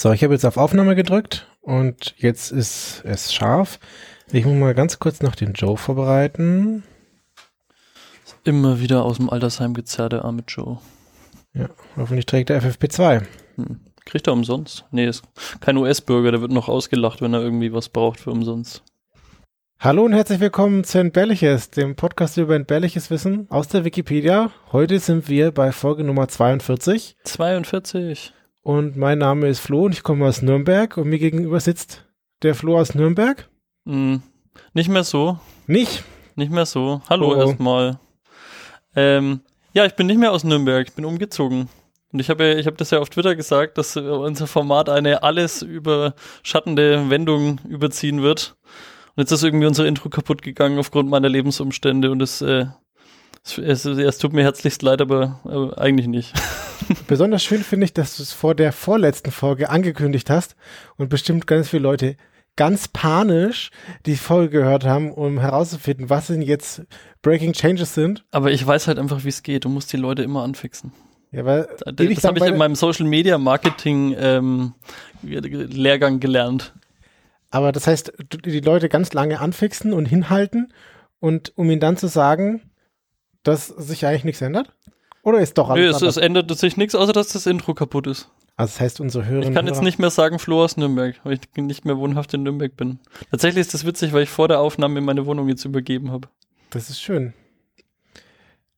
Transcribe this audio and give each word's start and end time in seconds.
So, 0.00 0.12
ich 0.12 0.22
habe 0.22 0.32
jetzt 0.32 0.44
auf 0.44 0.58
Aufnahme 0.58 0.94
gedrückt 0.94 1.48
und 1.60 2.14
jetzt 2.18 2.52
ist 2.52 3.02
es 3.04 3.34
scharf. 3.34 3.80
Ich 4.30 4.44
muss 4.44 4.54
mal 4.54 4.72
ganz 4.72 5.00
kurz 5.00 5.22
noch 5.22 5.34
den 5.34 5.54
Joe 5.54 5.76
vorbereiten. 5.76 6.84
Immer 8.44 8.78
wieder 8.78 9.04
aus 9.04 9.16
dem 9.16 9.28
Altersheim 9.28 9.74
gezerrt, 9.74 10.12
der 10.12 10.24
arme 10.24 10.44
Joe. 10.46 10.78
Ja, 11.52 11.68
hoffentlich 11.96 12.26
trägt 12.26 12.48
er 12.48 12.62
FFP2. 12.62 13.24
Hm. 13.56 13.80
Kriegt 14.04 14.28
er 14.28 14.34
umsonst? 14.34 14.84
Nee, 14.92 15.08
ist 15.08 15.24
kein 15.58 15.76
US-Bürger, 15.76 16.30
der 16.30 16.42
wird 16.42 16.52
noch 16.52 16.68
ausgelacht, 16.68 17.20
wenn 17.20 17.34
er 17.34 17.42
irgendwie 17.42 17.72
was 17.72 17.88
braucht 17.88 18.20
für 18.20 18.30
umsonst. 18.30 18.84
Hallo 19.80 20.04
und 20.04 20.12
herzlich 20.12 20.38
willkommen 20.38 20.84
zu 20.84 21.00
Entbehrliches, 21.00 21.70
dem 21.70 21.96
Podcast 21.96 22.36
über 22.36 22.54
entbehrliches 22.54 23.10
Wissen 23.10 23.50
aus 23.50 23.66
der 23.66 23.84
Wikipedia. 23.84 24.52
Heute 24.70 25.00
sind 25.00 25.28
wir 25.28 25.50
bei 25.50 25.72
Folge 25.72 26.04
Nummer 26.04 26.28
42. 26.28 27.16
42. 27.24 28.32
Und 28.68 28.98
mein 28.98 29.16
Name 29.16 29.48
ist 29.48 29.60
Flo 29.60 29.86
und 29.86 29.92
ich 29.92 30.02
komme 30.02 30.26
aus 30.26 30.42
Nürnberg 30.42 30.98
und 30.98 31.08
mir 31.08 31.18
gegenüber 31.18 31.58
sitzt 31.58 32.04
der 32.42 32.54
Flo 32.54 32.78
aus 32.78 32.94
Nürnberg. 32.94 33.48
Mm, 33.86 34.16
nicht 34.74 34.90
mehr 34.90 35.04
so. 35.04 35.38
Nicht? 35.66 36.04
Nicht 36.34 36.52
mehr 36.52 36.66
so. 36.66 37.00
Hallo 37.08 37.32
oh. 37.32 37.34
erstmal. 37.34 37.98
Ähm, 38.94 39.40
ja, 39.72 39.86
ich 39.86 39.94
bin 39.94 40.06
nicht 40.06 40.18
mehr 40.18 40.32
aus 40.32 40.44
Nürnberg, 40.44 40.86
ich 40.86 40.94
bin 40.94 41.06
umgezogen. 41.06 41.70
Und 42.12 42.20
ich 42.20 42.28
habe 42.28 42.56
ich 42.56 42.66
hab 42.66 42.76
das 42.76 42.90
ja 42.90 42.98
auf 42.98 43.08
Twitter 43.08 43.34
gesagt, 43.34 43.78
dass 43.78 43.96
unser 43.96 44.46
Format 44.46 44.90
eine 44.90 45.22
alles 45.22 45.62
überschattende 45.62 47.08
Wendung 47.08 47.62
überziehen 47.70 48.20
wird. 48.20 48.58
Und 49.16 49.22
jetzt 49.22 49.32
ist 49.32 49.44
irgendwie 49.44 49.66
unser 49.66 49.86
Intro 49.86 50.10
kaputt 50.10 50.42
gegangen 50.42 50.78
aufgrund 50.78 51.08
meiner 51.08 51.30
Lebensumstände 51.30 52.10
und 52.10 52.20
es, 52.20 52.42
äh, 52.42 52.66
es, 53.44 53.84
es, 53.84 54.18
tut 54.18 54.32
mir 54.32 54.42
herzlichst 54.42 54.82
leid, 54.82 55.00
aber, 55.00 55.40
aber 55.44 55.78
eigentlich 55.78 56.06
nicht. 56.06 56.34
Besonders 57.06 57.42
schön 57.42 57.62
finde 57.62 57.84
ich, 57.84 57.92
dass 57.92 58.16
du 58.16 58.22
es 58.22 58.32
vor 58.32 58.54
der 58.54 58.72
vorletzten 58.72 59.30
Folge 59.30 59.70
angekündigt 59.70 60.30
hast 60.30 60.56
und 60.96 61.08
bestimmt 61.08 61.46
ganz 61.46 61.68
viele 61.68 61.82
Leute 61.82 62.16
ganz 62.56 62.88
panisch 62.88 63.70
die 64.04 64.16
Folge 64.16 64.58
gehört 64.58 64.84
haben, 64.84 65.12
um 65.12 65.38
herauszufinden, 65.38 66.10
was 66.10 66.26
denn 66.26 66.42
jetzt 66.42 66.82
Breaking 67.22 67.52
Changes 67.52 67.94
sind. 67.94 68.24
Aber 68.32 68.50
ich 68.50 68.66
weiß 68.66 68.88
halt 68.88 68.98
einfach, 68.98 69.24
wie 69.24 69.28
es 69.28 69.44
geht. 69.44 69.64
Du 69.64 69.68
musst 69.68 69.92
die 69.92 69.96
Leute 69.96 70.24
immer 70.24 70.42
anfixen. 70.42 70.92
Ja, 71.30 71.44
weil 71.44 71.68
das, 71.84 72.08
das 72.08 72.24
habe 72.24 72.38
ich 72.38 72.44
in 72.46 72.56
meinem 72.56 72.74
Social 72.74 73.06
Media 73.06 73.38
Marketing 73.38 74.14
ähm, 74.18 74.74
Lehrgang 75.22 76.20
gelernt. 76.20 76.72
Aber 77.50 77.70
das 77.70 77.86
heißt, 77.86 78.12
die 78.44 78.60
Leute 78.60 78.88
ganz 78.88 79.12
lange 79.12 79.40
anfixen 79.40 79.92
und 79.92 80.06
hinhalten 80.06 80.72
und 81.20 81.52
um 81.56 81.70
ihnen 81.70 81.80
dann 81.80 81.96
zu 81.96 82.08
sagen, 82.08 82.62
dass 83.48 83.68
sich 83.68 84.06
eigentlich 84.06 84.24
nichts 84.24 84.40
ändert? 84.40 84.72
Oder 85.22 85.40
ist 85.40 85.58
doch 85.58 85.68
alles 85.70 86.00
Nö, 86.00 86.08
es, 86.08 86.16
es 86.16 86.22
ändert 86.22 86.56
sich 86.56 86.76
nichts, 86.76 86.94
außer 86.94 87.12
dass 87.12 87.28
das 87.28 87.46
Intro 87.46 87.74
kaputt 87.74 88.06
ist. 88.06 88.30
Also 88.56 88.72
das 88.72 88.80
heißt, 88.80 89.00
unsere 89.00 89.26
Hörer. 89.26 89.46
Ich 89.46 89.54
kann 89.54 89.66
jetzt 89.66 89.82
nicht 89.82 89.98
mehr 89.98 90.10
sagen 90.10 90.38
Flo 90.38 90.64
aus 90.64 90.76
Nürnberg, 90.76 91.14
weil 91.22 91.34
ich 91.34 91.62
nicht 91.62 91.84
mehr 91.84 91.96
wohnhaft 91.96 92.34
in 92.34 92.42
Nürnberg 92.42 92.76
bin. 92.76 92.98
Tatsächlich 93.30 93.60
ist 93.60 93.74
das 93.74 93.86
witzig, 93.86 94.12
weil 94.12 94.24
ich 94.24 94.30
vor 94.30 94.48
der 94.48 94.60
Aufnahme 94.60 95.00
meine 95.00 95.26
Wohnung 95.26 95.48
jetzt 95.48 95.64
übergeben 95.64 96.10
habe. 96.10 96.28
Das 96.70 96.90
ist 96.90 97.00
schön. 97.00 97.34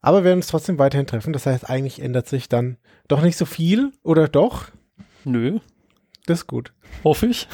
Aber 0.02 0.18
wir 0.18 0.24
werden 0.24 0.38
uns 0.38 0.48
trotzdem 0.48 0.78
weiterhin 0.78 1.06
treffen. 1.06 1.32
Das 1.32 1.46
heißt, 1.46 1.68
eigentlich 1.68 2.02
ändert 2.02 2.28
sich 2.28 2.48
dann 2.48 2.76
doch 3.08 3.22
nicht 3.22 3.36
so 3.36 3.44
viel, 3.44 3.92
oder 4.02 4.28
doch? 4.28 4.66
Nö. 5.24 5.60
Das 6.26 6.40
ist 6.40 6.46
gut. 6.46 6.72
Hoffe 7.04 7.26
ich. 7.26 7.48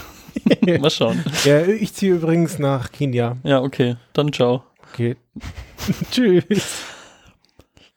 Mal 0.80 0.90
schauen. 0.90 1.24
Ja, 1.44 1.62
ich 1.62 1.94
ziehe 1.94 2.14
übrigens 2.14 2.58
nach 2.58 2.92
Kenia. 2.92 3.36
Ja, 3.42 3.62
okay. 3.62 3.96
Dann 4.12 4.32
ciao. 4.32 4.64
Okay. 4.92 5.16
Tschüss. 6.10 6.86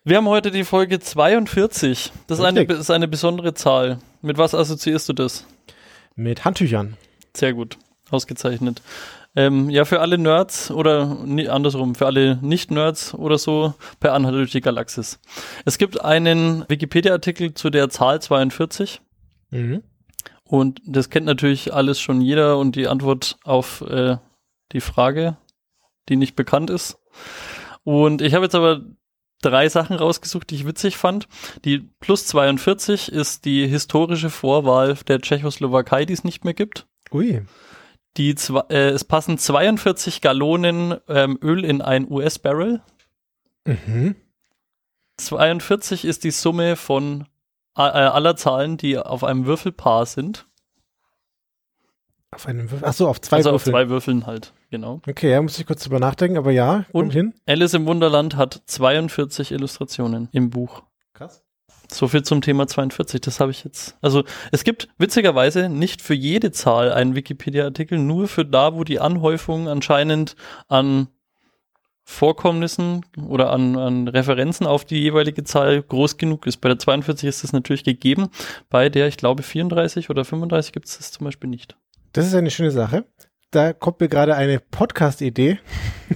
Wir 0.10 0.18
haben 0.18 0.28
heute 0.28 0.50
die 0.50 0.64
Folge 0.64 1.00
42. 1.00 2.12
Das 2.26 2.40
ist 2.40 2.44
eine, 2.44 2.64
ist 2.64 2.90
eine 2.90 3.08
besondere 3.08 3.54
Zahl. 3.54 4.00
Mit 4.24 4.40
was 4.40 4.56
assoziierst 4.56 5.08
du 5.08 5.14
das? 5.14 5.46
Mit 6.16 6.46
Handtüchern. 6.46 6.98
Sehr 7.38 7.54
gut. 7.54 7.78
Ausgezeichnet. 8.10 8.82
Ähm, 9.36 9.70
ja, 9.70 9.86
für 9.86 10.00
alle 10.00 10.18
Nerds 10.18 10.72
oder 10.72 11.16
nee, 11.26 11.48
andersrum, 11.48 11.94
für 11.94 12.08
alle 12.08 12.38
Nicht-Nerds 12.42 13.14
oder 13.14 13.38
so, 13.38 13.76
per 14.00 14.16
Anhalt 14.16 14.34
durch 14.34 14.52
die 14.52 14.62
Galaxis. 14.62 15.20
Es 15.64 15.78
gibt 15.78 16.04
einen 16.04 16.66
Wikipedia-Artikel 16.68 17.54
zu 17.54 17.70
der 17.70 17.90
Zahl 17.90 18.20
42. 18.20 19.02
Mhm. 19.52 19.84
Und 20.44 20.82
das 20.88 21.12
kennt 21.12 21.28
natürlich 21.28 21.72
alles 21.72 22.00
schon 22.00 22.20
jeder 22.22 22.58
und 22.58 22.76
die 22.76 22.88
Antwort 22.88 23.38
auf 23.44 23.82
äh, 23.82 24.18
die 24.72 24.82
Frage, 24.82 25.38
die 26.10 26.16
nicht 26.16 26.36
bekannt 26.36 26.72
ist. 26.72 26.98
Und 27.84 28.24
ich 28.24 28.34
habe 28.34 28.46
jetzt 28.46 28.56
aber 28.56 28.82
drei 29.42 29.70
Sachen 29.70 29.96
rausgesucht, 29.96 30.50
die 30.50 30.56
ich 30.56 30.66
witzig 30.66 30.98
fand. 30.98 31.28
Die 31.66 31.80
plus 32.00 32.26
42 32.28 33.12
ist 33.12 33.46
die 33.46 33.68
historische 33.68 34.30
Vorwahl 34.30 34.96
der 35.08 35.20
Tschechoslowakei, 35.20 36.06
die 36.06 36.14
es 36.14 36.24
nicht 36.24 36.44
mehr 36.46 36.54
gibt. 36.54 36.88
Ui. 37.12 37.42
Die, 38.18 38.36
äh, 38.70 38.90
es 38.90 39.04
passen 39.04 39.38
42 39.38 40.22
Gallonen 40.22 40.98
ähm, 41.08 41.38
Öl 41.42 41.64
in 41.64 41.82
ein 41.82 42.10
US-Barrel. 42.10 42.82
Mhm. 43.66 44.16
42 45.18 46.06
ist 46.06 46.24
die 46.24 46.32
Summe 46.32 46.76
von 46.76 47.28
äh, 47.76 47.82
aller 47.82 48.36
Zahlen, 48.36 48.78
die 48.78 48.98
auf 48.98 49.24
einem 49.24 49.46
Würfelpaar 49.46 50.06
sind. 50.06 50.49
Auf 52.32 52.48
einem 52.48 52.70
Würfel? 52.70 52.88
Achso, 52.88 53.08
auf 53.08 53.20
zwei 53.22 53.38
also 53.38 53.52
Würfeln. 53.52 53.74
auf 53.76 53.82
zwei 53.82 53.90
Würfeln 53.90 54.28
halt, 54.28 54.54
genau. 54.70 55.02
Okay, 55.08 55.32
ja, 55.32 55.42
muss 55.42 55.58
ich 55.58 55.66
kurz 55.66 55.84
drüber 55.84 56.00
nachdenken, 56.00 56.38
aber 56.38 56.52
ja, 56.52 56.86
und 56.92 57.12
hin. 57.12 57.34
Alice 57.48 57.74
im 57.74 57.88
Wunderland 57.88 58.36
hat 58.36 58.62
42 58.68 59.52
Illustrationen 59.52 60.30
im 60.32 60.52
Buch. 60.52 60.84
Krass. 61.14 61.44
So 61.92 62.08
viel 62.08 62.22
zum 62.22 62.42
Thema 62.42 62.68
42, 62.68 63.20
das 63.22 63.40
habe 63.40 63.50
ich 63.50 63.64
jetzt. 63.64 63.98
Also 64.02 64.24
es 64.52 64.64
gibt 64.64 64.90
witzigerweise 65.00 65.70
nicht 65.70 66.04
für 66.04 66.14
jede 66.14 66.52
Zahl 66.52 66.94
einen 66.94 67.16
Wikipedia-Artikel, 67.16 67.98
nur 67.98 68.28
für 68.28 68.46
da, 68.46 68.76
wo 68.76 68.84
die 68.84 69.00
Anhäufung 69.00 69.68
anscheinend 69.68 70.36
an 70.68 71.08
Vorkommnissen 72.04 73.06
oder 73.28 73.52
an, 73.52 73.76
an 73.76 74.08
Referenzen 74.08 74.68
auf 74.68 74.86
die 74.86 75.00
jeweilige 75.00 75.44
Zahl 75.44 75.82
groß 75.82 76.18
genug 76.18 76.46
ist. 76.46 76.58
Bei 76.58 76.70
der 76.70 76.80
42 76.80 77.28
ist 77.28 77.44
das 77.44 77.54
natürlich 77.54 77.84
gegeben, 77.84 78.30
bei 78.70 78.90
der 78.90 79.08
ich 79.08 79.18
glaube 79.18 79.42
34 79.42 80.10
oder 80.12 80.26
35 80.26 80.74
gibt 80.74 80.88
es 80.88 80.98
das 80.98 81.12
zum 81.12 81.26
Beispiel 81.26 81.50
nicht. 81.50 81.76
Das 82.14 82.26
ist 82.26 82.34
eine 82.34 82.50
schöne 82.50 82.72
Sache. 82.72 83.06
Da 83.52 83.74
kommt 83.74 84.00
mir 84.00 84.10
gerade 84.10 84.36
eine 84.36 84.60
Podcast-Idee. 84.60 85.60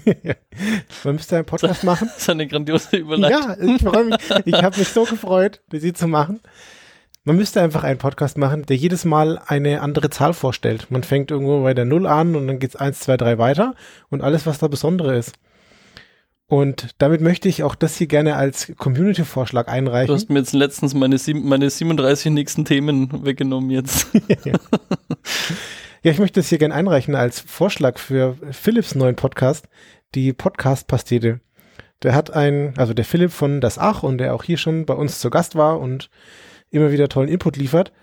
Man 1.04 1.16
müsste 1.16 1.36
einen 1.36 1.46
Podcast 1.46 1.84
machen. 1.84 2.08
Das 2.08 2.24
ist 2.24 2.30
eine 2.30 2.48
grandiose 2.48 2.98
Überleitung. 2.98 3.42
Ja, 3.42 3.76
ich 3.76 3.81
freue 3.81 4.06
mich. 4.06 4.18
Ich 4.46 4.64
habe 4.64 4.78
mich 4.78 4.88
so 4.88 5.04
gefreut, 5.04 5.62
sie 5.72 5.94
zu 5.94 6.08
machen. 6.08 6.42
Man 7.26 7.38
müsste 7.38 7.62
einfach 7.62 7.84
einen 7.84 8.00
Podcast 8.00 8.38
machen, 8.38 8.66
der 8.66 8.76
jedes 8.76 9.06
Mal 9.06 9.40
eine 9.48 9.81
andere 9.81 10.09
Zahl 10.09 10.34
vorstellt. 10.34 10.92
Man 10.92 11.04
fängt 11.04 11.31
irgendwo 11.31 11.64
bei 11.64 11.74
der 11.74 11.86
Null 11.86 12.06
an 12.06 12.36
und 12.36 12.48
dann 12.48 12.60
geht's 12.60 12.75
eins, 12.75 13.00
zwei, 13.00 13.18
drei 13.18 13.38
weiter 13.38 13.75
und 14.10 14.22
alles, 14.22 14.46
was 14.46 14.60
da 14.60 14.68
Besondere 14.68 15.16
ist. 15.16 15.34
Und 16.53 16.91
damit 17.00 17.19
möchte 17.19 17.50
ich 17.50 17.64
auch 17.64 17.74
das 17.74 17.97
hier 17.97 18.06
gerne 18.06 18.36
als 18.36 18.72
Community-Vorschlag 18.78 19.68
einreichen. 19.68 20.09
Du 20.09 20.14
hast 20.14 20.30
mir 20.30 20.38
jetzt 20.38 20.53
letztens 20.53 20.94
meine, 20.94 21.18
meine 21.41 21.68
37 21.68 22.31
nächsten 22.31 22.64
Themen 22.64 23.25
weggenommen 23.25 23.72
jetzt. 23.72 24.08
Ja, 26.03 26.12
ich 26.12 26.19
möchte 26.19 26.42
das 26.42 26.50
hier 26.50 26.58
gerne 26.58 26.75
einreichen 26.75 27.16
als 27.16 27.40
Vorschlag 27.40 27.97
für 27.97 28.36
Philips 28.52 28.94
neuen 28.94 29.16
Podcast, 29.16 29.69
die 30.16 30.34
Podcast-Pastete. 30.34 31.40
Der 32.03 32.13
hat 32.13 32.30
ein, 32.30 32.74
also 32.78 32.94
der 32.94 33.06
Philipp 33.06 33.31
von 33.31 33.62
Das 33.62 33.78
Ach 33.78 34.03
und 34.03 34.18
der 34.18 34.36
auch 34.36 34.44
hier 34.44 34.58
schon 34.58 34.86
bei 34.86 34.96
uns 34.96 35.19
zu 35.19 35.30
Gast 35.30 35.56
war 35.56 35.80
und 35.80 36.09
immer 36.69 36.92
wieder 36.92 37.08
tollen 37.08 37.30
Input 37.30 37.56
liefert, 37.56 37.94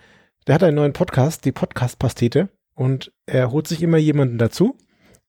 der 0.46 0.54
hat 0.54 0.62
einen 0.64 0.76
neuen 0.76 0.94
Podcast, 0.94 1.44
die 1.44 1.52
Podcast-Pastete 1.52 2.48
und 2.74 3.12
er 3.26 3.52
holt 3.52 3.68
sich 3.68 3.82
immer 3.82 3.98
jemanden 3.98 4.38
dazu 4.38 4.78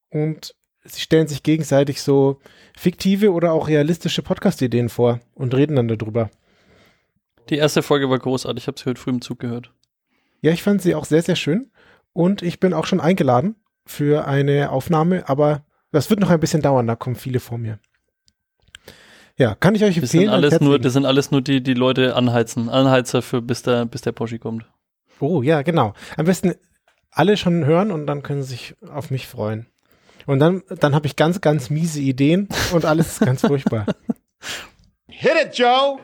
und 0.10 0.56
sie 0.84 1.02
stellen 1.02 1.28
sich 1.28 1.44
gegenseitig 1.44 2.02
so 2.02 2.40
fiktive 2.78 3.32
oder 3.32 3.54
auch 3.54 3.68
realistische 3.68 4.22
Podcast-Ideen 4.22 4.90
vor 4.90 5.20
und 5.34 5.54
reden 5.54 5.76
dann 5.76 5.88
darüber. 5.88 6.30
Die 7.50 7.58
erste 7.58 7.82
Folge 7.82 8.10
war 8.10 8.20
großartig, 8.20 8.64
ich 8.64 8.68
habe 8.68 8.80
sie 8.80 8.86
heute 8.86 9.02
früh 9.02 9.12
im 9.12 9.22
Zug 9.22 9.40
gehört. 9.40 9.72
Ja, 10.42 10.52
ich 10.52 10.64
fand 10.64 10.82
sie 10.82 10.96
auch 10.96 11.06
sehr, 11.06 11.22
sehr 11.22 11.36
schön. 11.36 11.72
Und 12.14 12.42
ich 12.42 12.60
bin 12.60 12.74
auch 12.74 12.86
schon 12.86 13.00
eingeladen 13.00 13.56
für 13.86 14.28
eine 14.28 14.72
Aufnahme, 14.72 15.28
aber 15.30 15.64
das 15.92 16.10
wird 16.10 16.20
noch 16.20 16.30
ein 16.30 16.40
bisschen 16.40 16.62
dauern, 16.62 16.88
da 16.88 16.96
kommen 16.96 17.16
viele 17.16 17.40
vor 17.40 17.58
mir. 17.58 17.80
Ja, 19.38 19.56
kann 19.56 19.76
ich 19.76 19.84
euch 19.84 19.98
empfehlen. 19.98 20.02
Das 20.02 20.12
sind 20.12 20.30
alles 20.30 20.60
nur, 20.60 20.80
das 20.80 20.94
sind 20.94 21.06
alles 21.06 21.32
nur 21.32 21.42
die, 21.42 21.64
die 21.64 21.74
Leute 21.74 22.16
anheizen, 22.16 22.70
Anheizer 22.70 23.22
für 23.22 23.42
bis 23.42 23.64
der, 23.64 23.86
bis 23.86 24.02
der 24.02 24.12
Porsche 24.12 24.40
kommt. 24.40 24.66
Oh 25.20 25.42
ja, 25.42 25.62
genau. 25.62 25.94
Am 26.18 26.26
besten 26.26 26.54
alle 27.12 27.38
schon 27.38 27.66
hören 27.66 27.92
und 27.92 28.08
dann 28.08 28.24
können 28.24 28.44
sie 28.44 28.50
sich 28.50 28.76
auf 28.88 29.10
mich 29.10 29.28
freuen. 29.28 29.68
Und 30.26 30.40
dann, 30.40 30.64
dann 30.70 30.96
habe 30.96 31.08
ich 31.08 31.16
ganz, 31.16 31.42
ganz 31.42 31.70
miese 31.70 32.00
Ideen 32.00 32.48
und 32.74 32.86
alles 32.86 33.14
ist 33.14 33.20
ganz 33.26 33.42
furchtbar. 33.42 33.86
Hit 35.08 35.32
it, 35.44 35.58
Joe! 35.58 36.00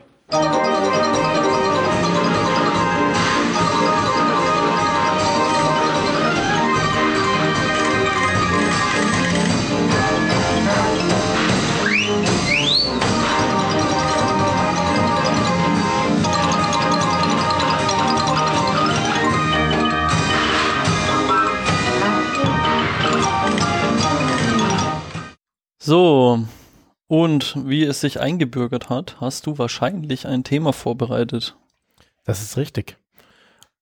So, 25.88 26.44
und 27.06 27.56
wie 27.66 27.82
es 27.82 28.02
sich 28.02 28.20
eingebürgert 28.20 28.90
hat, 28.90 29.22
hast 29.22 29.46
du 29.46 29.56
wahrscheinlich 29.56 30.26
ein 30.26 30.44
Thema 30.44 30.74
vorbereitet. 30.74 31.56
Das 32.26 32.42
ist 32.42 32.58
richtig. 32.58 32.98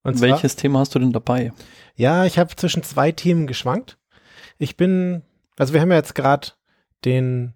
Und 0.04 0.20
Welches 0.20 0.52
zwar, 0.52 0.60
Thema 0.62 0.78
hast 0.78 0.94
du 0.94 1.00
denn 1.00 1.12
dabei? 1.12 1.52
Ja, 1.96 2.24
ich 2.24 2.38
habe 2.38 2.54
zwischen 2.54 2.84
zwei 2.84 3.10
Themen 3.10 3.48
geschwankt. 3.48 3.98
Ich 4.56 4.76
bin, 4.76 5.22
also 5.58 5.72
wir 5.74 5.80
haben 5.80 5.90
ja 5.90 5.96
jetzt 5.96 6.14
gerade 6.14 6.50
den 7.04 7.54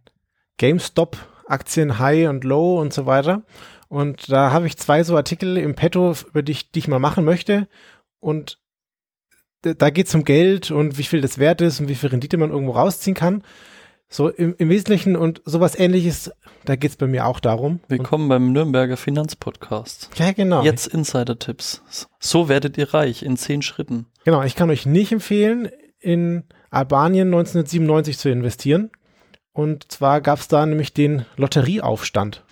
GameStop 0.56 1.16
Aktien 1.46 2.00
High 2.00 2.28
und 2.28 2.42
Low 2.42 2.80
und 2.80 2.92
so 2.92 3.06
weiter. 3.06 3.44
Und 3.86 4.32
da 4.32 4.50
habe 4.50 4.66
ich 4.66 4.76
zwei 4.78 5.04
so 5.04 5.14
Artikel 5.14 5.58
im 5.58 5.76
Petto, 5.76 6.12
über 6.28 6.42
die 6.42 6.50
ich, 6.50 6.72
die 6.72 6.80
ich 6.80 6.88
mal 6.88 6.98
machen 6.98 7.24
möchte. 7.24 7.68
Und 8.18 8.58
da 9.62 9.90
geht 9.90 10.08
es 10.08 10.14
um 10.16 10.24
Geld 10.24 10.72
und 10.72 10.98
wie 10.98 11.04
viel 11.04 11.20
das 11.20 11.38
wert 11.38 11.60
ist 11.60 11.78
und 11.78 11.86
wie 11.86 11.94
viel 11.94 12.10
Rendite 12.10 12.36
man 12.36 12.50
irgendwo 12.50 12.72
rausziehen 12.72 13.14
kann. 13.14 13.44
So 14.12 14.28
im, 14.28 14.56
im 14.58 14.68
Wesentlichen 14.68 15.14
und 15.14 15.40
sowas 15.44 15.78
ähnliches, 15.78 16.32
da 16.64 16.74
geht 16.74 16.90
es 16.90 16.96
bei 16.96 17.06
mir 17.06 17.26
auch 17.26 17.38
darum. 17.38 17.78
Willkommen 17.86 18.28
beim 18.28 18.52
Nürnberger 18.52 18.96
Finanzpodcast. 18.96 20.10
Ja, 20.16 20.32
genau. 20.32 20.64
Jetzt 20.64 20.88
Insider-Tipps. 20.88 22.08
So 22.18 22.48
werdet 22.48 22.76
ihr 22.76 22.92
reich 22.92 23.22
in 23.22 23.36
zehn 23.36 23.62
Schritten. 23.62 24.06
Genau, 24.24 24.42
ich 24.42 24.56
kann 24.56 24.68
euch 24.68 24.84
nicht 24.84 25.12
empfehlen, 25.12 25.68
in 26.00 26.42
Albanien 26.70 27.28
1997 27.28 28.18
zu 28.18 28.30
investieren. 28.30 28.90
Und 29.52 29.92
zwar 29.92 30.20
gab 30.20 30.40
es 30.40 30.48
da 30.48 30.66
nämlich 30.66 30.92
den 30.92 31.24
Lotterieaufstand. 31.36 32.42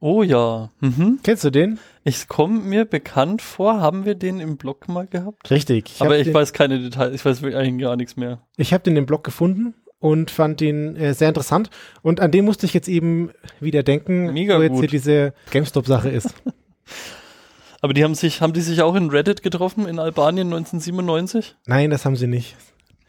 Oh 0.00 0.24
ja. 0.24 0.70
Mhm. 0.80 1.20
Kennst 1.22 1.44
du 1.44 1.50
den? 1.50 1.78
Ich 2.02 2.26
komme 2.26 2.58
mir 2.58 2.84
bekannt 2.84 3.42
vor. 3.42 3.80
Haben 3.80 4.04
wir 4.04 4.16
den 4.16 4.40
im 4.40 4.56
Blog 4.56 4.88
mal 4.88 5.06
gehabt? 5.06 5.52
Richtig. 5.52 5.92
Ich 5.94 6.02
Aber 6.02 6.18
ich 6.18 6.34
weiß 6.34 6.52
keine 6.52 6.80
Details. 6.80 7.14
Ich 7.14 7.24
weiß 7.24 7.44
eigentlich 7.44 7.80
gar 7.80 7.94
nichts 7.94 8.16
mehr. 8.16 8.42
Ich 8.56 8.72
habe 8.72 8.82
den 8.82 8.96
im 8.96 9.06
Blog 9.06 9.22
gefunden 9.22 9.74
und 10.00 10.30
fand 10.30 10.60
ihn 10.60 10.96
äh, 10.96 11.14
sehr 11.14 11.28
interessant. 11.28 11.70
Und 12.02 12.20
an 12.20 12.30
den 12.30 12.44
musste 12.44 12.66
ich 12.66 12.74
jetzt 12.74 12.88
eben 12.88 13.30
wieder 13.60 13.82
denken, 13.82 14.32
Mega 14.32 14.58
wo 14.58 14.62
jetzt 14.62 14.72
gut. 14.72 14.80
hier 14.80 14.88
diese 14.88 15.34
GameStop-Sache 15.50 16.08
ist. 16.08 16.34
Aber 17.80 17.92
die 17.92 18.02
haben 18.02 18.14
sich, 18.14 18.40
haben 18.40 18.52
die 18.52 18.60
sich 18.60 18.82
auch 18.82 18.94
in 18.94 19.10
Reddit 19.10 19.42
getroffen 19.42 19.86
in 19.86 19.98
Albanien 19.98 20.48
1997? 20.48 21.56
Nein, 21.66 21.90
das 21.90 22.04
haben 22.04 22.16
sie 22.16 22.26
nicht. 22.26 22.56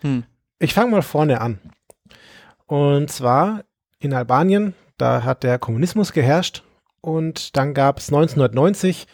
Hm. 0.02 0.24
Ich 0.60 0.74
fange 0.74 0.92
mal 0.92 1.02
vorne 1.02 1.42
an. 1.42 1.60
Und 2.68 3.10
zwar 3.10 3.64
in 4.00 4.14
Albanien, 4.14 4.76
da 4.98 5.24
hat 5.24 5.44
der 5.44 5.58
Kommunismus 5.58 6.14
geherrscht 6.14 6.64
und 7.02 7.58
dann 7.58 7.74
gab 7.74 7.98
es 7.98 8.10
1990 8.10 9.08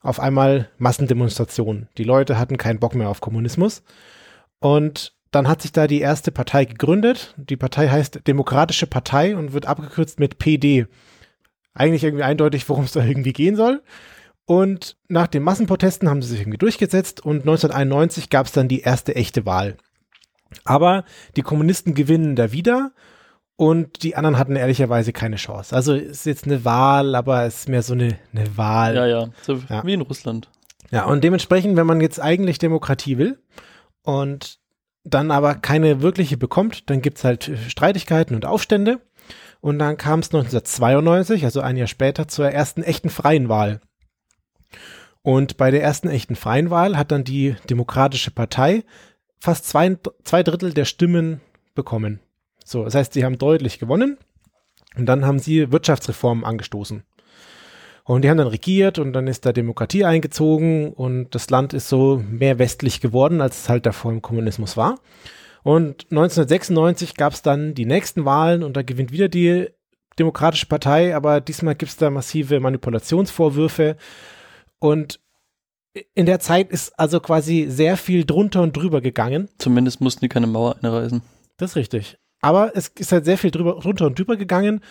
auf 0.00 0.18
einmal 0.18 0.70
Massendemonstrationen. 0.78 1.88
Die 1.98 2.04
Leute 2.04 2.38
hatten 2.38 2.56
keinen 2.56 2.80
Bock 2.80 2.94
mehr 2.94 3.08
auf 3.08 3.20
Kommunismus 3.20 3.82
und 4.60 5.14
dann 5.32 5.48
hat 5.48 5.62
sich 5.62 5.72
da 5.72 5.86
die 5.86 6.00
erste 6.00 6.30
Partei 6.30 6.66
gegründet. 6.66 7.34
Die 7.36 7.56
Partei 7.56 7.88
heißt 7.88 8.26
Demokratische 8.26 8.86
Partei 8.86 9.34
und 9.34 9.52
wird 9.52 9.66
abgekürzt 9.66 10.20
mit 10.20 10.38
PD. 10.38 10.86
Eigentlich 11.74 12.04
irgendwie 12.04 12.22
eindeutig, 12.24 12.68
worum 12.68 12.84
es 12.84 12.92
da 12.92 13.04
irgendwie 13.04 13.32
gehen 13.32 13.56
soll. 13.56 13.82
Und 14.44 14.96
nach 15.08 15.26
den 15.26 15.42
Massenprotesten 15.42 16.08
haben 16.08 16.20
sie 16.20 16.28
sich 16.28 16.40
irgendwie 16.40 16.58
durchgesetzt 16.58 17.24
und 17.24 17.40
1991 17.40 18.28
gab 18.28 18.46
es 18.46 18.52
dann 18.52 18.68
die 18.68 18.80
erste 18.80 19.16
echte 19.16 19.46
Wahl. 19.46 19.78
Aber 20.64 21.04
die 21.36 21.42
Kommunisten 21.42 21.94
gewinnen 21.94 22.36
da 22.36 22.52
wieder 22.52 22.92
und 23.56 24.02
die 24.02 24.16
anderen 24.16 24.38
hatten 24.38 24.56
ehrlicherweise 24.56 25.12
keine 25.14 25.36
Chance. 25.36 25.74
Also 25.74 25.94
ist 25.94 26.26
jetzt 26.26 26.44
eine 26.44 26.64
Wahl, 26.66 27.14
aber 27.14 27.44
es 27.44 27.60
ist 27.60 27.68
mehr 27.68 27.82
so 27.82 27.94
eine, 27.94 28.18
eine 28.34 28.56
Wahl. 28.58 28.96
Ja, 28.96 29.06
ja, 29.06 29.28
so 29.40 29.54
ja. 29.68 29.82
wie 29.84 29.94
in 29.94 30.02
Russland. 30.02 30.50
Ja, 30.90 31.06
und 31.06 31.24
dementsprechend, 31.24 31.76
wenn 31.76 31.86
man 31.86 32.02
jetzt 32.02 32.20
eigentlich 32.20 32.58
Demokratie 32.58 33.16
will 33.16 33.38
und 34.02 34.58
dann 35.04 35.30
aber 35.30 35.54
keine 35.54 36.00
wirkliche 36.02 36.36
bekommt, 36.36 36.88
dann 36.90 37.02
gibt 37.02 37.18
es 37.18 37.24
halt 37.24 37.48
äh, 37.48 37.56
Streitigkeiten 37.68 38.34
und 38.34 38.46
Aufstände. 38.46 39.00
Und 39.60 39.78
dann 39.78 39.96
kam 39.96 40.20
es 40.20 40.28
1992, 40.28 41.44
also 41.44 41.60
ein 41.60 41.76
Jahr 41.76 41.86
später, 41.86 42.26
zur 42.26 42.50
ersten 42.50 42.82
echten 42.82 43.10
freien 43.10 43.48
Wahl. 43.48 43.80
Und 45.22 45.56
bei 45.56 45.70
der 45.70 45.82
ersten 45.82 46.08
echten 46.08 46.34
freien 46.34 46.70
Wahl 46.70 46.96
hat 46.96 47.12
dann 47.12 47.22
die 47.22 47.54
Demokratische 47.70 48.32
Partei 48.32 48.82
fast 49.38 49.66
zwei, 49.66 49.96
zwei 50.24 50.42
Drittel 50.42 50.72
der 50.72 50.84
Stimmen 50.84 51.40
bekommen. 51.74 52.20
So, 52.64 52.84
das 52.84 52.96
heißt, 52.96 53.12
sie 53.12 53.24
haben 53.24 53.38
deutlich 53.38 53.78
gewonnen. 53.78 54.18
Und 54.96 55.06
dann 55.06 55.24
haben 55.24 55.38
sie 55.38 55.72
Wirtschaftsreformen 55.72 56.44
angestoßen. 56.44 57.04
Und 58.04 58.22
die 58.22 58.30
haben 58.30 58.38
dann 58.38 58.48
regiert 58.48 58.98
und 58.98 59.12
dann 59.12 59.28
ist 59.28 59.46
da 59.46 59.52
Demokratie 59.52 60.04
eingezogen 60.04 60.92
und 60.92 61.34
das 61.34 61.50
Land 61.50 61.72
ist 61.72 61.88
so 61.88 62.22
mehr 62.28 62.58
westlich 62.58 63.00
geworden, 63.00 63.40
als 63.40 63.62
es 63.62 63.68
halt 63.68 63.86
davor 63.86 64.10
im 64.10 64.22
Kommunismus 64.22 64.76
war. 64.76 64.98
Und 65.62 66.06
1996 66.10 67.14
gab 67.14 67.32
es 67.32 67.42
dann 67.42 67.74
die 67.74 67.86
nächsten 67.86 68.24
Wahlen 68.24 68.64
und 68.64 68.76
da 68.76 68.82
gewinnt 68.82 69.12
wieder 69.12 69.28
die 69.28 69.68
Demokratische 70.18 70.66
Partei, 70.66 71.16
aber 71.16 71.40
diesmal 71.40 71.74
gibt 71.74 71.90
es 71.90 71.96
da 71.96 72.10
massive 72.10 72.60
Manipulationsvorwürfe. 72.60 73.96
Und 74.78 75.20
in 76.14 76.26
der 76.26 76.40
Zeit 76.40 76.70
ist 76.70 76.98
also 76.98 77.20
quasi 77.20 77.66
sehr 77.68 77.96
viel 77.96 78.24
drunter 78.24 78.62
und 78.62 78.76
drüber 78.76 79.00
gegangen. 79.00 79.48
Zumindest 79.58 80.00
mussten 80.00 80.20
die 80.20 80.28
keine 80.28 80.46
Mauer 80.46 80.76
einreißen. 80.82 81.22
Das 81.56 81.70
ist 81.70 81.76
richtig. 81.76 82.18
Aber 82.40 82.72
es 82.74 82.88
ist 82.88 83.12
halt 83.12 83.24
sehr 83.24 83.38
viel 83.38 83.52
drüber, 83.52 83.78
drunter 83.80 84.06
und 84.06 84.18
drüber 84.18 84.36
gegangen 84.36 84.82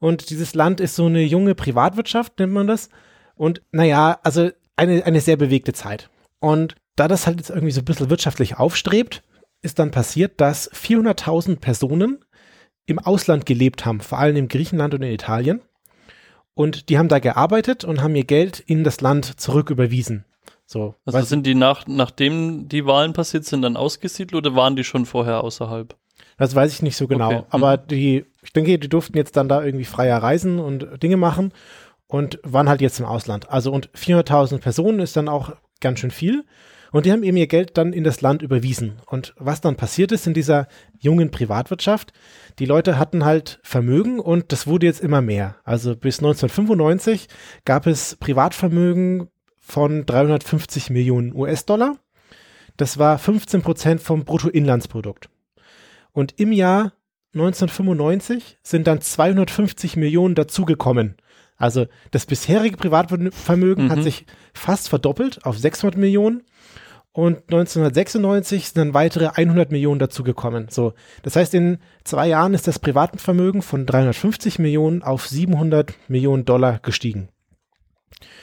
und 0.00 0.30
dieses 0.30 0.54
Land 0.54 0.80
ist 0.80 0.96
so 0.96 1.06
eine 1.06 1.22
junge 1.22 1.54
Privatwirtschaft, 1.54 2.38
nennt 2.38 2.52
man 2.52 2.66
das. 2.66 2.88
Und 3.36 3.62
naja, 3.70 4.18
also 4.22 4.50
eine, 4.76 5.04
eine 5.04 5.20
sehr 5.20 5.36
bewegte 5.36 5.72
Zeit. 5.72 6.10
Und 6.40 6.74
da 6.96 7.06
das 7.06 7.26
halt 7.26 7.38
jetzt 7.38 7.50
irgendwie 7.50 7.70
so 7.70 7.82
ein 7.82 7.84
bisschen 7.84 8.10
wirtschaftlich 8.10 8.58
aufstrebt, 8.58 9.22
ist 9.62 9.78
dann 9.78 9.90
passiert, 9.90 10.40
dass 10.40 10.72
400.000 10.72 11.56
Personen 11.60 12.24
im 12.86 12.98
Ausland 12.98 13.44
gelebt 13.44 13.84
haben, 13.84 14.00
vor 14.00 14.18
allem 14.18 14.36
in 14.36 14.48
Griechenland 14.48 14.94
und 14.94 15.02
in 15.02 15.12
Italien. 15.12 15.60
Und 16.54 16.88
die 16.88 16.98
haben 16.98 17.08
da 17.08 17.18
gearbeitet 17.18 17.84
und 17.84 18.02
haben 18.02 18.16
ihr 18.16 18.24
Geld 18.24 18.58
in 18.58 18.84
das 18.84 19.02
Land 19.02 19.38
zurücküberwiesen. 19.40 20.24
So, 20.66 20.94
also 21.04 21.20
sind 21.22 21.46
die 21.46 21.54
nach, 21.54 21.86
nachdem 21.86 22.68
die 22.68 22.86
Wahlen 22.86 23.12
passiert 23.12 23.44
sind, 23.44 23.62
dann 23.62 23.76
ausgesiedelt 23.76 24.34
oder 24.34 24.54
waren 24.54 24.76
die 24.76 24.84
schon 24.84 25.04
vorher 25.04 25.42
außerhalb? 25.42 25.96
Das 26.40 26.54
weiß 26.54 26.72
ich 26.72 26.80
nicht 26.80 26.96
so 26.96 27.06
genau. 27.06 27.30
Okay. 27.30 27.46
Aber 27.50 27.76
mhm. 27.76 27.88
die, 27.88 28.24
ich 28.42 28.52
denke, 28.54 28.78
die 28.78 28.88
durften 28.88 29.14
jetzt 29.14 29.36
dann 29.36 29.50
da 29.50 29.62
irgendwie 29.62 29.84
freier 29.84 30.22
reisen 30.22 30.58
und 30.58 31.02
Dinge 31.02 31.18
machen 31.18 31.52
und 32.06 32.40
waren 32.42 32.66
halt 32.66 32.80
jetzt 32.80 32.98
im 32.98 33.04
Ausland. 33.04 33.50
Also 33.50 33.70
und 33.70 33.90
400.000 33.90 34.56
Personen 34.56 35.00
ist 35.00 35.18
dann 35.18 35.28
auch 35.28 35.52
ganz 35.82 36.00
schön 36.00 36.10
viel. 36.10 36.46
Und 36.92 37.04
die 37.04 37.12
haben 37.12 37.24
eben 37.24 37.36
ihr 37.36 37.46
Geld 37.46 37.76
dann 37.76 37.92
in 37.92 38.04
das 38.04 38.22
Land 38.22 38.40
überwiesen. 38.40 39.02
Und 39.04 39.34
was 39.36 39.60
dann 39.60 39.76
passiert 39.76 40.12
ist 40.12 40.26
in 40.26 40.32
dieser 40.32 40.66
jungen 40.98 41.30
Privatwirtschaft, 41.30 42.14
die 42.58 42.64
Leute 42.64 42.98
hatten 42.98 43.26
halt 43.26 43.60
Vermögen 43.62 44.18
und 44.18 44.50
das 44.50 44.66
wurde 44.66 44.86
jetzt 44.86 45.02
immer 45.02 45.20
mehr. 45.20 45.56
Also 45.64 45.94
bis 45.94 46.20
1995 46.20 47.28
gab 47.66 47.86
es 47.86 48.16
Privatvermögen 48.16 49.28
von 49.58 50.06
350 50.06 50.88
Millionen 50.88 51.34
US-Dollar. 51.34 51.96
Das 52.78 52.96
war 52.96 53.18
15 53.18 53.60
Prozent 53.60 54.00
vom 54.00 54.24
Bruttoinlandsprodukt. 54.24 55.28
Und 56.12 56.38
im 56.38 56.52
Jahr 56.52 56.92
1995 57.34 58.58
sind 58.62 58.86
dann 58.86 59.00
250 59.00 59.96
Millionen 59.96 60.34
dazugekommen. 60.34 61.16
Also 61.56 61.86
das 62.10 62.26
bisherige 62.26 62.76
Privatvermögen 62.76 63.84
mhm. 63.84 63.90
hat 63.90 64.02
sich 64.02 64.24
fast 64.54 64.88
verdoppelt 64.88 65.44
auf 65.44 65.58
600 65.58 65.98
Millionen 65.98 66.42
und 67.12 67.38
1996 67.52 68.68
sind 68.68 68.78
dann 68.78 68.94
weitere 68.94 69.30
100 69.34 69.72
Millionen 69.72 69.98
dazugekommen. 69.98 70.68
So, 70.70 70.94
das 71.22 71.36
heißt, 71.36 71.54
in 71.54 71.78
zwei 72.04 72.28
Jahren 72.28 72.54
ist 72.54 72.68
das 72.68 72.78
Privatvermögen 72.78 73.62
von 73.62 73.84
350 73.84 74.58
Millionen 74.58 75.02
auf 75.02 75.26
700 75.26 75.92
Millionen 76.08 76.44
Dollar 76.44 76.78
gestiegen. 76.78 77.28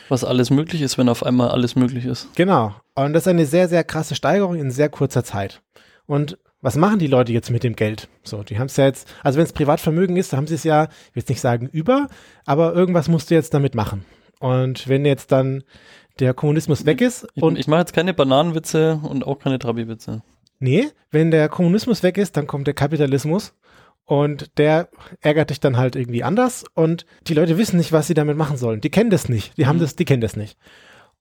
Was 0.09 0.23
alles 0.23 0.49
möglich 0.49 0.81
ist, 0.81 0.97
wenn 0.97 1.09
auf 1.09 1.25
einmal 1.25 1.49
alles 1.49 1.75
möglich 1.75 2.05
ist. 2.05 2.29
Genau. 2.35 2.75
Und 2.95 3.13
das 3.13 3.23
ist 3.23 3.27
eine 3.27 3.45
sehr, 3.45 3.69
sehr 3.69 3.83
krasse 3.83 4.15
Steigerung 4.15 4.55
in 4.55 4.71
sehr 4.71 4.89
kurzer 4.89 5.23
Zeit. 5.23 5.61
Und 6.05 6.37
was 6.61 6.75
machen 6.75 6.99
die 6.99 7.07
Leute 7.07 7.31
jetzt 7.31 7.49
mit 7.51 7.63
dem 7.63 7.75
Geld? 7.75 8.09
So, 8.23 8.43
die 8.43 8.57
haben 8.57 8.67
es 8.67 8.77
ja 8.77 8.85
jetzt, 8.85 9.07
also 9.23 9.37
wenn 9.37 9.45
es 9.45 9.53
Privatvermögen 9.53 10.15
ist, 10.17 10.33
haben 10.33 10.47
sie 10.47 10.55
es 10.55 10.63
ja, 10.63 10.85
ich 10.85 11.15
will 11.15 11.21
jetzt 11.21 11.29
nicht 11.29 11.41
sagen 11.41 11.69
über, 11.71 12.07
aber 12.45 12.73
irgendwas 12.73 13.07
musst 13.07 13.29
du 13.29 13.35
jetzt 13.35 13.53
damit 13.53 13.75
machen. 13.75 14.05
Und 14.39 14.87
wenn 14.87 15.05
jetzt 15.05 15.31
dann 15.31 15.63
der 16.19 16.33
Kommunismus 16.33 16.85
weg 16.85 17.01
ist 17.01 17.27
ich, 17.35 17.43
und. 17.43 17.57
Ich 17.57 17.67
mache 17.67 17.81
jetzt 17.81 17.93
keine 17.93 18.13
Bananenwitze 18.13 18.99
und 19.03 19.25
auch 19.25 19.39
keine 19.39 19.59
Trabi-Witze. 19.59 20.23
Nee, 20.59 20.87
wenn 21.11 21.29
der 21.31 21.49
Kommunismus 21.49 22.01
weg 22.01 22.17
ist, 22.17 22.35
dann 22.37 22.47
kommt 22.47 22.65
der 22.65 22.73
Kapitalismus 22.73 23.53
und 24.05 24.57
der 24.57 24.89
ärgert 25.21 25.51
dich 25.51 25.59
dann 25.59 25.77
halt 25.77 25.95
irgendwie 25.95 26.23
anders 26.23 26.65
und 26.73 27.05
die 27.27 27.33
Leute 27.33 27.57
wissen 27.57 27.77
nicht, 27.77 27.91
was 27.91 28.07
sie 28.07 28.15
damit 28.15 28.37
machen 28.37 28.57
sollen. 28.57 28.81
Die 28.81 28.89
kennen 28.89 29.11
das 29.11 29.29
nicht. 29.29 29.55
Die 29.57 29.67
haben 29.67 29.77
mhm. 29.77 29.81
das, 29.81 29.95
die 29.95 30.05
kennen 30.05 30.21
das 30.21 30.35
nicht. 30.35 30.57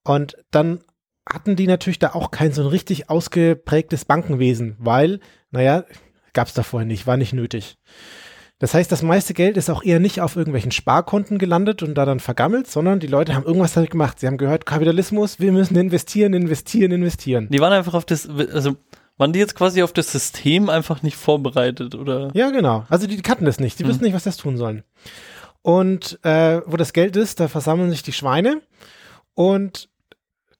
Und 0.04 0.36
dann 0.50 0.80
hatten 1.28 1.56
die 1.56 1.66
natürlich 1.66 1.98
da 1.98 2.14
auch 2.14 2.30
kein 2.30 2.52
so 2.52 2.62
ein 2.62 2.68
richtig 2.68 3.10
ausgeprägtes 3.10 4.04
Bankenwesen, 4.04 4.76
weil, 4.78 5.20
naja, 5.50 5.84
gab 6.32 6.48
es 6.48 6.54
da 6.54 6.62
vorher 6.62 6.86
nicht, 6.86 7.06
war 7.06 7.16
nicht 7.16 7.32
nötig. 7.32 7.78
Das 8.58 8.72
heißt, 8.72 8.90
das 8.90 9.02
meiste 9.02 9.34
Geld 9.34 9.58
ist 9.58 9.68
auch 9.68 9.82
eher 9.82 10.00
nicht 10.00 10.22
auf 10.22 10.34
irgendwelchen 10.36 10.70
Sparkonten 10.70 11.38
gelandet 11.38 11.82
und 11.82 11.94
da 11.94 12.06
dann 12.06 12.20
vergammelt, 12.20 12.66
sondern 12.68 13.00
die 13.00 13.06
Leute 13.06 13.34
haben 13.34 13.44
irgendwas 13.44 13.74
damit 13.74 13.90
gemacht. 13.90 14.18
Sie 14.18 14.26
haben 14.26 14.38
gehört, 14.38 14.64
Kapitalismus, 14.64 15.40
wir 15.40 15.52
müssen 15.52 15.76
investieren, 15.76 16.32
investieren, 16.32 16.92
investieren. 16.92 17.48
Die 17.50 17.60
waren 17.60 17.72
einfach 17.74 17.92
auf 17.94 18.06
das, 18.06 18.26
also 18.28 18.76
Waren 19.18 19.32
die 19.32 19.38
jetzt 19.38 19.54
quasi 19.54 19.82
auf 19.82 19.92
das 19.94 20.12
System 20.12 20.68
einfach 20.68 21.02
nicht 21.02 21.16
vorbereitet, 21.16 21.94
oder? 21.94 22.30
Ja, 22.34 22.50
genau. 22.50 22.84
Also 22.90 23.06
die, 23.06 23.16
die 23.16 23.22
kannten 23.22 23.46
das 23.46 23.58
nicht. 23.60 23.78
Die 23.78 23.84
Hm. 23.84 23.90
wissen 23.90 24.04
nicht, 24.04 24.14
was 24.14 24.24
das 24.24 24.36
tun 24.36 24.58
sollen. 24.58 24.84
Und 25.62 26.18
äh, 26.22 26.60
wo 26.66 26.76
das 26.76 26.92
Geld 26.92 27.16
ist, 27.16 27.40
da 27.40 27.48
versammeln 27.48 27.90
sich 27.90 28.02
die 28.02 28.12
Schweine. 28.12 28.60
Und 29.34 29.88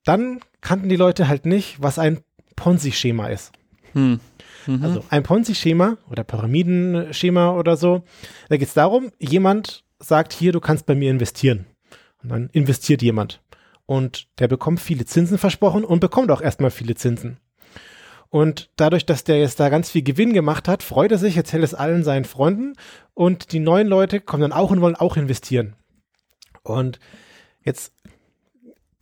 dann 0.04 0.40
kannten 0.66 0.88
die 0.88 0.96
Leute 0.96 1.28
halt 1.28 1.46
nicht, 1.46 1.80
was 1.80 1.96
ein 2.00 2.22
Ponzi-Schema 2.56 3.28
ist. 3.28 3.52
Hm. 3.92 4.18
Mhm. 4.66 4.82
Also 4.82 5.04
ein 5.10 5.22
Ponzi-Schema 5.22 5.96
oder 6.10 6.24
Pyramidenschema 6.24 7.52
oder 7.52 7.76
so. 7.76 8.02
Da 8.48 8.56
geht 8.56 8.66
es 8.66 8.74
darum, 8.74 9.12
jemand 9.20 9.84
sagt 10.00 10.32
hier, 10.32 10.50
du 10.50 10.58
kannst 10.58 10.84
bei 10.84 10.96
mir 10.96 11.12
investieren. 11.12 11.66
Und 12.20 12.30
dann 12.30 12.50
investiert 12.50 13.00
jemand. 13.00 13.44
Und 13.86 14.26
der 14.40 14.48
bekommt 14.48 14.80
viele 14.80 15.04
Zinsen 15.04 15.38
versprochen 15.38 15.84
und 15.84 16.00
bekommt 16.00 16.32
auch 16.32 16.40
erstmal 16.40 16.72
viele 16.72 16.96
Zinsen. 16.96 17.36
Und 18.28 18.70
dadurch, 18.74 19.06
dass 19.06 19.22
der 19.22 19.38
jetzt 19.38 19.60
da 19.60 19.68
ganz 19.68 19.90
viel 19.90 20.02
Gewinn 20.02 20.32
gemacht 20.32 20.66
hat, 20.66 20.82
freut 20.82 21.12
er 21.12 21.18
sich, 21.18 21.36
erzählt 21.36 21.62
es 21.62 21.74
allen 21.74 22.02
seinen 22.02 22.24
Freunden 22.24 22.72
und 23.14 23.52
die 23.52 23.60
neuen 23.60 23.86
Leute 23.86 24.20
kommen 24.20 24.40
dann 24.40 24.52
auch 24.52 24.72
und 24.72 24.80
wollen 24.80 24.96
auch 24.96 25.16
investieren. 25.16 25.76
Und 26.64 26.98
jetzt 27.62 27.92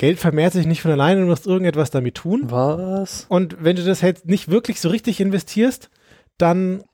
Geld 0.05 0.19
vermehrt 0.19 0.53
sich 0.53 0.67
nicht 0.67 0.83
von 0.83 0.91
alleine, 0.91 1.23
du 1.23 1.27
musst 1.27 1.47
irgendetwas 1.47 1.91
damit 1.91 2.17
tun. 2.17 2.43
Was? 2.51 3.25
Und 3.31 3.57
wenn 3.65 3.75
du 3.75 3.83
das 3.83 4.03
jetzt 4.03 4.27
nicht 4.27 4.51
wirklich 4.51 4.79
so 4.79 4.91
richtig 4.91 5.19
investierst, 5.19 5.89
dann 6.37 6.85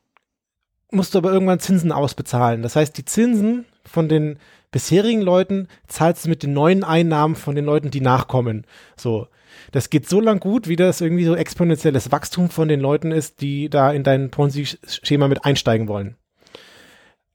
musst 0.92 1.14
du 1.14 1.18
aber 1.18 1.32
irgendwann 1.32 1.58
Zinsen 1.58 1.90
ausbezahlen. 1.90 2.62
Das 2.62 2.76
heißt, 2.76 2.96
die 2.96 3.04
Zinsen 3.04 3.64
von 3.84 4.08
den 4.08 4.38
bisherigen 4.70 5.22
Leuten 5.22 5.66
zahlst 5.88 6.24
du 6.24 6.28
mit 6.28 6.44
den 6.44 6.52
neuen 6.52 6.84
Einnahmen 6.84 7.34
von 7.34 7.56
den 7.56 7.64
Leuten, 7.64 7.90
die 7.90 8.00
nachkommen. 8.00 8.64
So. 8.96 9.26
Das 9.72 9.90
geht 9.90 10.08
so 10.08 10.20
lang 10.20 10.38
gut, 10.38 10.68
wie 10.68 10.76
das 10.76 11.00
irgendwie 11.00 11.24
so 11.24 11.34
exponentielles 11.34 12.12
Wachstum 12.12 12.48
von 12.48 12.68
den 12.68 12.78
Leuten 12.78 13.10
ist, 13.10 13.40
die 13.40 13.68
da 13.68 13.90
in 13.90 14.04
dein 14.04 14.30
Ponzi-Schema 14.30 15.26
mit 15.26 15.44
einsteigen 15.44 15.88
wollen. 15.88 16.14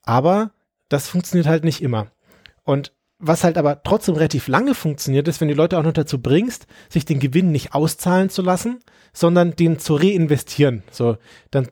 Aber 0.03 0.51
das 0.87 1.09
funktioniert 1.09 1.47
halt 1.47 1.65
nicht 1.65 1.81
immer. 1.81 2.07
Und 2.63 2.93
was 3.19 3.43
halt 3.43 3.57
aber 3.57 3.81
trotzdem 3.83 4.15
relativ 4.15 4.47
lange 4.47 4.73
funktioniert, 4.73 5.27
ist, 5.27 5.39
wenn 5.41 5.47
die 5.47 5.53
Leute 5.53 5.77
auch 5.77 5.83
noch 5.83 5.93
dazu 5.93 6.21
bringst, 6.21 6.67
sich 6.89 7.05
den 7.05 7.19
Gewinn 7.19 7.51
nicht 7.51 7.73
auszahlen 7.73 8.29
zu 8.29 8.41
lassen, 8.41 8.79
sondern 9.13 9.55
den 9.55 9.79
zu 9.79 9.95
reinvestieren. 9.95 10.83
So, 10.91 11.17
dann 11.51 11.69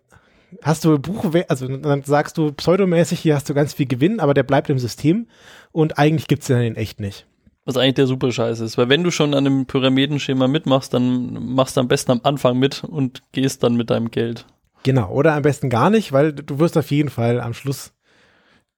hast 0.61 0.85
du 0.85 0.97
Buch, 0.99 1.25
also 1.47 1.67
dann 1.67 2.03
sagst 2.03 2.37
du 2.37 2.51
pseudomäßig, 2.51 3.19
hier 3.19 3.35
hast 3.35 3.49
du 3.49 3.53
ganz 3.53 3.73
viel 3.73 3.87
Gewinn, 3.87 4.19
aber 4.19 4.33
der 4.33 4.43
bleibt 4.43 4.69
im 4.69 4.79
System 4.79 5.27
und 5.71 5.97
eigentlich 5.97 6.27
gibt's 6.27 6.47
den 6.47 6.61
in 6.61 6.75
echt 6.75 6.99
nicht. 6.99 7.27
Was 7.65 7.77
eigentlich 7.77 7.95
der 7.95 8.07
super 8.07 8.31
Scheiß 8.31 8.59
ist. 8.59 8.77
Weil 8.77 8.89
wenn 8.89 9.03
du 9.03 9.11
schon 9.11 9.33
an 9.33 9.45
einem 9.45 9.65
Pyramidenschema 9.65 10.47
mitmachst, 10.47 10.93
dann 10.93 11.53
machst 11.53 11.77
du 11.77 11.81
am 11.81 11.87
besten 11.87 12.11
am 12.11 12.21
Anfang 12.23 12.59
mit 12.59 12.83
und 12.83 13.21
gehst 13.31 13.63
dann 13.63 13.75
mit 13.75 13.89
deinem 13.89 14.11
Geld. 14.11 14.45
Genau, 14.83 15.09
oder 15.11 15.33
am 15.33 15.43
besten 15.43 15.69
gar 15.69 15.89
nicht, 15.89 16.11
weil 16.11 16.33
du 16.33 16.59
wirst 16.59 16.77
auf 16.77 16.91
jeden 16.91 17.09
Fall 17.09 17.39
am 17.39 17.53
Schluss 17.53 17.93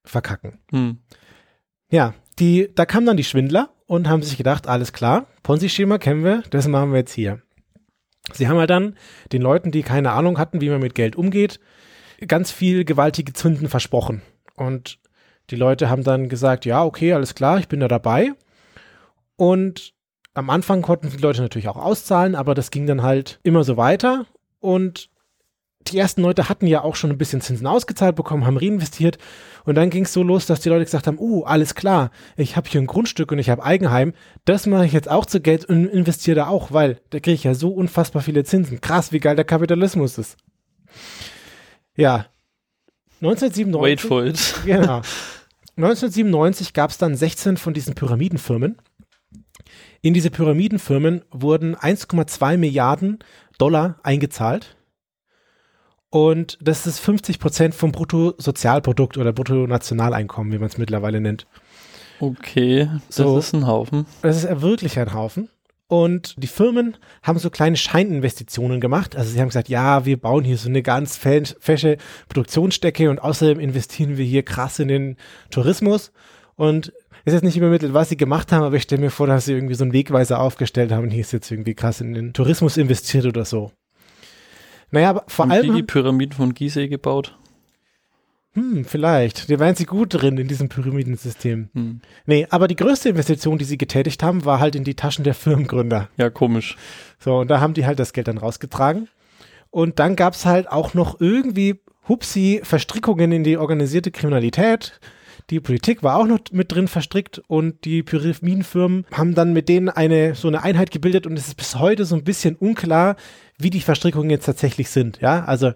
verkacken. 0.03 0.59
Hm. 0.69 0.99
Ja, 1.89 2.13
die, 2.39 2.69
da 2.73 2.85
kamen 2.85 3.05
dann 3.05 3.17
die 3.17 3.23
Schwindler 3.23 3.69
und 3.87 4.09
haben 4.09 4.23
sich 4.23 4.37
gedacht, 4.37 4.67
alles 4.67 4.93
klar, 4.93 5.27
Ponzi-Schema 5.43 5.97
kennen 5.97 6.23
wir, 6.23 6.43
das 6.49 6.67
machen 6.67 6.91
wir 6.91 6.99
jetzt 6.99 7.13
hier. 7.13 7.41
Sie 8.33 8.47
haben 8.47 8.57
halt 8.57 8.69
dann 8.69 8.97
den 9.31 9.41
Leuten, 9.41 9.71
die 9.71 9.83
keine 9.83 10.11
Ahnung 10.11 10.37
hatten, 10.37 10.61
wie 10.61 10.69
man 10.69 10.81
mit 10.81 10.95
Geld 10.95 11.15
umgeht, 11.15 11.59
ganz 12.27 12.51
viel 12.51 12.83
gewaltige 12.85 13.33
Zinsen 13.33 13.69
versprochen. 13.69 14.21
Und 14.55 14.99
die 15.51 15.55
Leute 15.55 15.89
haben 15.89 16.03
dann 16.03 16.27
gesagt, 16.29 16.65
ja, 16.65 16.83
okay, 16.83 17.13
alles 17.13 17.35
klar, 17.35 17.59
ich 17.59 17.67
bin 17.67 17.79
da 17.79 17.87
dabei. 17.87 18.33
Und 19.35 19.93
am 20.33 20.49
Anfang 20.49 20.81
konnten 20.81 21.09
die 21.09 21.17
Leute 21.17 21.41
natürlich 21.41 21.67
auch 21.67 21.77
auszahlen, 21.77 22.35
aber 22.35 22.55
das 22.55 22.71
ging 22.71 22.87
dann 22.87 23.03
halt 23.03 23.39
immer 23.43 23.63
so 23.63 23.77
weiter. 23.77 24.25
Und 24.59 25.09
die 25.87 25.97
ersten 25.97 26.21
Leute 26.21 26.49
hatten 26.49 26.67
ja 26.67 26.81
auch 26.81 26.95
schon 26.95 27.11
ein 27.11 27.17
bisschen 27.17 27.41
Zinsen 27.41 27.67
ausgezahlt 27.67 28.15
bekommen, 28.15 28.45
haben 28.45 28.57
reinvestiert. 28.57 29.17
Und 29.65 29.75
dann 29.75 29.89
ging 29.89 30.05
es 30.05 30.13
so 30.13 30.23
los, 30.23 30.45
dass 30.45 30.59
die 30.59 30.69
Leute 30.69 30.85
gesagt 30.85 31.07
haben, 31.07 31.19
uh, 31.19 31.43
alles 31.43 31.75
klar, 31.75 32.11
ich 32.37 32.55
habe 32.55 32.69
hier 32.69 32.81
ein 32.81 32.87
Grundstück 32.87 33.31
und 33.31 33.39
ich 33.39 33.49
habe 33.49 33.63
Eigenheim, 33.63 34.13
das 34.45 34.65
mache 34.65 34.85
ich 34.85 34.93
jetzt 34.93 35.09
auch 35.09 35.25
zu 35.25 35.41
Geld 35.41 35.65
und 35.65 35.87
investiere 35.87 36.35
da 36.35 36.47
auch, 36.47 36.71
weil 36.71 37.01
da 37.09 37.19
kriege 37.19 37.35
ich 37.35 37.43
ja 37.43 37.53
so 37.53 37.69
unfassbar 37.69 38.21
viele 38.21 38.43
Zinsen. 38.43 38.81
Krass, 38.81 39.11
wie 39.11 39.19
geil 39.19 39.35
der 39.35 39.45
Kapitalismus 39.45 40.17
ist. 40.17 40.37
Ja. 41.95 42.27
1997. 43.21 43.81
Wait 43.81 44.01
for 44.01 44.25
it. 44.25 44.55
Genau. 44.65 45.01
1997 45.77 46.73
gab 46.73 46.91
es 46.91 46.97
dann 46.97 47.15
16 47.15 47.57
von 47.57 47.73
diesen 47.73 47.95
Pyramidenfirmen. 47.95 48.77
In 50.01 50.13
diese 50.13 50.29
Pyramidenfirmen 50.29 51.23
wurden 51.31 51.75
1,2 51.75 52.57
Milliarden 52.57 53.19
Dollar 53.57 53.99
eingezahlt. 54.03 54.74
Und 56.15 56.57
das 56.61 56.87
ist 56.87 56.99
50 57.01 57.39
Prozent 57.39 57.75
vom 57.75 57.91
Bruttosozialprodukt 57.91 59.17
oder 59.17 59.33
Bruttonationaleinkommen, 59.33 60.53
wie 60.53 60.57
man 60.59 60.67
es 60.69 60.77
mittlerweile 60.77 61.19
nennt. 61.19 61.45
Okay, 62.21 62.87
das 63.07 63.17
So. 63.17 63.37
ist 63.37 63.51
ein 63.53 63.67
Haufen. 63.67 64.05
Das 64.21 64.41
ist 64.41 64.61
wirklich 64.61 64.97
ein 64.97 65.13
Haufen. 65.13 65.49
Und 65.87 66.33
die 66.41 66.47
Firmen 66.47 66.95
haben 67.21 67.37
so 67.37 67.49
kleine 67.49 67.75
Scheininvestitionen 67.75 68.79
gemacht. 68.79 69.17
Also 69.17 69.29
sie 69.29 69.41
haben 69.41 69.49
gesagt, 69.49 69.67
ja, 69.67 70.05
wir 70.05 70.15
bauen 70.15 70.45
hier 70.45 70.57
so 70.57 70.69
eine 70.69 70.81
ganz 70.81 71.17
fe- 71.17 71.43
fesche 71.59 71.97
Produktionsstecke 72.29 73.09
und 73.09 73.19
außerdem 73.19 73.59
investieren 73.59 74.15
wir 74.15 74.23
hier 74.23 74.43
krass 74.43 74.79
in 74.79 74.87
den 74.87 75.17
Tourismus. 75.49 76.13
Und 76.55 76.93
ist 77.25 77.33
jetzt 77.33 77.43
nicht 77.43 77.57
übermittelt, 77.57 77.93
was 77.93 78.07
sie 78.07 78.15
gemacht 78.15 78.53
haben, 78.53 78.63
aber 78.63 78.77
ich 78.77 78.83
stelle 78.83 79.01
mir 79.01 79.09
vor, 79.11 79.27
dass 79.27 79.43
sie 79.45 79.51
irgendwie 79.53 79.75
so 79.75 79.83
einen 79.83 79.91
Wegweiser 79.91 80.39
aufgestellt 80.39 80.93
haben 80.93 81.03
und 81.03 81.09
hier 81.09 81.19
ist 81.21 81.33
jetzt 81.33 81.51
irgendwie 81.51 81.73
krass 81.75 81.99
in 81.99 82.13
den 82.13 82.31
Tourismus 82.31 82.77
investiert 82.77 83.25
oder 83.25 83.43
so. 83.43 83.73
Naja, 84.95 85.21
vor 85.27 85.43
Haben 85.45 85.51
allem. 85.51 85.61
die 85.63 85.69
die 85.69 85.77
haben- 85.79 85.87
Pyramiden 85.87 86.31
von 86.35 86.53
Gizeh 86.53 86.87
gebaut? 86.87 87.37
Hm, 88.53 88.85
vielleicht. 88.85 89.49
Da 89.51 89.59
wären 89.59 89.75
sie 89.75 89.85
gut 89.85 90.13
drin 90.13 90.37
in 90.37 90.47
diesem 90.47 90.69
Pyramidensystem. 90.69 91.67
Hm. 91.73 91.99
Nee, 92.25 92.47
aber 92.49 92.69
die 92.69 92.77
größte 92.77 93.09
Investition, 93.09 93.57
die 93.57 93.65
sie 93.65 93.77
getätigt 93.77 94.23
haben, 94.23 94.45
war 94.45 94.59
halt 94.61 94.75
in 94.75 94.85
die 94.85 94.95
Taschen 94.95 95.25
der 95.25 95.33
Firmengründer. 95.33 96.07
Ja, 96.15 96.29
komisch. 96.29 96.77
So, 97.19 97.39
und 97.39 97.49
da 97.51 97.59
haben 97.59 97.73
die 97.73 97.85
halt 97.85 97.99
das 97.99 98.13
Geld 98.13 98.29
dann 98.29 98.37
rausgetragen. 98.37 99.09
Und 99.71 99.99
dann 99.99 100.15
gab's 100.15 100.45
halt 100.45 100.69
auch 100.71 100.93
noch 100.93 101.19
irgendwie 101.19 101.81
hupsi 102.07 102.61
Verstrickungen 102.63 103.33
in 103.33 103.43
die 103.43 103.57
organisierte 103.57 104.11
Kriminalität. 104.11 105.01
Die 105.49 105.59
Politik 105.59 106.01
war 106.01 106.17
auch 106.17 106.25
noch 106.25 106.39
mit 106.53 106.71
drin 106.71 106.87
verstrickt 106.87 107.41
und 107.47 107.83
die 107.83 108.03
Pyramidenfirmen 108.03 109.05
haben 109.11 109.35
dann 109.35 109.51
mit 109.53 109.67
denen 109.69 109.89
eine 109.89 110.33
so 110.33 110.47
eine 110.47 110.63
Einheit 110.63 110.91
gebildet 110.91 111.27
und 111.27 111.37
es 111.37 111.47
ist 111.47 111.55
bis 111.57 111.77
heute 111.77 112.05
so 112.05 112.15
ein 112.15 112.23
bisschen 112.23 112.55
unklar, 112.55 113.15
wie 113.57 113.69
die 113.69 113.81
Verstrickungen 113.81 114.29
jetzt 114.29 114.45
tatsächlich 114.45 114.89
sind. 114.89 115.19
Ja, 115.21 115.43
also 115.45 115.73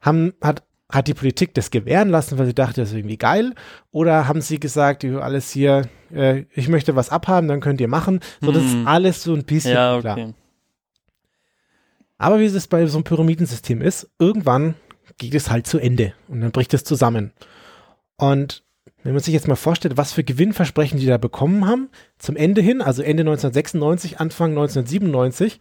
haben, 0.00 0.34
hat, 0.42 0.62
hat 0.90 1.08
die 1.08 1.14
Politik 1.14 1.54
das 1.54 1.70
gewähren 1.70 2.08
lassen, 2.10 2.38
weil 2.38 2.46
sie 2.46 2.54
dachte, 2.54 2.80
das 2.80 2.90
ist 2.90 2.96
irgendwie 2.96 3.16
geil? 3.16 3.54
Oder 3.90 4.28
haben 4.28 4.40
sie 4.40 4.60
gesagt, 4.60 5.04
alles 5.04 5.50
hier, 5.50 5.88
äh, 6.12 6.44
ich 6.54 6.68
möchte 6.68 6.94
was 6.96 7.10
abhaben, 7.10 7.48
dann 7.48 7.60
könnt 7.60 7.80
ihr 7.80 7.88
machen. 7.88 8.20
So, 8.40 8.52
das 8.52 8.64
ist 8.64 8.72
Hm. 8.72 8.86
alles 8.86 9.22
so 9.22 9.34
ein 9.34 9.44
bisschen 9.44 9.74
Ja, 9.74 9.96
okay. 9.96 10.34
Aber 12.18 12.38
wie 12.40 12.44
es 12.44 12.68
bei 12.68 12.86
so 12.86 12.98
einem 12.98 13.04
Pyramidensystem 13.04 13.82
ist, 13.82 14.08
irgendwann 14.18 14.74
geht 15.18 15.34
es 15.34 15.50
halt 15.50 15.66
zu 15.66 15.78
Ende 15.78 16.14
und 16.28 16.40
dann 16.40 16.52
bricht 16.52 16.74
es 16.74 16.84
zusammen. 16.84 17.32
Und 18.16 18.62
wenn 19.02 19.12
man 19.12 19.22
sich 19.22 19.34
jetzt 19.34 19.48
mal 19.48 19.56
vorstellt, 19.56 19.96
was 19.96 20.12
für 20.12 20.24
Gewinnversprechen 20.24 20.98
die 20.98 21.06
da 21.06 21.18
bekommen 21.18 21.66
haben, 21.66 21.90
zum 22.18 22.36
Ende 22.36 22.62
hin, 22.62 22.80
also 22.80 23.02
Ende 23.02 23.22
1996, 23.22 24.20
Anfang 24.20 24.50
1997, 24.50 25.60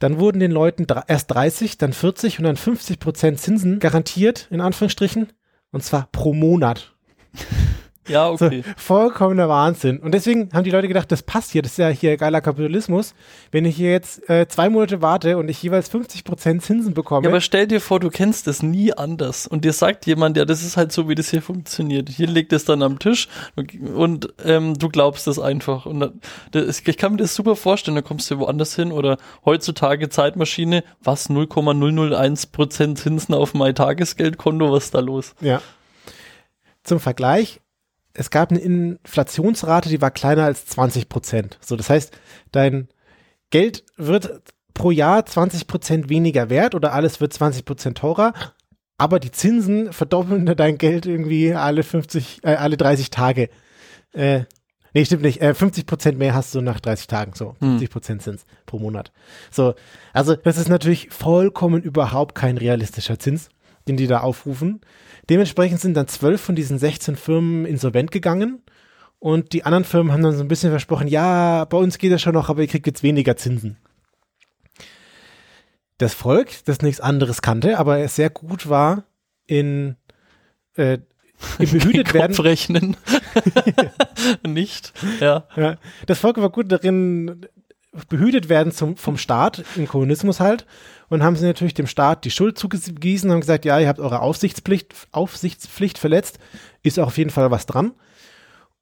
dann 0.00 0.18
wurden 0.18 0.40
den 0.40 0.50
Leuten 0.50 0.86
erst 1.06 1.30
30, 1.30 1.78
dann 1.78 1.92
40 1.92 2.38
und 2.38 2.44
dann 2.44 2.56
50 2.56 2.98
Prozent 2.98 3.38
Zinsen 3.38 3.78
garantiert, 3.78 4.48
in 4.50 4.60
Anführungsstrichen, 4.60 5.32
und 5.70 5.84
zwar 5.84 6.08
pro 6.10 6.34
Monat. 6.34 6.96
Ja, 8.08 8.34
So, 8.36 8.46
okay. 8.46 8.62
vollkommener 8.76 9.48
Wahnsinn. 9.48 9.98
Und 9.98 10.12
deswegen 10.12 10.50
haben 10.52 10.64
die 10.64 10.70
Leute 10.70 10.88
gedacht, 10.88 11.10
das 11.12 11.22
passt 11.22 11.52
hier, 11.52 11.62
das 11.62 11.72
ist 11.72 11.78
ja 11.78 11.88
hier 11.88 12.16
geiler 12.16 12.40
Kapitalismus. 12.40 13.14
Wenn 13.50 13.64
ich 13.64 13.76
hier 13.76 13.90
jetzt 13.90 14.28
äh, 14.28 14.48
zwei 14.48 14.68
Monate 14.68 15.02
warte 15.02 15.36
und 15.36 15.48
ich 15.48 15.62
jeweils 15.62 15.92
50% 15.92 16.60
Zinsen 16.60 16.94
bekomme. 16.94 17.24
Ja, 17.24 17.30
aber 17.30 17.40
stell 17.40 17.66
dir 17.66 17.80
vor, 17.80 18.00
du 18.00 18.10
kennst 18.10 18.46
das 18.46 18.62
nie 18.62 18.92
anders 18.92 19.46
und 19.46 19.64
dir 19.64 19.72
sagt 19.72 20.06
jemand, 20.06 20.36
ja, 20.36 20.44
das 20.44 20.62
ist 20.62 20.76
halt 20.76 20.92
so, 20.92 21.08
wie 21.08 21.14
das 21.14 21.30
hier 21.30 21.42
funktioniert. 21.42 22.08
Hier 22.08 22.26
liegt 22.26 22.52
es 22.52 22.64
dann 22.64 22.82
am 22.82 22.98
Tisch 22.98 23.28
und 23.94 24.32
ähm, 24.44 24.78
du 24.78 24.88
glaubst 24.88 25.26
das 25.26 25.38
einfach. 25.38 25.86
Und 25.86 26.12
das, 26.52 26.82
ich 26.84 26.96
kann 26.96 27.12
mir 27.12 27.18
das 27.18 27.34
super 27.34 27.56
vorstellen, 27.56 27.94
da 27.94 28.02
kommst 28.02 28.30
du 28.30 28.38
woanders 28.38 28.74
hin 28.74 28.92
oder 28.92 29.18
heutzutage 29.44 30.08
Zeitmaschine, 30.08 30.84
was 31.02 31.30
0,001% 31.30 32.94
Zinsen 32.96 33.34
auf 33.34 33.54
mein 33.54 33.74
Tagesgeldkonto, 33.74 34.72
was 34.72 34.84
ist 34.84 34.94
da 34.94 35.00
los? 35.00 35.34
Ja. 35.40 35.60
Zum 36.82 37.00
Vergleich, 37.00 37.60
es 38.14 38.30
gab 38.30 38.50
eine 38.50 38.60
Inflationsrate, 38.60 39.88
die 39.88 40.00
war 40.00 40.10
kleiner 40.10 40.44
als 40.44 40.66
20 40.66 41.08
Prozent. 41.08 41.58
So, 41.60 41.76
das 41.76 41.90
heißt, 41.90 42.16
dein 42.52 42.88
Geld 43.50 43.84
wird 43.96 44.42
pro 44.74 44.90
Jahr 44.90 45.26
20 45.26 45.66
Prozent 45.66 46.08
weniger 46.08 46.50
wert 46.50 46.74
oder 46.74 46.92
alles 46.92 47.20
wird 47.20 47.32
20 47.32 47.64
Prozent 47.64 47.98
teurer, 47.98 48.32
aber 48.98 49.18
die 49.20 49.30
Zinsen 49.30 49.92
verdoppeln 49.92 50.46
dein 50.56 50.78
Geld 50.78 51.06
irgendwie 51.06 51.54
alle 51.54 51.82
50, 51.82 52.40
äh, 52.42 52.54
alle 52.54 52.76
30 52.76 53.10
Tage. 53.10 53.48
Äh, 54.12 54.42
Nee, 54.92 55.04
stimmt 55.04 55.22
nicht. 55.22 55.40
Äh, 55.40 55.54
50 55.54 55.86
Prozent 55.86 56.18
mehr 56.18 56.34
hast 56.34 56.54
du 56.54 56.60
nach 56.60 56.80
30 56.80 57.06
Tagen. 57.06 57.32
So, 57.34 57.54
50 57.60 57.90
Prozent 57.90 58.22
sind's 58.22 58.44
pro 58.66 58.78
Monat. 58.78 59.12
So, 59.50 59.74
also 60.12 60.34
das 60.34 60.58
ist 60.58 60.68
natürlich 60.68 61.10
vollkommen 61.10 61.80
überhaupt 61.82 62.34
kein 62.34 62.58
realistischer 62.58 63.18
Zins, 63.18 63.50
den 63.90 63.96
die 63.96 64.06
da 64.06 64.20
aufrufen. 64.20 64.80
Dementsprechend 65.28 65.80
sind 65.80 65.94
dann 65.94 66.08
zwölf 66.08 66.40
von 66.40 66.54
diesen 66.54 66.78
16 66.78 67.16
Firmen 67.16 67.66
insolvent 67.66 68.10
gegangen. 68.10 68.62
Und 69.18 69.52
die 69.52 69.64
anderen 69.64 69.84
Firmen 69.84 70.12
haben 70.12 70.22
dann 70.22 70.36
so 70.36 70.42
ein 70.42 70.48
bisschen 70.48 70.70
versprochen, 70.70 71.06
ja, 71.06 71.64
bei 71.66 71.76
uns 71.76 71.98
geht 71.98 72.12
das 72.12 72.22
schon 72.22 72.34
noch, 72.34 72.48
aber 72.48 72.62
ihr 72.62 72.68
kriegt 72.68 72.86
jetzt 72.86 73.02
weniger 73.02 73.36
Zinsen. 73.36 73.76
Das 75.98 76.14
Volk, 76.14 76.64
das 76.64 76.80
nichts 76.80 77.00
anderes 77.00 77.42
kannte, 77.42 77.78
aber 77.78 77.98
es 77.98 78.16
sehr 78.16 78.30
gut 78.30 78.70
war 78.70 79.04
in, 79.46 79.96
äh, 80.76 80.98
im 81.58 81.70
behütet 81.70 82.14
werden. 82.14 82.34
Kopfrechnen. 82.34 82.96
Nicht, 84.46 84.94
ja. 85.20 85.44
Ja, 85.54 85.76
das 86.06 86.18
Volk 86.18 86.38
war 86.38 86.50
gut 86.50 86.72
darin, 86.72 87.46
behütet 88.08 88.48
werden 88.48 88.72
zum, 88.72 88.96
vom 88.96 89.16
Staat, 89.16 89.64
im 89.76 89.88
Kommunismus 89.88 90.40
halt, 90.40 90.66
und 91.08 91.22
haben 91.22 91.36
sie 91.36 91.44
natürlich 91.44 91.74
dem 91.74 91.88
Staat 91.88 92.24
die 92.24 92.30
Schuld 92.30 92.56
zugewiesen 92.56 93.28
und 93.28 93.34
haben 93.34 93.40
gesagt, 93.40 93.64
ja, 93.64 93.78
ihr 93.78 93.88
habt 93.88 93.98
eure 93.98 94.20
Aufsichtspflicht, 94.20 94.94
Aufsichtspflicht 95.10 95.98
verletzt, 95.98 96.38
ist 96.82 96.98
auch 96.98 97.08
auf 97.08 97.18
jeden 97.18 97.30
Fall 97.30 97.50
was 97.50 97.66
dran. 97.66 97.92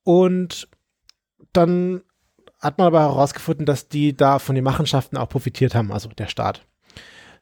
Und 0.04 0.68
dann 1.52 2.02
hat 2.60 2.78
man 2.78 2.88
aber 2.88 3.00
herausgefunden, 3.00 3.66
dass 3.66 3.88
die 3.88 4.16
da 4.16 4.38
von 4.38 4.54
den 4.54 4.64
Machenschaften 4.64 5.16
auch 5.16 5.28
profitiert 5.28 5.74
haben, 5.74 5.92
also 5.92 6.08
der 6.10 6.26
Staat. 6.26 6.66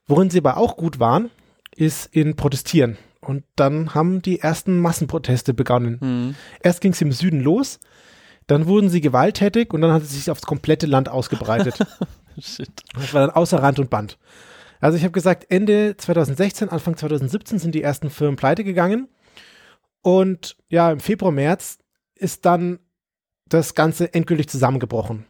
Worin 0.06 0.30
sie 0.30 0.38
aber 0.38 0.56
auch 0.56 0.76
gut 0.76 1.00
waren, 1.00 1.30
ist 1.74 2.06
in 2.14 2.36
Protestieren. 2.36 2.96
Und 3.20 3.44
dann 3.56 3.94
haben 3.94 4.22
die 4.22 4.38
ersten 4.38 4.78
Massenproteste 4.78 5.52
begonnen. 5.52 6.00
Hm. 6.00 6.34
Erst 6.60 6.80
ging 6.80 6.92
es 6.92 7.02
im 7.02 7.10
Süden 7.10 7.40
los, 7.40 7.80
dann 8.46 8.66
wurden 8.66 8.88
sie 8.88 9.00
gewalttätig 9.00 9.72
und 9.72 9.80
dann 9.80 9.92
hat 9.92 10.02
es 10.02 10.12
sich 10.12 10.30
aufs 10.30 10.42
komplette 10.42 10.86
Land 10.86 11.08
ausgebreitet. 11.08 11.78
Shit. 12.38 12.70
Das 12.94 13.12
war 13.14 13.22
dann 13.22 13.30
außer 13.30 13.62
Rand 13.62 13.78
und 13.78 13.90
Band. 13.90 14.18
Also 14.80 14.98
ich 14.98 15.04
habe 15.04 15.12
gesagt, 15.12 15.46
Ende 15.48 15.96
2016, 15.96 16.68
Anfang 16.68 16.96
2017 16.96 17.58
sind 17.58 17.74
die 17.74 17.82
ersten 17.82 18.10
Firmen 18.10 18.36
pleite 18.36 18.62
gegangen. 18.62 19.08
Und 20.02 20.56
ja, 20.68 20.92
im 20.92 21.00
Februar, 21.00 21.32
März 21.32 21.78
ist 22.14 22.44
dann 22.44 22.78
das 23.48 23.74
Ganze 23.74 24.12
endgültig 24.14 24.48
zusammengebrochen. 24.48 25.26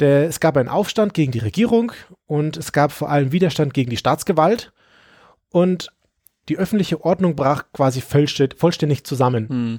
Der, 0.00 0.26
es 0.26 0.40
gab 0.40 0.56
einen 0.56 0.68
Aufstand 0.68 1.14
gegen 1.14 1.32
die 1.32 1.38
Regierung 1.38 1.92
und 2.26 2.56
es 2.56 2.72
gab 2.72 2.92
vor 2.92 3.10
allem 3.10 3.32
Widerstand 3.32 3.72
gegen 3.74 3.90
die 3.90 3.96
Staatsgewalt. 3.96 4.72
Und 5.50 5.92
die 6.48 6.58
öffentliche 6.58 7.04
Ordnung 7.04 7.34
brach 7.34 7.64
quasi 7.72 8.00
vollständig, 8.00 9.04
zusammen. 9.04 9.48
Hm. 9.48 9.78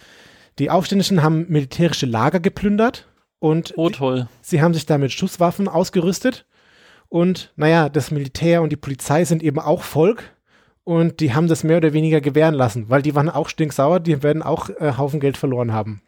Die 0.59 0.69
Aufständischen 0.69 1.21
haben 1.23 1.45
militärische 1.49 2.05
Lager 2.05 2.39
geplündert 2.39 3.07
und 3.39 3.73
Oh, 3.77 3.89
toll. 3.89 4.27
Sie 4.41 4.61
haben 4.61 4.73
sich 4.73 4.85
da 4.85 4.97
mit 4.97 5.11
Schusswaffen 5.11 5.67
ausgerüstet. 5.67 6.45
Und 7.09 7.53
naja, 7.55 7.89
das 7.89 8.11
Militär 8.11 8.61
und 8.61 8.71
die 8.71 8.77
Polizei 8.77 9.23
sind 9.23 9.43
eben 9.43 9.59
auch 9.59 9.83
Volk. 9.83 10.31
Und 10.83 11.19
die 11.19 11.33
haben 11.33 11.47
das 11.47 11.63
mehr 11.63 11.77
oder 11.77 11.91
weniger 11.91 12.21
gewähren 12.21 12.55
lassen, 12.55 12.89
weil 12.89 13.01
die 13.01 13.13
waren 13.13 13.29
auch 13.29 13.49
stinksauer, 13.49 13.99
die 13.99 14.23
werden 14.23 14.41
auch 14.41 14.69
äh, 14.69 14.93
Haufen 14.97 15.19
Geld 15.19 15.35
verloren 15.35 15.73
haben. 15.73 16.01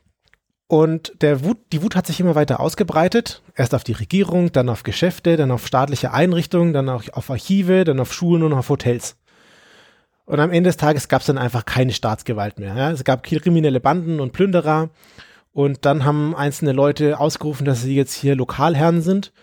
Und 0.68 1.14
der 1.22 1.44
Wut, 1.44 1.58
die 1.74 1.82
Wut 1.82 1.98
hat 1.98 2.08
sich 2.08 2.22
immer 2.22 2.36
weiter 2.36 2.62
ausgebreitet. 2.62 3.42
Erst 3.56 3.76
auf 3.76 3.84
die 3.84 3.92
Regierung, 3.92 4.54
dann 4.54 4.70
auf 4.70 4.84
Geschäfte, 4.84 5.36
dann 5.36 5.52
auf 5.52 5.68
staatliche 5.68 6.14
Einrichtungen, 6.14 6.72
dann 6.72 6.88
auch 6.88 7.04
auf 7.12 7.30
Archive, 7.30 7.84
dann 7.84 8.00
auf 8.00 8.14
Schulen 8.14 8.44
und 8.44 8.54
auf 8.54 8.70
Hotels. 8.70 9.18
Und 10.30 10.40
am 10.40 10.52
Ende 10.52 10.68
des 10.70 10.78
Tages 10.78 11.08
gab 11.08 11.22
es 11.22 11.26
dann 11.26 11.40
einfach 11.40 11.66
keine 11.66 11.92
Staatsgewalt 11.92 12.60
mehr. 12.60 12.76
Ja? 12.76 12.92
Es 12.92 13.04
gab 13.04 13.24
kriminelle 13.24 13.80
Banden 13.80 14.20
und 14.20 14.32
Plünderer. 14.32 14.92
Und 15.54 15.86
dann 15.86 16.06
haben 16.06 16.36
einzelne 16.36 16.72
Leute 16.72 17.20
ausgerufen, 17.20 17.66
dass 17.66 17.82
sie 17.82 17.96
jetzt 17.96 18.14
hier 18.14 18.36
Lokalherren 18.36 19.02
sind. 19.02 19.34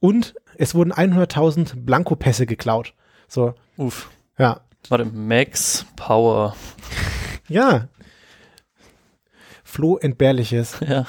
Und 0.00 0.34
es 0.58 0.74
wurden 0.74 0.92
100.000 0.92 1.84
Blankopässe 1.84 2.46
geklaut. 2.46 2.92
So, 3.28 3.54
Uff. 3.76 4.10
ja. 4.36 4.62
Warte, 4.88 5.04
Max 5.04 5.86
Power. 5.94 6.56
Ja. 7.46 7.86
Flo 9.62 9.96
entbehrliches. 9.96 10.80
Ja. 10.88 11.06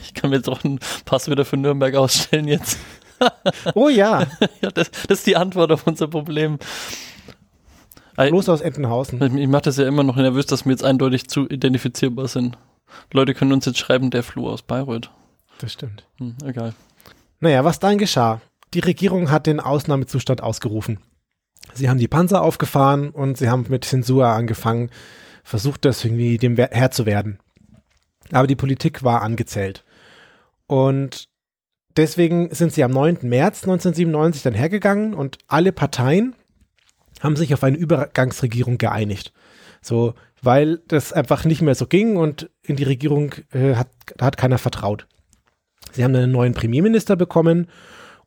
Ich 0.00 0.14
kann 0.14 0.30
mir 0.30 0.36
jetzt 0.36 0.48
auch 0.48 0.62
ein 0.62 0.78
Pass 1.04 1.28
wieder 1.28 1.44
für 1.44 1.56
Nürnberg 1.56 1.96
ausstellen 1.96 2.46
jetzt. 2.46 2.78
Oh 3.74 3.88
ja, 3.88 4.26
Ja, 4.62 4.70
das, 4.70 4.90
das 4.90 5.18
ist 5.18 5.26
die 5.26 5.36
Antwort 5.36 5.72
auf 5.72 5.86
unser 5.86 6.08
Problem. 6.08 6.58
Ei- 8.16 8.28
los 8.28 8.48
aus 8.48 8.60
Entenhausen. 8.60 9.22
Ich, 9.22 9.34
ich 9.34 9.48
mache 9.48 9.62
das 9.62 9.76
ja 9.76 9.86
immer 9.86 10.02
noch 10.02 10.16
nervös, 10.16 10.46
dass 10.46 10.64
wir 10.64 10.72
jetzt 10.72 10.84
eindeutig 10.84 11.28
zu 11.28 11.48
identifizierbar 11.48 12.28
sind. 12.28 12.56
Leute 13.12 13.34
können 13.34 13.52
uns 13.52 13.66
jetzt 13.66 13.78
schreiben, 13.78 14.10
der 14.10 14.22
Flo 14.22 14.48
aus 14.48 14.62
Bayreuth. 14.62 15.10
Das 15.58 15.72
stimmt. 15.72 16.06
Hm, 16.18 16.36
egal. 16.44 16.74
Naja, 17.40 17.64
was 17.64 17.78
dann 17.80 17.98
geschah? 17.98 18.40
Die 18.72 18.80
Regierung 18.80 19.30
hat 19.30 19.46
den 19.46 19.60
Ausnahmezustand 19.60 20.42
ausgerufen. 20.42 20.98
Sie 21.72 21.88
haben 21.88 21.98
die 21.98 22.08
Panzer 22.08 22.42
aufgefahren 22.42 23.10
und 23.10 23.38
sie 23.38 23.48
haben 23.48 23.66
mit 23.68 23.84
Zensur 23.84 24.26
angefangen, 24.26 24.90
versucht 25.42 25.84
das 25.84 26.04
irgendwie 26.04 26.38
dem 26.38 26.56
Herr 26.56 26.90
zu 26.90 27.06
werden. 27.06 27.38
Aber 28.32 28.46
die 28.46 28.56
Politik 28.56 29.02
war 29.02 29.22
angezählt. 29.22 29.84
Und 30.66 31.28
deswegen 31.96 32.54
sind 32.54 32.72
sie 32.72 32.84
am 32.84 32.90
9. 32.90 33.18
März 33.22 33.64
1997 33.64 34.42
dann 34.42 34.54
hergegangen 34.54 35.14
und 35.14 35.38
alle 35.46 35.72
Parteien 35.72 36.34
haben 37.24 37.36
sich 37.36 37.52
auf 37.54 37.64
eine 37.64 37.76
Übergangsregierung 37.76 38.78
geeinigt. 38.78 39.32
So, 39.80 40.14
weil 40.42 40.80
das 40.88 41.12
einfach 41.12 41.44
nicht 41.44 41.62
mehr 41.62 41.74
so 41.74 41.86
ging 41.86 42.16
und 42.16 42.50
in 42.62 42.76
die 42.76 42.84
Regierung 42.84 43.34
äh, 43.52 43.74
hat, 43.74 43.88
hat 44.20 44.36
keiner 44.36 44.58
vertraut. 44.58 45.06
Sie 45.92 46.04
haben 46.04 46.14
einen 46.14 46.32
neuen 46.32 46.54
Premierminister 46.54 47.16
bekommen 47.16 47.68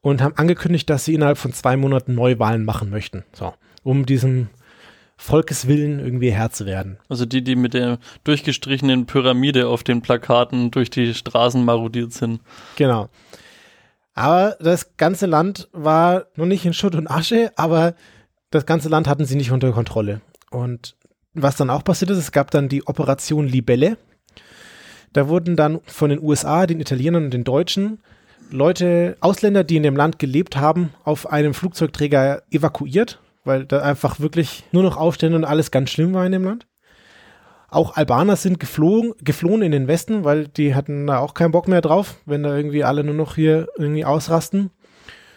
und 0.02 0.22
haben 0.22 0.36
angekündigt, 0.38 0.90
dass 0.90 1.06
sie 1.06 1.14
innerhalb 1.14 1.38
von 1.38 1.54
zwei 1.54 1.78
Monaten 1.78 2.16
Neuwahlen 2.16 2.66
machen 2.66 2.90
möchten. 2.90 3.24
So, 3.34 3.54
um 3.84 4.06
diesem 4.06 4.50
Volkeswillen 5.18 6.00
irgendwie 6.00 6.32
Herr 6.32 6.52
zu 6.52 6.66
werden. 6.66 7.00
Also 7.10 7.26
die, 7.26 7.44
die 7.44 7.56
mit 7.56 7.74
der 7.74 7.98
durchgestrichenen 8.24 9.08
Pyramide 9.08 9.68
auf 9.68 9.84
den 9.84 10.02
Plakaten 10.02 10.70
durch 10.72 10.90
die 10.90 11.14
Straßen 11.14 11.64
marodiert 11.66 12.14
sind. 12.14 12.42
Genau. 12.76 13.10
Aber 14.14 14.56
das 14.60 14.98
ganze 14.98 15.26
Land 15.26 15.70
war 15.74 16.26
noch 16.36 16.46
nicht 16.46 16.66
in 16.66 16.74
Schutt 16.74 16.96
und 16.96 17.10
Asche, 17.10 17.52
aber 17.56 17.96
das 18.52 18.66
ganze 18.66 18.90
Land 18.90 19.08
hatten 19.08 19.26
sie 19.26 19.36
nicht 19.36 19.52
unter 19.52 19.72
Kontrolle. 19.72 20.22
Und 20.52 20.96
was 21.34 21.56
dann 21.56 21.70
auch 21.70 21.84
passiert 21.84 22.12
ist, 22.12 22.18
es 22.18 22.32
gab 22.32 22.52
dann 22.52 22.70
die 22.70 22.88
Operation 22.88 23.48
Libelle. 23.48 23.98
Da 25.14 25.28
wurden 25.28 25.56
dann 25.56 25.80
von 25.86 26.10
den 26.10 26.22
USA, 26.22 26.66
den 26.66 26.80
Italienern 26.80 27.26
und 27.26 27.34
den 27.34 27.44
Deutschen 27.44 28.00
Leute, 28.50 29.18
Ausländer, 29.20 29.64
die 29.64 29.76
in 29.76 29.84
dem 29.84 29.96
Land 29.96 30.20
gelebt 30.20 30.56
haben, 30.58 30.94
auf 31.04 31.30
einem 31.30 31.54
Flugzeugträger 31.54 32.44
evakuiert, 32.50 33.20
weil 33.44 33.66
da 33.66 33.82
einfach 33.82 34.20
wirklich 34.20 34.64
nur 34.72 34.84
noch 34.84 34.98
Aufstände 34.98 35.38
und 35.38 35.44
alles 35.44 35.72
ganz 35.72 35.90
schlimm 35.90 36.14
war 36.14 36.26
in 36.26 36.32
dem 36.32 36.46
Land. 36.46 36.68
Auch 37.70 37.98
Albaner 37.98 38.38
sind 38.38 38.62
geflohen, 38.62 39.14
geflohen 39.22 39.62
in 39.62 39.74
den 39.74 39.88
Westen, 39.88 40.24
weil 40.24 40.48
die 40.48 40.74
hatten 40.74 41.08
da 41.08 41.20
auch 41.20 41.34
keinen 41.34 41.52
Bock 41.52 41.68
mehr 41.68 41.82
drauf, 41.82 42.16
wenn 42.26 42.44
da 42.44 42.56
irgendwie 42.56 42.86
alle 42.86 43.04
nur 43.04 43.16
noch 43.16 43.36
hier 43.36 43.68
irgendwie 43.78 44.06
ausrasten. 44.06 44.70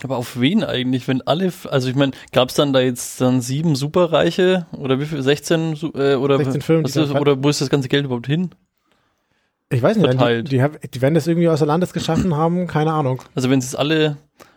Aber 0.02 0.16
auf 0.16 0.40
wen 0.40 0.64
eigentlich, 0.64 1.06
wenn 1.08 1.20
alle, 1.22 1.52
also 1.70 1.88
ich 1.88 1.94
meine, 1.94 2.12
gab 2.32 2.48
es 2.48 2.54
dann 2.54 2.72
da 2.72 2.80
jetzt 2.80 3.20
dann 3.20 3.40
sieben 3.40 3.76
Superreiche 3.76 4.66
oder 4.72 4.98
wie 4.98 5.06
viel, 5.06 5.22
16 5.22 5.76
Su- 5.76 5.92
äh, 5.94 6.14
oder, 6.14 6.38
16 6.38 6.62
Firmen, 6.62 6.84
ist, 6.86 6.96
oder 6.96 7.42
wo 7.42 7.48
ist 7.48 7.60
das 7.60 7.70
ganze 7.70 7.88
Geld 7.88 8.06
überhaupt 8.06 8.26
hin? 8.26 8.50
Ich 9.68 9.82
weiß 9.82 9.96
nicht, 9.96 10.06
die, 10.12 10.16
Verteilt. 10.16 10.50
die, 10.50 10.64
die 10.88 11.02
werden 11.02 11.14
das 11.14 11.26
irgendwie 11.26 11.48
außer 11.48 11.66
Landes 11.66 11.92
geschaffen 11.92 12.34
haben, 12.36 12.66
keine 12.66 12.92
Ahnung. 12.92 13.22
Also 13.34 13.50
wenn 13.50 13.60
sie 13.60 13.68
es 13.68 13.74
alle 13.76 14.16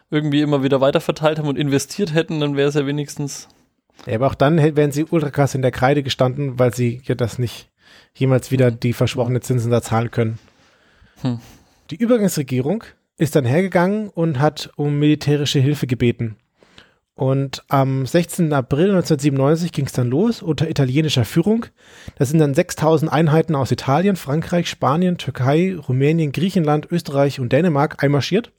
irgendwie 0.09 0.41
immer 0.41 0.63
wieder 0.63 0.81
weiter 0.81 1.01
verteilt 1.01 1.39
haben 1.39 1.47
und 1.47 1.57
investiert 1.57 2.13
hätten, 2.13 2.39
dann 2.39 2.55
wäre 2.55 2.69
es 2.69 2.75
ja 2.75 2.85
wenigstens, 2.87 3.47
Ja, 4.05 4.15
aber 4.15 4.27
auch 4.27 4.35
dann 4.35 4.57
wären 4.75 4.91
sie 4.91 5.05
ultra 5.09 5.29
krass 5.29 5.55
in 5.55 5.61
der 5.61 5.71
Kreide 5.71 6.03
gestanden, 6.03 6.57
weil 6.57 6.73
sie 6.73 7.01
ja 7.05 7.15
das 7.15 7.37
nicht 7.37 7.69
jemals 8.15 8.49
wieder 8.51 8.71
die 8.71 8.93
versprochene 8.93 9.41
Zinsen 9.41 9.71
da 9.71 9.81
zahlen 9.81 10.09
können. 10.11 10.39
Hm. 11.21 11.39
Die 11.89 11.95
Übergangsregierung 11.95 12.83
ist 13.23 13.35
dann 13.35 13.45
hergegangen 13.45 14.09
und 14.09 14.39
hat 14.39 14.71
um 14.75 14.99
militärische 14.99 15.59
Hilfe 15.59 15.87
gebeten. 15.87 16.37
Und 17.15 17.63
am 17.67 18.05
16. 18.07 18.51
April 18.53 18.89
1997 18.89 19.71
ging 19.71 19.85
es 19.85 19.91
dann 19.91 20.09
los 20.09 20.41
unter 20.41 20.67
italienischer 20.69 21.25
Führung. 21.25 21.67
Da 22.17 22.25
sind 22.25 22.39
dann 22.39 22.55
6000 22.55 23.11
Einheiten 23.11 23.55
aus 23.55 23.71
Italien, 23.71 24.15
Frankreich, 24.15 24.67
Spanien, 24.67 25.17
Türkei, 25.19 25.75
Rumänien, 25.75 26.31
Griechenland, 26.31 26.91
Österreich 26.91 27.39
und 27.39 27.53
Dänemark 27.53 28.03
einmarschiert. 28.03 28.51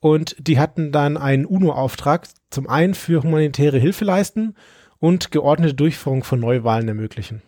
Und 0.00 0.36
die 0.38 0.58
hatten 0.58 0.92
dann 0.92 1.16
einen 1.16 1.44
UNO-Auftrag, 1.44 2.28
zum 2.50 2.68
einen 2.68 2.94
für 2.94 3.22
humanitäre 3.22 3.78
Hilfe 3.78 4.04
leisten 4.04 4.54
und 4.98 5.30
geordnete 5.30 5.74
Durchführung 5.74 6.24
von 6.24 6.40
Neuwahlen 6.40 6.88
ermöglichen. 6.88 7.42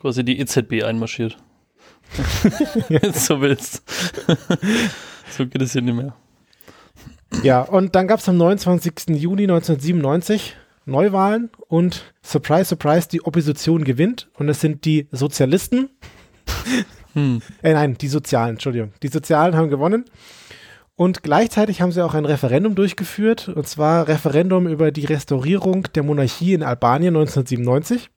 quasi 0.00 0.24
die 0.24 0.38
EZB 0.38 0.82
einmarschiert. 0.84 1.38
Wenn 2.88 3.00
du 3.12 3.12
so 3.18 3.40
willst. 3.40 3.82
so 5.32 5.46
geht 5.46 5.62
es 5.62 5.72
hier 5.72 5.82
nicht 5.82 5.94
mehr. 5.94 6.14
Ja, 7.42 7.62
und 7.62 7.94
dann 7.94 8.06
gab 8.08 8.20
es 8.20 8.28
am 8.28 8.36
29. 8.36 9.08
Juni 9.08 9.42
1997 9.44 10.56
Neuwahlen 10.84 11.50
und 11.68 12.12
surprise, 12.22 12.64
surprise, 12.66 13.08
die 13.08 13.24
Opposition 13.24 13.84
gewinnt 13.84 14.28
und 14.34 14.48
es 14.48 14.60
sind 14.60 14.84
die 14.84 15.08
Sozialisten, 15.12 15.88
Hm. 17.14 17.42
Äh, 17.62 17.74
nein, 17.74 17.96
die 17.98 18.08
Sozialen, 18.08 18.50
Entschuldigung. 18.50 18.92
Die 19.02 19.08
Sozialen 19.08 19.54
haben 19.56 19.68
gewonnen. 19.68 20.04
Und 20.94 21.22
gleichzeitig 21.22 21.80
haben 21.80 21.90
sie 21.90 22.04
auch 22.04 22.14
ein 22.14 22.26
Referendum 22.26 22.74
durchgeführt, 22.74 23.48
und 23.48 23.66
zwar 23.66 24.08
Referendum 24.08 24.66
über 24.66 24.92
die 24.92 25.06
Restaurierung 25.06 25.88
der 25.94 26.02
Monarchie 26.02 26.52
in 26.52 26.62
Albanien 26.62 27.16
1997. 27.16 28.10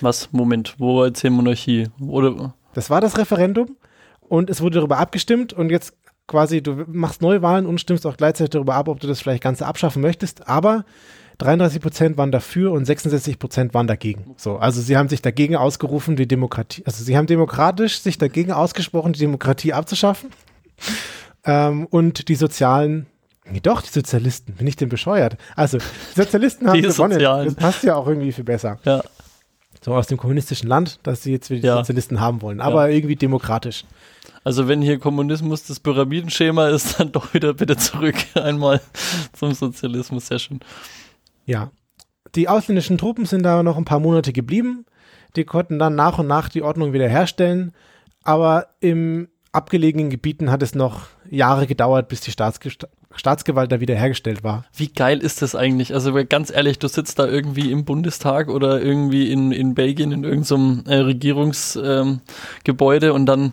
Was? 0.00 0.32
Moment, 0.32 0.74
wo 0.78 1.02
erzählt 1.02 1.32
Monarchie? 1.32 1.88
Oder 2.00 2.54
Das 2.72 2.88
war 2.88 3.00
das 3.00 3.18
Referendum 3.18 3.76
und 4.20 4.48
es 4.48 4.60
wurde 4.60 4.78
darüber 4.78 4.98
abgestimmt 4.98 5.52
und 5.52 5.70
jetzt 5.70 5.92
quasi, 6.26 6.62
du 6.62 6.84
machst 6.88 7.22
Neuwahlen 7.22 7.66
und 7.66 7.80
stimmst 7.80 8.06
auch 8.06 8.16
gleichzeitig 8.16 8.50
darüber 8.50 8.74
ab, 8.74 8.88
ob 8.88 9.00
du 9.00 9.06
das 9.06 9.20
vielleicht 9.20 9.42
ganz 9.42 9.62
abschaffen 9.62 10.00
möchtest, 10.02 10.48
aber 10.48 10.84
33 11.38 11.80
Prozent 11.82 12.16
waren 12.16 12.30
dafür 12.30 12.70
und 12.72 12.84
66 12.84 13.38
Prozent 13.38 13.74
waren 13.74 13.86
dagegen. 13.88 14.34
So, 14.36 14.56
also 14.56 14.80
sie 14.80 14.96
haben 14.96 15.08
sich 15.08 15.20
dagegen 15.20 15.56
ausgerufen, 15.56 16.14
die 16.16 16.28
Demokratie, 16.28 16.82
also 16.86 17.02
sie 17.02 17.16
haben 17.16 17.26
demokratisch 17.26 18.00
sich 18.00 18.18
dagegen 18.18 18.52
ausgesprochen, 18.52 19.12
die 19.12 19.20
Demokratie 19.20 19.72
abzuschaffen. 19.72 20.30
Ähm, 21.46 21.86
und 21.90 22.28
die 22.28 22.36
Sozialen, 22.36 23.04
nee, 23.44 23.60
doch, 23.60 23.82
die 23.82 23.90
Sozialisten, 23.90 24.54
bin 24.54 24.66
ich 24.66 24.76
denn 24.76 24.88
bescheuert? 24.88 25.36
Also, 25.56 25.76
die 25.76 26.22
Sozialisten 26.22 26.66
haben 26.66 26.76
Die 26.76 26.80
gewonnen. 26.80 27.12
Sozialen. 27.12 27.44
Das 27.44 27.54
passt 27.54 27.82
ja 27.84 27.96
auch 27.96 28.06
irgendwie 28.06 28.32
viel 28.32 28.44
besser. 28.44 28.78
ja, 28.84 29.02
So 29.82 29.94
aus 29.94 30.06
dem 30.06 30.16
kommunistischen 30.16 30.66
Land, 30.68 31.00
dass 31.02 31.22
sie 31.22 31.32
jetzt 31.32 31.50
wieder 31.50 31.60
die 31.60 31.66
Ja. 31.66 31.76
Sozialisten 31.76 32.18
haben 32.18 32.40
wollen, 32.40 32.62
aber 32.62 32.88
irgendwie 32.88 33.16
demokratisch. 33.16 33.84
Also 34.42 34.68
wenn 34.68 34.82
hier 34.82 34.98
Kommunismus 34.98 35.64
das 35.64 35.80
Pyramidenschema 35.80 36.68
ist, 36.68 37.00
dann 37.00 37.12
doch 37.12 37.34
wieder 37.34 37.54
bitte 37.54 37.76
zurück 37.76 38.16
einmal 38.34 38.80
zum 39.32 39.52
Sozialismus. 39.52 40.26
Sehr 40.26 40.38
schön. 40.38 40.60
Ja. 41.46 41.70
Die 42.34 42.48
ausländischen 42.48 42.98
Truppen 42.98 43.26
sind 43.26 43.44
da 43.44 43.62
noch 43.62 43.76
ein 43.76 43.84
paar 43.84 44.00
Monate 44.00 44.32
geblieben. 44.32 44.86
Die 45.36 45.44
konnten 45.44 45.78
dann 45.78 45.94
nach 45.94 46.18
und 46.18 46.26
nach 46.26 46.48
die 46.48 46.62
Ordnung 46.62 46.92
wiederherstellen. 46.92 47.72
Aber 48.22 48.68
im 48.80 49.28
abgelegenen 49.52 50.10
Gebieten 50.10 50.50
hat 50.50 50.62
es 50.62 50.74
noch 50.74 51.06
Jahre 51.30 51.66
gedauert, 51.66 52.08
bis 52.08 52.20
die 52.20 52.32
Staatsge 52.32 52.70
Staatsgewalt 53.16 53.70
da 53.70 53.80
wiederhergestellt 53.80 54.42
war. 54.42 54.64
Wie 54.74 54.88
geil 54.88 55.20
ist 55.20 55.40
das 55.40 55.54
eigentlich? 55.54 55.94
Also 55.94 56.12
ganz 56.28 56.50
ehrlich, 56.50 56.80
du 56.80 56.88
sitzt 56.88 57.20
da 57.20 57.26
irgendwie 57.26 57.70
im 57.70 57.84
Bundestag 57.84 58.48
oder 58.48 58.82
irgendwie 58.82 59.30
in, 59.30 59.52
in 59.52 59.74
Belgien 59.74 60.10
in 60.10 60.24
irgendeinem 60.24 60.82
äh, 60.86 60.96
Regierungsgebäude 60.96 63.06
ähm, 63.06 63.14
und 63.14 63.26
dann, 63.26 63.52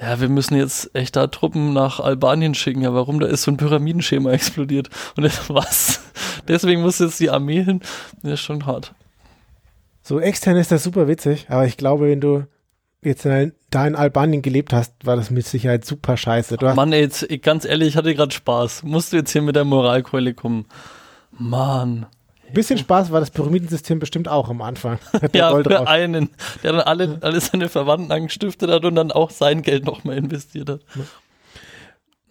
ja, 0.00 0.20
wir 0.20 0.28
müssen 0.28 0.56
jetzt 0.56 0.94
echt 0.94 1.16
da 1.16 1.26
Truppen 1.26 1.72
nach 1.72 2.00
Albanien 2.00 2.54
schicken. 2.54 2.82
Ja, 2.82 2.92
warum? 2.92 3.18
Da 3.18 3.26
ist 3.26 3.42
so 3.42 3.50
ein 3.50 3.56
Pyramidenschema 3.56 4.30
explodiert. 4.32 4.90
Und 5.16 5.22
das, 5.22 5.48
was? 5.48 6.00
Deswegen 6.48 6.82
muss 6.82 6.98
jetzt 6.98 7.20
die 7.20 7.30
Armee 7.30 7.62
hin. 7.62 7.80
Das 8.22 8.34
ist 8.34 8.40
schon 8.40 8.66
hart. 8.66 8.94
So 10.02 10.20
extern 10.20 10.56
ist 10.56 10.70
das 10.70 10.84
super 10.84 11.08
witzig, 11.08 11.46
aber 11.48 11.66
ich 11.66 11.76
glaube, 11.76 12.08
wenn 12.08 12.20
du 12.20 12.44
jetzt 13.02 13.26
in, 13.26 13.52
da 13.70 13.86
in 13.86 13.96
Albanien 13.96 14.42
gelebt 14.42 14.72
hast, 14.72 14.94
war 15.04 15.16
das 15.16 15.30
mit 15.30 15.46
Sicherheit 15.46 15.84
super 15.84 16.16
scheiße. 16.16 16.58
Du 16.58 16.74
Mann, 16.74 16.92
ey, 16.92 17.00
jetzt, 17.00 17.26
ganz 17.42 17.64
ehrlich, 17.64 17.88
ich 17.88 17.96
hatte 17.96 18.14
gerade 18.14 18.32
Spaß. 18.32 18.84
Musst 18.84 19.12
du 19.12 19.16
jetzt 19.16 19.32
hier 19.32 19.42
mit 19.42 19.56
der 19.56 19.64
Moralkeule 19.64 20.34
kommen? 20.34 20.66
Mann. 21.32 22.06
Ein 22.48 22.54
bisschen 22.54 22.78
Spaß 22.78 23.10
war 23.10 23.20
das 23.20 23.30
Pyramidensystem 23.30 23.98
bestimmt 23.98 24.28
auch 24.28 24.48
am 24.48 24.62
Anfang. 24.62 24.98
Ja, 25.32 25.50
Gold 25.50 25.66
für 25.66 25.88
einen, 25.88 26.30
der 26.62 26.72
dann 26.72 26.80
alle, 26.82 27.18
alle 27.20 27.40
seine 27.40 27.68
Verwandten 27.68 28.12
angestiftet 28.12 28.70
hat 28.70 28.84
und 28.84 28.94
dann 28.94 29.12
auch 29.12 29.30
sein 29.30 29.62
Geld 29.62 29.84
nochmal 29.84 30.16
investiert 30.16 30.68
hat. 30.70 30.80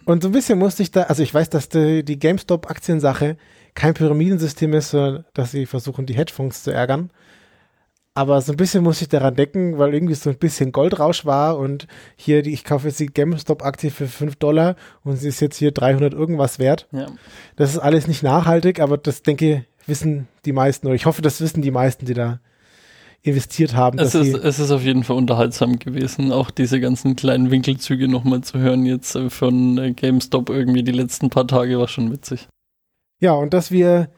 Und 0.06 0.23
so 0.23 0.30
ein 0.30 0.32
bisschen 0.32 0.60
musste 0.60 0.84
ich 0.84 0.91
da, 0.91 1.04
also 1.04 1.23
ich 1.23 1.34
weiß, 1.34 1.49
dass 1.49 1.69
die, 1.69 2.04
die 2.04 2.19
GameStop-Aktiensache 2.19 3.38
kein 3.73 3.93
Pyramidensystem 3.93 4.73
ist, 4.73 4.91
sondern 4.91 5.25
dass 5.34 5.51
sie 5.51 5.65
versuchen, 5.65 6.06
die 6.06 6.15
Hedgefonds 6.15 6.63
zu 6.63 6.71
ärgern. 6.71 7.10
Aber 8.17 8.39
so 8.39 8.54
ein 8.54 8.58
bisschen 8.58 8.82
muss 8.82 9.01
ich 9.01 9.10
daran 9.10 9.36
denken, 9.36 9.78
weil 9.78 9.93
irgendwie 9.93 10.13
so 10.13 10.30
ein 10.30 10.38
bisschen 10.38 10.71
Goldrausch 10.71 11.25
war 11.25 11.58
und 11.58 11.86
hier, 12.15 12.43
die, 12.43 12.54
ich 12.54 12.63
kaufe 12.63 12.88
jetzt 12.88 12.99
die 13.01 13.08
GameStop-Aktie 13.08 13.91
für 13.91 14.08
5 14.08 14.38
Dollar 14.38 14.78
und 15.04 15.17
sie 15.17 15.28
ist 15.28 15.41
jetzt 15.41 15.58
hier 15.58 15.71
300 15.71 16.13
irgendwas 16.13 16.58
wert. 16.58 16.88
Ja. 16.93 17.08
Das 17.58 17.71
ist 17.71 17.80
alles 17.80 18.08
nicht 18.08 18.23
nachhaltig, 18.23 18.80
aber 18.80 18.97
das 18.97 19.21
denke, 19.21 19.65
wissen 19.87 20.27
die 20.45 20.51
meisten, 20.51 20.87
oder 20.87 20.95
ich 20.95 21.05
hoffe, 21.05 21.21
das 21.21 21.41
wissen 21.41 21.61
die 21.61 21.71
meisten, 21.71 22.05
die 22.05 22.13
da 22.13 22.39
investiert 23.21 23.73
haben. 23.75 23.97
Es 23.97 24.13
ist, 24.13 24.35
es 24.35 24.59
ist 24.59 24.71
auf 24.71 24.83
jeden 24.83 25.03
Fall 25.03 25.17
unterhaltsam 25.17 25.79
gewesen, 25.79 26.31
auch 26.31 26.51
diese 26.51 26.79
ganzen 26.79 27.15
kleinen 27.15 27.49
Winkelzüge 27.49 28.07
nochmal 28.07 28.41
zu 28.41 28.59
hören 28.59 28.85
jetzt 28.85 29.15
äh, 29.15 29.29
von 29.29 29.77
äh, 29.77 29.93
GameStop 29.93 30.49
irgendwie 30.49 30.83
die 30.83 30.91
letzten 30.91 31.29
paar 31.29 31.47
Tage 31.47 31.79
war 31.79 31.87
schon 31.87 32.11
witzig. 32.11 32.47
ja, 33.19 33.33
und 33.33 33.53
dass 33.53 33.71
wir 33.71 34.09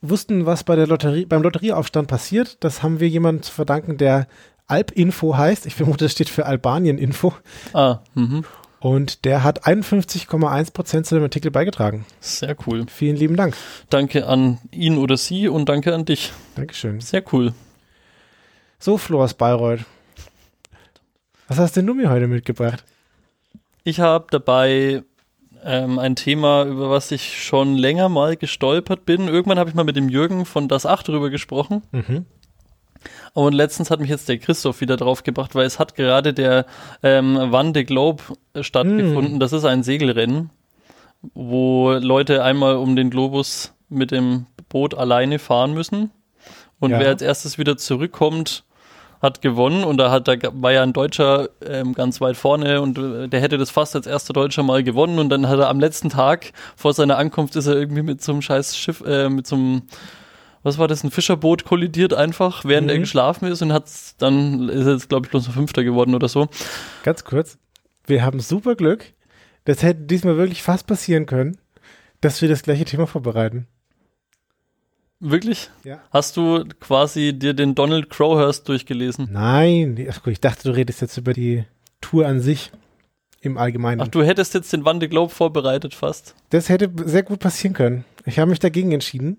wussten, 0.00 0.46
was 0.46 0.64
bei 0.64 0.76
der 0.76 0.86
Lotterie, 0.86 1.26
beim 1.26 1.42
Lotterieaufstand 1.42 2.08
passiert, 2.08 2.58
das 2.60 2.82
haben 2.82 3.00
wir 3.00 3.08
jemandem 3.08 3.42
zu 3.42 3.52
verdanken, 3.52 3.96
der 3.96 4.26
Alpinfo 4.66 5.36
heißt. 5.36 5.66
Ich 5.66 5.74
vermute, 5.74 6.04
das 6.04 6.12
steht 6.12 6.28
für 6.28 6.46
Albanien-Info. 6.46 7.32
Ah, 7.72 8.00
mhm. 8.14 8.44
Und 8.82 9.24
der 9.24 9.44
hat 9.44 9.64
51,1 9.64 10.72
Prozent 10.72 11.06
zu 11.06 11.14
dem 11.14 11.22
Artikel 11.22 11.52
beigetragen. 11.52 12.04
sehr 12.18 12.56
cool. 12.66 12.84
Vielen 12.88 13.14
lieben 13.14 13.36
Dank. 13.36 13.56
Danke 13.90 14.26
an 14.26 14.58
ihn 14.72 14.98
oder 14.98 15.16
sie 15.16 15.46
und 15.46 15.68
danke 15.68 15.94
an 15.94 16.04
dich. 16.04 16.32
Dankeschön. 16.56 17.00
Sehr 17.00 17.22
cool. 17.32 17.54
So, 18.80 18.98
Flo 18.98 19.22
aus 19.22 19.34
Bayreuth. 19.34 19.84
Was 21.46 21.58
hast 21.58 21.76
denn 21.76 21.86
du 21.86 21.94
mir 21.94 22.10
heute 22.10 22.26
mitgebracht? 22.26 22.82
Ich 23.84 24.00
habe 24.00 24.26
dabei 24.30 25.04
ähm, 25.64 26.00
ein 26.00 26.16
Thema, 26.16 26.64
über 26.64 26.90
was 26.90 27.12
ich 27.12 27.40
schon 27.40 27.76
länger 27.76 28.08
mal 28.08 28.36
gestolpert 28.36 29.04
bin. 29.04 29.28
Irgendwann 29.28 29.60
habe 29.60 29.70
ich 29.70 29.76
mal 29.76 29.84
mit 29.84 29.94
dem 29.94 30.08
Jürgen 30.08 30.44
von 30.44 30.66
Das 30.66 30.86
8 30.86 31.06
drüber 31.06 31.30
gesprochen. 31.30 31.82
Mhm. 31.92 32.26
Und 33.34 33.52
letztens 33.54 33.90
hat 33.90 34.00
mich 34.00 34.10
jetzt 34.10 34.28
der 34.28 34.38
Christoph 34.38 34.80
wieder 34.80 34.96
draufgebracht, 34.96 35.54
weil 35.54 35.66
es 35.66 35.78
hat 35.78 35.94
gerade 35.94 36.34
der 36.34 36.66
ähm, 37.02 37.38
Van 37.50 37.72
de 37.72 37.84
Globe 37.84 38.22
äh, 38.54 38.62
stattgefunden. 38.62 39.40
Das 39.40 39.52
ist 39.52 39.64
ein 39.64 39.82
Segelrennen, 39.82 40.50
wo 41.34 41.92
Leute 41.92 42.42
einmal 42.42 42.76
um 42.76 42.96
den 42.96 43.10
Globus 43.10 43.72
mit 43.88 44.10
dem 44.10 44.46
Boot 44.68 44.94
alleine 44.94 45.38
fahren 45.38 45.74
müssen. 45.74 46.10
Und 46.80 46.90
Ja. 46.90 46.98
wer 47.00 47.08
als 47.08 47.22
erstes 47.22 47.58
wieder 47.58 47.76
zurückkommt, 47.76 48.64
hat 49.22 49.40
gewonnen. 49.40 49.84
Und 49.84 49.98
da 49.98 50.10
hat 50.10 50.26
da 50.26 50.34
war 50.52 50.72
ja 50.72 50.82
ein 50.82 50.92
Deutscher 50.92 51.48
ähm, 51.64 51.94
ganz 51.94 52.20
weit 52.20 52.36
vorne 52.36 52.80
und 52.82 52.98
äh, 52.98 53.28
der 53.28 53.40
hätte 53.40 53.56
das 53.56 53.70
fast 53.70 53.94
als 53.94 54.06
erster 54.08 54.32
Deutscher 54.32 54.64
mal 54.64 54.82
gewonnen. 54.82 55.18
Und 55.20 55.28
dann 55.28 55.48
hat 55.48 55.60
er 55.60 55.68
am 55.68 55.78
letzten 55.78 56.08
Tag 56.10 56.52
vor 56.76 56.92
seiner 56.92 57.18
Ankunft 57.18 57.54
ist 57.54 57.66
er 57.68 57.76
irgendwie 57.76 58.02
mit 58.02 58.20
so 58.20 58.32
einem 58.32 58.42
scheiß 58.42 58.76
Schiff, 58.76 59.00
äh, 59.06 59.28
mit 59.28 59.46
so 59.46 59.54
einem 59.54 59.82
was 60.62 60.78
war 60.78 60.88
das, 60.88 61.02
ein 61.04 61.10
Fischerboot 61.10 61.64
kollidiert 61.64 62.14
einfach, 62.14 62.64
während 62.64 62.90
er 62.90 62.96
Mhm. 62.96 63.00
geschlafen 63.02 63.46
ist 63.46 63.62
und 63.62 63.72
hat 63.72 63.84
dann 64.18 64.68
ist 64.68 64.86
er 64.86 64.92
jetzt, 64.94 65.08
glaube 65.08 65.26
ich, 65.26 65.30
bloß 65.30 65.46
ein 65.48 65.52
Fünfter 65.54 65.82
geworden 65.84 66.14
oder 66.14 66.28
so. 66.28 66.48
Ganz 67.02 67.24
kurz. 67.24 67.58
Wir 68.06 68.24
haben 68.24 68.40
super 68.40 68.74
Glück. 68.74 69.12
Das 69.64 69.82
hätte 69.82 70.02
diesmal 70.02 70.36
wirklich 70.36 70.62
fast 70.62 70.86
passieren 70.86 71.26
können, 71.26 71.58
dass 72.20 72.42
wir 72.42 72.48
das 72.48 72.62
gleiche 72.62 72.84
Thema 72.84 73.06
vorbereiten. 73.06 73.66
Wirklich? 75.20 75.70
Ja. 75.84 76.00
Hast 76.10 76.36
du 76.36 76.64
quasi 76.80 77.32
dir 77.32 77.54
den 77.54 77.76
Donald 77.76 78.10
Crowhurst 78.10 78.68
durchgelesen? 78.68 79.28
Nein, 79.30 79.96
ich 80.26 80.40
dachte, 80.40 80.64
du 80.64 80.74
redest 80.74 81.00
jetzt 81.00 81.16
über 81.16 81.32
die 81.32 81.64
Tour 82.00 82.26
an 82.26 82.40
sich 82.40 82.72
im 83.40 83.56
Allgemeinen. 83.56 84.00
Ach, 84.00 84.08
du 84.08 84.24
hättest 84.24 84.54
jetzt 84.54 84.72
den 84.72 84.84
Van 84.84 84.98
de 84.98 85.08
Globe 85.08 85.32
vorbereitet 85.32 85.94
fast. 85.94 86.34
Das 86.50 86.68
hätte 86.68 86.90
sehr 87.04 87.22
gut 87.22 87.38
passieren 87.38 87.74
können. 87.74 88.04
Ich 88.24 88.40
habe 88.40 88.50
mich 88.50 88.58
dagegen 88.58 88.90
entschieden. 88.90 89.38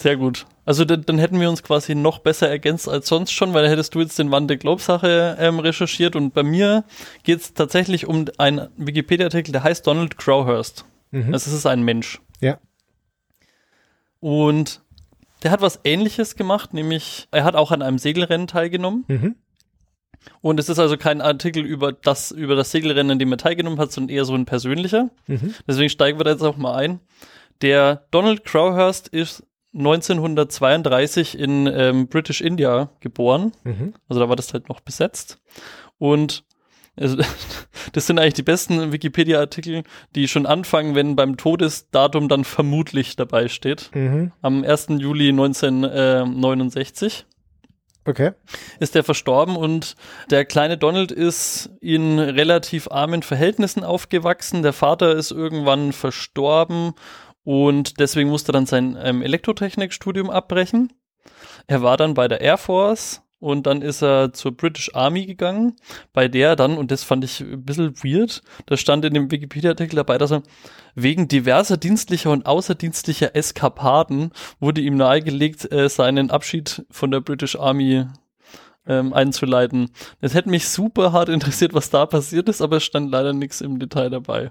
Sehr 0.00 0.16
gut. 0.16 0.46
Also 0.64 0.86
dann, 0.86 1.04
dann 1.04 1.18
hätten 1.18 1.38
wir 1.38 1.50
uns 1.50 1.62
quasi 1.62 1.94
noch 1.94 2.20
besser 2.20 2.48
ergänzt 2.48 2.88
als 2.88 3.06
sonst 3.06 3.32
schon, 3.32 3.52
weil 3.52 3.68
hättest 3.68 3.94
du 3.94 4.00
jetzt 4.00 4.18
den 4.18 4.30
Van 4.30 4.48
de 4.48 4.56
Globe 4.56 4.80
Sache 4.80 5.36
ähm, 5.38 5.58
recherchiert 5.58 6.16
und 6.16 6.32
bei 6.32 6.42
mir 6.42 6.84
geht 7.22 7.40
es 7.40 7.52
tatsächlich 7.52 8.06
um 8.06 8.24
einen 8.38 8.68
Wikipedia-Artikel, 8.78 9.52
der 9.52 9.62
heißt 9.62 9.86
Donald 9.86 10.16
Crowhurst. 10.16 10.86
Mhm. 11.10 11.34
Also 11.34 11.50
es 11.50 11.52
ist 11.52 11.66
ein 11.66 11.82
Mensch. 11.82 12.18
Ja. 12.40 12.58
Und 14.20 14.80
der 15.42 15.50
hat 15.50 15.60
was 15.60 15.80
ähnliches 15.84 16.34
gemacht, 16.34 16.72
nämlich 16.72 17.28
er 17.30 17.44
hat 17.44 17.54
auch 17.54 17.70
an 17.70 17.82
einem 17.82 17.98
Segelrennen 17.98 18.46
teilgenommen. 18.46 19.04
Mhm. 19.08 19.36
Und 20.40 20.58
es 20.58 20.70
ist 20.70 20.78
also 20.78 20.96
kein 20.96 21.20
Artikel 21.20 21.62
über 21.62 21.92
das, 21.92 22.30
über 22.30 22.54
das 22.54 22.70
Segelrennen, 22.70 23.12
an 23.12 23.18
dem 23.18 23.32
er 23.32 23.38
teilgenommen 23.38 23.78
hat, 23.78 23.92
sondern 23.92 24.16
eher 24.16 24.24
so 24.24 24.34
ein 24.34 24.46
persönlicher. 24.46 25.10
Mhm. 25.26 25.54
Deswegen 25.68 25.90
steigen 25.90 26.18
wir 26.18 26.24
da 26.24 26.30
jetzt 26.30 26.42
auch 26.42 26.56
mal 26.56 26.74
ein. 26.74 27.00
Der 27.60 28.06
Donald 28.10 28.46
Crowhurst 28.46 29.08
ist 29.08 29.44
1932 29.72 31.38
in 31.38 31.66
ähm, 31.66 32.08
British 32.08 32.40
India 32.40 32.90
geboren. 33.00 33.52
Mhm. 33.64 33.94
Also 34.08 34.20
da 34.20 34.28
war 34.28 34.36
das 34.36 34.52
halt 34.52 34.68
noch 34.68 34.80
besetzt. 34.80 35.40
Und 35.98 36.44
also, 36.96 37.16
das 37.92 38.06
sind 38.06 38.18
eigentlich 38.18 38.34
die 38.34 38.42
besten 38.42 38.92
Wikipedia-Artikel, 38.92 39.84
die 40.14 40.28
schon 40.28 40.46
anfangen, 40.46 40.94
wenn 40.94 41.16
beim 41.16 41.36
Todesdatum 41.36 42.28
dann 42.28 42.44
vermutlich 42.44 43.16
dabei 43.16 43.48
steht. 43.48 43.90
Mhm. 43.94 44.32
Am 44.42 44.62
1. 44.64 44.88
Juli 44.98 45.30
1969 45.30 47.26
Okay. 48.06 48.32
ist 48.80 48.96
er 48.96 49.04
verstorben 49.04 49.56
und 49.56 49.94
der 50.30 50.46
kleine 50.46 50.78
Donald 50.78 51.12
ist 51.12 51.68
in 51.82 52.18
relativ 52.18 52.90
armen 52.90 53.22
Verhältnissen 53.22 53.84
aufgewachsen. 53.84 54.62
Der 54.62 54.72
Vater 54.72 55.14
ist 55.14 55.30
irgendwann 55.30 55.92
verstorben 55.92 56.94
und 57.44 58.00
deswegen 58.00 58.30
musste 58.30 58.50
er 58.50 58.54
dann 58.54 58.66
sein 58.66 58.96
ähm, 59.02 59.22
Elektrotechnikstudium 59.22 60.30
abbrechen. 60.30 60.92
Er 61.66 61.82
war 61.82 61.96
dann 61.96 62.14
bei 62.14 62.28
der 62.28 62.40
Air 62.40 62.58
Force 62.58 63.22
und 63.40 63.66
dann 63.66 63.80
ist 63.82 64.02
er 64.02 64.32
zur 64.32 64.56
British 64.56 64.94
Army 64.94 65.24
gegangen, 65.24 65.76
bei 66.12 66.28
der 66.28 66.56
dann, 66.56 66.76
und 66.76 66.90
das 66.90 67.04
fand 67.04 67.24
ich 67.24 67.40
ein 67.40 67.64
bisschen 67.64 67.94
weird, 68.04 68.42
da 68.66 68.76
stand 68.76 69.04
in 69.04 69.14
dem 69.14 69.30
Wikipedia-Artikel 69.30 69.96
dabei, 69.96 70.18
dass 70.18 70.30
er 70.30 70.42
wegen 70.94 71.26
diverser 71.26 71.78
dienstlicher 71.78 72.30
und 72.30 72.46
außerdienstlicher 72.46 73.34
Eskapaden 73.34 74.32
wurde 74.60 74.82
ihm 74.82 74.96
nahegelegt, 74.96 75.70
äh, 75.72 75.88
seinen 75.88 76.30
Abschied 76.30 76.84
von 76.90 77.10
der 77.10 77.20
British 77.20 77.56
Army 77.56 78.06
ähm, 78.86 79.12
einzuleiten. 79.14 79.90
Es 80.20 80.34
hätte 80.34 80.50
mich 80.50 80.68
super 80.68 81.12
hart 81.12 81.30
interessiert, 81.30 81.72
was 81.72 81.90
da 81.90 82.06
passiert 82.06 82.48
ist, 82.48 82.60
aber 82.60 82.76
es 82.76 82.84
stand 82.84 83.10
leider 83.10 83.32
nichts 83.32 83.60
im 83.60 83.78
Detail 83.78 84.10
dabei. 84.10 84.50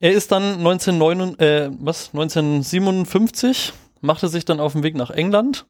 Er 0.00 0.12
ist 0.12 0.32
dann 0.32 0.58
1909, 0.58 1.38
äh, 1.38 1.70
was, 1.78 2.08
1957, 2.14 3.74
machte 4.00 4.28
sich 4.28 4.46
dann 4.46 4.58
auf 4.58 4.72
den 4.72 4.82
Weg 4.82 4.96
nach 4.96 5.10
England 5.10 5.66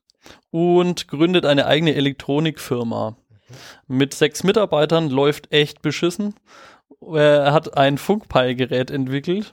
und 0.50 1.08
gründet 1.08 1.44
eine 1.44 1.66
eigene 1.66 1.94
Elektronikfirma. 1.94 3.16
Mit 3.88 4.14
sechs 4.14 4.44
Mitarbeitern 4.44 5.10
läuft 5.10 5.52
echt 5.52 5.82
beschissen. 5.82 6.34
Er 7.12 7.52
hat 7.52 7.76
ein 7.76 7.98
Funkpeilgerät 7.98 8.92
entwickelt, 8.92 9.52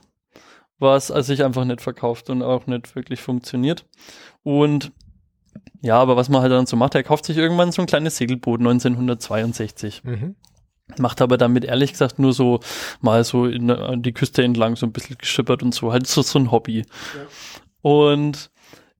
was 0.78 1.10
also 1.10 1.26
sich 1.26 1.44
einfach 1.44 1.64
nicht 1.64 1.80
verkauft 1.80 2.30
und 2.30 2.42
auch 2.42 2.66
nicht 2.66 2.94
wirklich 2.94 3.20
funktioniert. 3.20 3.84
Und 4.44 4.92
ja, 5.80 5.98
aber 5.98 6.16
was 6.16 6.28
man 6.28 6.42
halt 6.42 6.52
dann 6.52 6.66
so 6.66 6.76
macht, 6.76 6.94
er 6.94 7.02
kauft 7.02 7.24
sich 7.24 7.36
irgendwann 7.36 7.72
so 7.72 7.82
ein 7.82 7.86
kleines 7.86 8.16
Segelboot 8.16 8.60
1962. 8.60 10.04
Mhm. 10.04 10.36
Macht 10.96 11.20
aber 11.20 11.36
damit 11.36 11.64
ehrlich 11.64 11.92
gesagt 11.92 12.18
nur 12.18 12.32
so 12.32 12.60
mal 13.00 13.24
so 13.24 13.46
in, 13.46 13.70
an 13.70 14.02
die 14.02 14.12
Küste 14.12 14.42
entlang 14.42 14.76
so 14.76 14.86
ein 14.86 14.92
bisschen 14.92 15.18
geschippert 15.18 15.62
und 15.62 15.74
so, 15.74 15.92
halt 15.92 16.06
so, 16.06 16.22
so 16.22 16.38
ein 16.38 16.50
Hobby. 16.50 16.78
Ja. 16.78 16.84
Und 17.82 18.50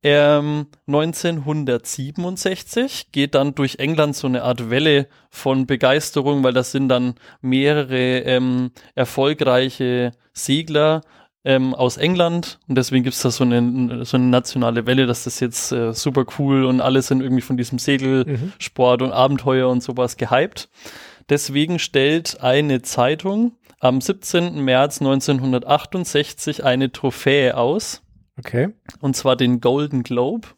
ähm, 0.03 0.67
1967 0.87 3.11
geht 3.11 3.35
dann 3.35 3.55
durch 3.55 3.79
England 3.81 4.15
so 4.15 4.29
eine 4.29 4.45
Art 4.45 4.71
Welle 4.71 5.09
von 5.31 5.67
Begeisterung, 5.67 6.45
weil 6.45 6.53
das 6.53 6.71
sind 6.71 6.89
dann 6.89 7.15
mehrere 7.41 8.21
ähm, 8.21 8.71
erfolgreiche 8.95 10.13
Segler 10.33 11.01
ähm, 11.45 11.75
aus 11.75 11.97
England 11.97 12.61
und 12.69 12.77
deswegen 12.77 13.05
gibt 13.05 13.17
es 13.17 13.23
da 13.23 13.31
so 13.31 13.43
eine, 13.43 14.05
so 14.05 14.17
eine 14.17 14.27
nationale 14.27 14.87
Welle, 14.87 15.07
dass 15.07 15.25
das 15.25 15.41
jetzt 15.41 15.73
äh, 15.73 15.93
super 15.95 16.27
cool 16.39 16.65
und 16.65 16.81
alle 16.81 17.03
sind 17.03 17.21
irgendwie 17.21 17.43
von 17.43 17.57
diesem 17.57 17.79
Segelsport 17.79 19.01
mhm. 19.01 19.07
und 19.07 19.13
Abenteuer 19.13 19.69
und 19.69 19.83
sowas 19.83 20.17
gehypt. 20.17 20.69
Deswegen 21.29 21.79
stellt 21.79 22.41
eine 22.41 22.83
Zeitung 22.83 23.53
am 23.81 24.01
17. 24.01 24.63
März 24.65 25.01
1968 25.01 26.65
eine 26.65 26.91
Trophäe 26.91 27.57
aus 27.57 28.03
Okay. 28.39 28.69
Und 29.01 29.17
zwar 29.17 29.35
den 29.35 29.61
Golden 29.61 30.05
Globe 30.05 30.49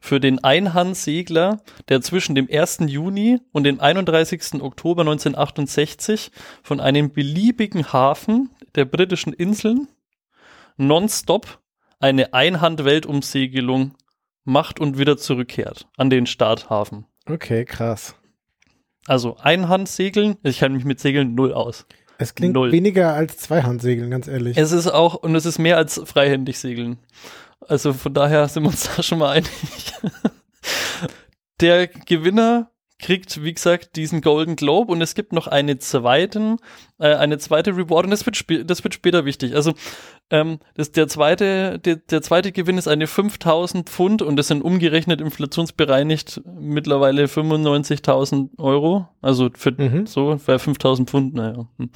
für 0.00 0.20
den 0.20 0.44
Einhandsegler, 0.44 1.60
der 1.88 2.00
zwischen 2.00 2.36
dem 2.36 2.48
1. 2.50 2.78
Juni 2.86 3.40
und 3.50 3.64
dem 3.64 3.80
31. 3.80 4.62
Oktober 4.62 5.02
1968 5.02 6.30
von 6.62 6.78
einem 6.78 7.12
beliebigen 7.12 7.92
Hafen 7.92 8.50
der 8.76 8.84
britischen 8.84 9.32
Inseln 9.32 9.88
nonstop 10.76 11.58
eine 11.98 12.32
Einhand-Weltumsegelung 12.32 13.94
macht 14.44 14.78
und 14.78 14.96
wieder 14.96 15.16
zurückkehrt 15.16 15.88
an 15.96 16.10
den 16.10 16.26
Starthafen. 16.26 17.06
Okay, 17.28 17.64
krass. 17.64 18.14
Also 19.06 19.36
Einhandsegeln, 19.38 20.36
ich 20.42 20.58
kenne 20.58 20.76
mich 20.76 20.84
mit 20.84 21.00
Segeln 21.00 21.34
null 21.34 21.52
aus. 21.52 21.86
Es 22.18 22.34
klingt 22.34 22.54
Null. 22.54 22.72
weniger 22.72 23.12
als 23.12 23.36
Zweihandsegeln, 23.36 24.10
ganz 24.10 24.26
ehrlich. 24.26 24.56
Es 24.56 24.72
ist 24.72 24.88
auch, 24.88 25.14
und 25.14 25.34
es 25.34 25.44
ist 25.44 25.58
mehr 25.58 25.76
als 25.76 26.00
freihändig 26.04 26.58
segeln. 26.58 26.98
Also 27.60 27.92
von 27.92 28.14
daher 28.14 28.48
sind 28.48 28.62
wir 28.62 28.70
uns 28.70 28.88
da 28.96 29.02
schon 29.02 29.18
mal 29.18 29.32
einig. 29.32 29.50
Der 31.60 31.86
Gewinner 31.86 32.70
kriegt, 32.98 33.42
wie 33.42 33.52
gesagt, 33.52 33.96
diesen 33.96 34.22
Golden 34.22 34.56
Globe 34.56 34.90
und 34.90 35.02
es 35.02 35.14
gibt 35.14 35.32
noch 35.32 35.46
eine 35.46 35.78
zweiten, 35.78 36.56
äh, 36.98 37.14
eine 37.14 37.38
zweite 37.38 37.76
Reward 37.76 38.06
und 38.06 38.10
das 38.10 38.24
wird, 38.24 38.70
das 38.70 38.84
wird 38.84 38.94
später 38.94 39.24
wichtig. 39.24 39.54
Also 39.54 39.74
ähm, 40.30 40.58
das, 40.74 40.92
der, 40.92 41.06
zweite, 41.06 41.78
der, 41.78 41.96
der 41.96 42.22
zweite 42.22 42.52
Gewinn 42.52 42.78
ist 42.78 42.88
eine 42.88 43.06
5000 43.06 43.88
Pfund 43.88 44.22
und 44.22 44.36
das 44.36 44.48
sind 44.48 44.62
umgerechnet 44.62 45.20
inflationsbereinigt 45.20 46.40
mittlerweile 46.58 47.26
95.000 47.26 48.58
Euro. 48.58 49.08
Also 49.20 49.50
für 49.54 49.72
mhm. 49.72 50.06
so, 50.06 50.38
für 50.38 50.58
5000 50.58 51.10
Pfund, 51.10 51.34
naja. 51.34 51.68
Hm. 51.78 51.90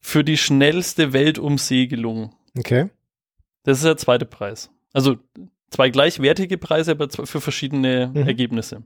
Für 0.00 0.24
die 0.24 0.36
schnellste 0.36 1.12
Weltumsegelung. 1.12 2.34
Okay. 2.58 2.90
Das 3.62 3.78
ist 3.78 3.84
der 3.84 3.96
zweite 3.96 4.26
Preis. 4.26 4.70
Also 4.92 5.16
zwei 5.70 5.90
gleichwertige 5.90 6.58
Preise, 6.58 6.92
aber 6.92 7.08
für 7.08 7.40
verschiedene 7.40 8.10
mhm. 8.14 8.26
Ergebnisse. 8.26 8.82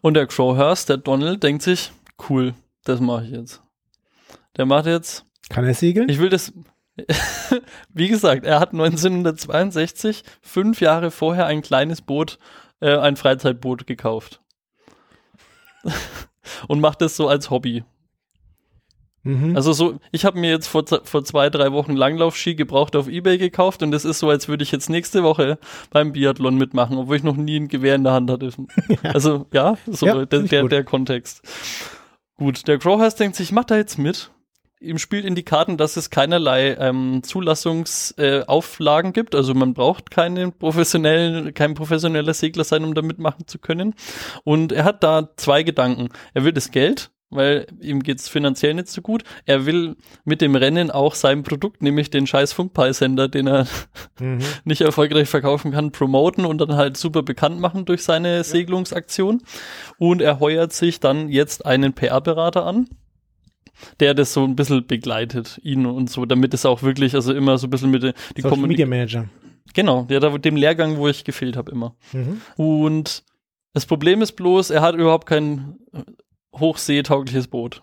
Und 0.00 0.14
der 0.14 0.26
Crowhurst, 0.26 0.88
der 0.88 0.96
Donald, 0.98 1.42
denkt 1.42 1.62
sich, 1.62 1.92
cool, 2.28 2.54
das 2.84 3.00
mache 3.00 3.24
ich 3.24 3.30
jetzt. 3.30 3.62
Der 4.56 4.66
macht 4.66 4.86
jetzt. 4.86 5.24
Kann 5.48 5.64
er 5.64 5.74
segeln? 5.74 6.08
Ich 6.08 6.18
will 6.18 6.30
das. 6.30 6.52
Wie 7.92 8.08
gesagt, 8.08 8.46
er 8.46 8.58
hat 8.58 8.72
1962, 8.72 10.24
fünf 10.40 10.80
Jahre 10.80 11.10
vorher, 11.10 11.46
ein 11.46 11.62
kleines 11.62 12.00
Boot, 12.00 12.38
äh, 12.80 12.96
ein 12.96 13.16
Freizeitboot 13.16 13.86
gekauft. 13.86 14.40
Und 16.68 16.80
macht 16.80 17.00
das 17.02 17.16
so 17.16 17.28
als 17.28 17.50
Hobby. 17.50 17.84
Mhm. 19.26 19.56
Also 19.56 19.72
so, 19.72 19.98
ich 20.12 20.24
habe 20.24 20.38
mir 20.38 20.50
jetzt 20.50 20.68
vor, 20.68 20.84
vor 20.86 21.24
zwei, 21.24 21.50
drei 21.50 21.72
Wochen 21.72 21.96
Langlaufski 21.96 22.54
gebraucht 22.54 22.94
auf 22.94 23.08
Ebay 23.08 23.38
gekauft 23.38 23.82
und 23.82 23.92
es 23.92 24.04
ist 24.04 24.20
so, 24.20 24.30
als 24.30 24.46
würde 24.46 24.62
ich 24.62 24.70
jetzt 24.70 24.88
nächste 24.88 25.24
Woche 25.24 25.58
beim 25.90 26.12
Biathlon 26.12 26.56
mitmachen, 26.56 26.96
obwohl 26.96 27.16
ich 27.16 27.24
noch 27.24 27.36
nie 27.36 27.58
ein 27.58 27.68
Gewehr 27.68 27.96
in 27.96 28.04
der 28.04 28.12
Hand 28.12 28.30
hatte. 28.30 28.50
ja. 28.88 29.10
Also 29.10 29.46
ja, 29.52 29.76
so 29.86 30.06
ja, 30.06 30.24
der, 30.24 30.42
der, 30.42 30.68
der, 30.68 30.84
Kontext. 30.84 31.42
Gut, 32.36 32.68
der 32.68 32.78
Crowhouse 32.78 33.16
denkt 33.16 33.36
sich, 33.36 33.48
ich 33.48 33.52
mach 33.52 33.64
da 33.64 33.76
jetzt 33.76 33.98
mit. 33.98 34.30
Ihm 34.78 34.98
spielt 34.98 35.24
in 35.24 35.34
die 35.34 35.42
Karten, 35.42 35.78
dass 35.78 35.96
es 35.96 36.10
keinerlei 36.10 36.76
ähm, 36.78 37.22
Zulassungsauflagen 37.24 39.10
äh, 39.10 39.12
gibt. 39.12 39.34
Also 39.34 39.54
man 39.54 39.74
braucht 39.74 40.10
keinen 40.10 40.52
professionellen, 40.52 41.52
kein 41.54 41.74
professioneller 41.74 42.34
Segler 42.34 42.62
sein, 42.62 42.84
um 42.84 42.94
da 42.94 43.02
mitmachen 43.02 43.48
zu 43.48 43.58
können. 43.58 43.94
Und 44.44 44.72
er 44.72 44.84
hat 44.84 45.02
da 45.02 45.30
zwei 45.36 45.62
Gedanken. 45.62 46.10
Er 46.34 46.44
will 46.44 46.52
das 46.52 46.70
Geld, 46.70 47.10
weil 47.30 47.66
ihm 47.80 48.02
geht's 48.02 48.28
finanziell 48.28 48.74
nicht 48.74 48.88
so 48.88 49.02
gut. 49.02 49.24
Er 49.44 49.66
will 49.66 49.96
mit 50.24 50.40
dem 50.40 50.54
Rennen 50.54 50.90
auch 50.90 51.14
sein 51.14 51.42
Produkt, 51.42 51.82
nämlich 51.82 52.10
den 52.10 52.26
scheiß 52.26 52.52
Funkpeilsender, 52.52 53.28
den 53.28 53.48
er 53.48 53.66
mhm. 54.20 54.38
nicht 54.64 54.80
erfolgreich 54.80 55.28
verkaufen 55.28 55.72
kann, 55.72 55.90
promoten 55.90 56.44
und 56.44 56.58
dann 56.58 56.76
halt 56.76 56.96
super 56.96 57.22
bekannt 57.22 57.60
machen 57.60 57.84
durch 57.84 58.02
seine 58.02 58.36
ja. 58.36 58.44
Segelungsaktion. 58.44 59.42
Und 59.98 60.22
er 60.22 60.40
heuert 60.40 60.72
sich 60.72 61.00
dann 61.00 61.28
jetzt 61.28 61.66
einen 61.66 61.92
PR-Berater 61.92 62.64
an, 62.64 62.88
der 64.00 64.14
das 64.14 64.32
so 64.32 64.44
ein 64.44 64.56
bisschen 64.56 64.86
begleitet, 64.86 65.60
ihn 65.62 65.86
und 65.86 66.08
so, 66.08 66.26
damit 66.26 66.54
es 66.54 66.64
auch 66.64 66.82
wirklich, 66.82 67.14
also 67.14 67.32
immer 67.32 67.58
so 67.58 67.66
ein 67.66 67.70
bisschen 67.70 67.90
mit 67.90 68.02
die 68.36 68.40
Social 68.40 68.58
Media 68.58 68.86
Manager. 68.86 69.28
Genau, 69.74 70.04
der 70.04 70.20
da 70.20 70.36
dem 70.38 70.56
Lehrgang, 70.56 70.96
wo 70.96 71.08
ich 71.08 71.24
gefehlt 71.24 71.56
habe, 71.56 71.72
immer. 71.72 71.96
Mhm. 72.12 72.40
Und 72.56 73.24
das 73.74 73.84
Problem 73.84 74.22
ist 74.22 74.32
bloß, 74.32 74.70
er 74.70 74.80
hat 74.80 74.94
überhaupt 74.94 75.26
kein 75.26 75.76
hochseetaugliches 76.58 77.48
Boot. 77.48 77.82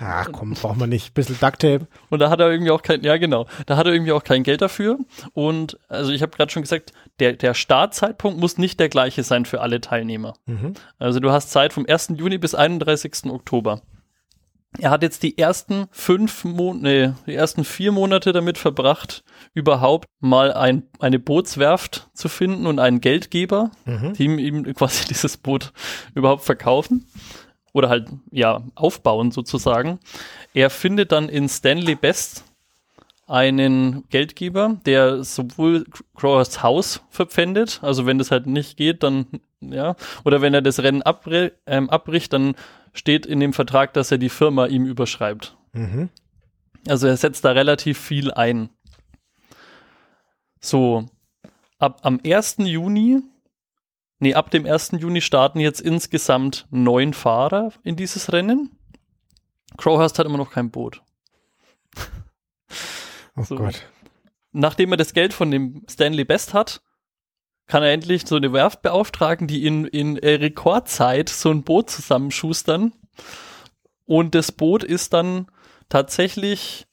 Ach 0.00 0.28
komm, 0.32 0.54
braucht 0.54 0.78
man 0.78 0.88
nicht. 0.88 1.12
Bisschen 1.12 1.38
Ducktape. 1.38 1.86
Und 2.08 2.20
da 2.20 2.30
hat 2.30 2.40
er 2.40 2.50
irgendwie 2.50 2.70
auch 2.70 2.82
kein, 2.82 3.02
ja 3.02 3.18
genau, 3.18 3.46
da 3.66 3.76
hat 3.76 3.86
er 3.86 3.92
irgendwie 3.92 4.12
auch 4.12 4.24
kein 4.24 4.42
Geld 4.42 4.62
dafür. 4.62 4.98
Und 5.34 5.78
also 5.88 6.10
ich 6.12 6.22
habe 6.22 6.34
gerade 6.34 6.50
schon 6.50 6.62
gesagt, 6.62 6.92
der, 7.18 7.34
der 7.34 7.54
Startzeitpunkt 7.54 8.40
muss 8.40 8.56
nicht 8.56 8.80
der 8.80 8.88
gleiche 8.88 9.22
sein 9.22 9.44
für 9.44 9.60
alle 9.60 9.80
Teilnehmer. 9.80 10.34
Mhm. 10.46 10.74
Also 10.98 11.20
du 11.20 11.30
hast 11.30 11.50
Zeit 11.50 11.72
vom 11.72 11.86
1. 11.86 12.14
Juni 12.16 12.38
bis 12.38 12.54
31. 12.54 13.26
Oktober. 13.26 13.82
Er 14.78 14.90
hat 14.90 15.02
jetzt 15.02 15.24
die 15.24 15.36
ersten 15.36 15.86
fünf 15.90 16.44
Monate, 16.44 16.82
nee, 16.82 17.12
die 17.26 17.34
ersten 17.34 17.64
vier 17.64 17.90
Monate 17.90 18.32
damit 18.32 18.56
verbracht, 18.56 19.24
überhaupt 19.52 20.06
mal 20.20 20.52
ein, 20.52 20.84
eine 21.00 21.18
Bootswerft 21.18 22.08
zu 22.14 22.28
finden 22.28 22.66
und 22.66 22.78
einen 22.78 23.00
Geldgeber, 23.00 23.72
mhm. 23.84 24.12
die 24.14 24.24
ihm, 24.24 24.38
ihm 24.38 24.74
quasi 24.74 25.04
dieses 25.08 25.36
Boot 25.36 25.72
überhaupt 26.14 26.44
verkaufen 26.44 27.04
oder 27.72 27.88
halt 27.88 28.08
ja 28.30 28.62
aufbauen 28.74 29.30
sozusagen. 29.30 29.98
Er 30.54 30.70
findet 30.70 31.12
dann 31.12 31.28
in 31.28 31.48
Stanley 31.48 31.94
Best 31.94 32.44
einen 33.26 34.08
Geldgeber, 34.08 34.80
der 34.86 35.22
sowohl 35.22 35.84
Growers 36.16 36.62
Haus 36.64 37.00
verpfändet, 37.10 37.78
also 37.82 38.04
wenn 38.04 38.18
das 38.18 38.32
halt 38.32 38.46
nicht 38.46 38.76
geht, 38.76 39.04
dann 39.04 39.26
ja, 39.60 39.94
oder 40.24 40.40
wenn 40.40 40.54
er 40.54 40.62
das 40.62 40.80
Rennen 40.80 41.02
abbre 41.02 41.52
ähm, 41.66 41.90
abbricht, 41.90 42.32
dann 42.32 42.54
steht 42.92 43.26
in 43.26 43.38
dem 43.40 43.52
Vertrag, 43.52 43.92
dass 43.92 44.10
er 44.10 44.18
die 44.18 44.30
Firma 44.30 44.66
ihm 44.66 44.84
überschreibt. 44.84 45.56
Mhm. 45.72 46.08
Also 46.88 47.06
er 47.06 47.16
setzt 47.16 47.44
da 47.44 47.52
relativ 47.52 47.98
viel 47.98 48.32
ein. 48.32 48.70
So, 50.60 51.06
ab 51.78 52.00
am 52.02 52.20
1. 52.24 52.56
Juni 52.60 53.22
Nee, 54.20 54.34
ab 54.34 54.50
dem 54.50 54.66
1. 54.66 54.92
Juni 54.98 55.22
starten 55.22 55.60
jetzt 55.60 55.80
insgesamt 55.80 56.66
neun 56.70 57.14
Fahrer 57.14 57.72
in 57.82 57.96
dieses 57.96 58.32
Rennen. 58.32 58.78
Crowhurst 59.78 60.18
hat 60.18 60.26
immer 60.26 60.38
noch 60.38 60.52
kein 60.52 60.70
Boot. 60.70 61.02
Oh 63.36 63.44
so. 63.44 63.54
Gott. 63.54 63.86
Nachdem 64.50 64.90
er 64.90 64.96
das 64.96 65.14
Geld 65.14 65.32
von 65.32 65.52
dem 65.52 65.84
Stanley 65.88 66.24
Best 66.24 66.52
hat, 66.52 66.82
kann 67.68 67.84
er 67.84 67.92
endlich 67.92 68.26
so 68.26 68.34
eine 68.34 68.52
Werft 68.52 68.82
beauftragen, 68.82 69.46
die 69.46 69.64
in, 69.64 69.84
in 69.86 70.16
äh, 70.16 70.34
Rekordzeit 70.34 71.28
so 71.28 71.50
ein 71.50 71.62
Boot 71.62 71.88
zusammenschustern. 71.88 72.92
Und 74.04 74.34
das 74.34 74.50
Boot 74.50 74.82
ist 74.82 75.12
dann 75.12 75.46
tatsächlich 75.88 76.88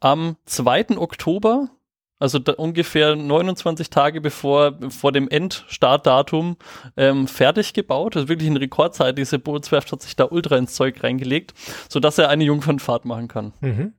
am 0.00 0.36
2. 0.46 0.98
Oktober, 0.98 1.70
also 2.18 2.40
ungefähr 2.56 3.14
29 3.14 3.90
Tage 3.90 4.20
bevor 4.20 4.78
vor 4.90 5.12
dem 5.12 5.28
Endstartdatum 5.28 6.56
ähm, 6.96 7.28
fertig 7.28 7.74
gebaut. 7.74 8.16
Also 8.16 8.28
wirklich 8.28 8.48
in 8.48 8.56
Rekordzeit. 8.56 9.18
Diese 9.18 9.38
Bootswerft 9.38 9.92
hat 9.92 10.02
sich 10.02 10.16
da 10.16 10.24
ultra 10.24 10.56
ins 10.56 10.74
Zeug 10.74 11.02
reingelegt, 11.02 11.54
sodass 11.88 12.18
er 12.18 12.28
eine 12.28 12.44
Jungfernfahrt 12.44 13.04
machen 13.04 13.28
kann. 13.28 13.52
Mhm. 13.60 13.92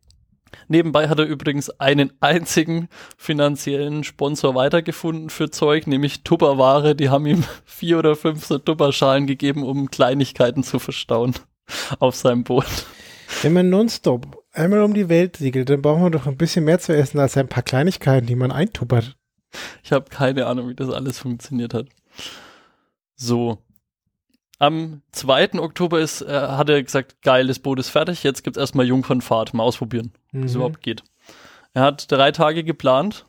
Nebenbei 0.68 1.08
hat 1.10 1.20
er 1.20 1.26
übrigens 1.26 1.70
einen 1.80 2.12
einzigen 2.22 2.90
finanziellen 3.18 4.04
Sponsor 4.04 4.56
weitergefunden 4.56 5.30
für 5.30 5.52
Zeug, 5.52 5.88
nämlich 5.88 6.24
Tupperware. 6.24 6.96
Die 6.96 7.10
haben 7.10 7.26
ihm 7.26 7.44
vier 7.66 8.00
oder 8.00 8.16
fünf 8.16 8.46
so 8.46 8.58
Tupperschalen 8.58 9.28
gegeben, 9.28 9.64
um 9.64 9.92
Kleinigkeiten 9.92 10.64
zu 10.64 10.80
verstauen 10.80 11.36
auf 12.00 12.16
seinem 12.16 12.44
Boot. 12.44 12.66
Wenn 13.42 13.54
man 13.54 13.70
nonstop 13.70 14.44
einmal 14.60 14.84
um 14.84 14.94
die 14.94 15.10
Welt 15.10 15.38
segelt, 15.38 15.70
dann 15.70 15.82
braucht 15.82 16.02
man 16.02 16.12
doch 16.12 16.28
ein 16.28 16.38
bisschen 16.38 16.66
mehr 16.66 16.80
zu 16.80 16.96
essen 16.96 17.20
als 17.20 17.38
ein 17.38 17.48
paar 17.48 17.64
Kleinigkeiten, 17.64 18.28
die 18.28 18.36
man 18.36 18.52
eintuppert. 18.52 19.16
Ich 19.84 19.92
habe 19.92 20.10
keine 20.10 20.46
Ahnung, 20.46 20.70
wie 20.70 20.76
das 20.76 20.90
alles 20.90 21.18
funktioniert 21.18 21.74
hat. 21.74 21.88
So, 23.16 23.58
am 24.60 25.02
2. 25.14 25.54
Oktober 25.60 26.00
ist, 26.00 26.22
äh, 26.22 26.28
hat 26.28 26.70
er 26.70 26.84
gesagt, 26.84 27.22
geil, 27.22 27.48
das 27.48 27.60
Boot 27.60 27.80
ist 27.80 27.90
fertig, 27.90 28.24
jetzt 28.24 28.44
gibt 28.44 28.58
es 28.58 28.62
erstmal 28.62 28.86
Jungfernfahrt, 28.86 29.54
mal 29.54 29.64
ausprobieren, 29.64 30.12
mhm. 30.32 30.44
wie 30.44 30.46
es 30.46 30.56
überhaupt 30.56 30.82
geht. 30.82 31.04
Er 31.74 31.84
hat 31.84 32.12
drei 32.12 32.32
Tage 32.32 32.64
geplant. 32.64 33.26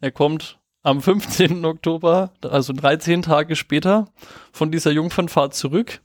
Er 0.00 0.10
kommt 0.10 0.58
am 0.82 1.00
15. 1.00 1.64
Oktober, 1.64 2.32
also 2.42 2.72
13 2.72 3.22
Tage 3.22 3.56
später, 3.56 4.08
von 4.52 4.70
dieser 4.70 4.90
Jungfernfahrt 4.90 5.54
zurück. 5.54 6.00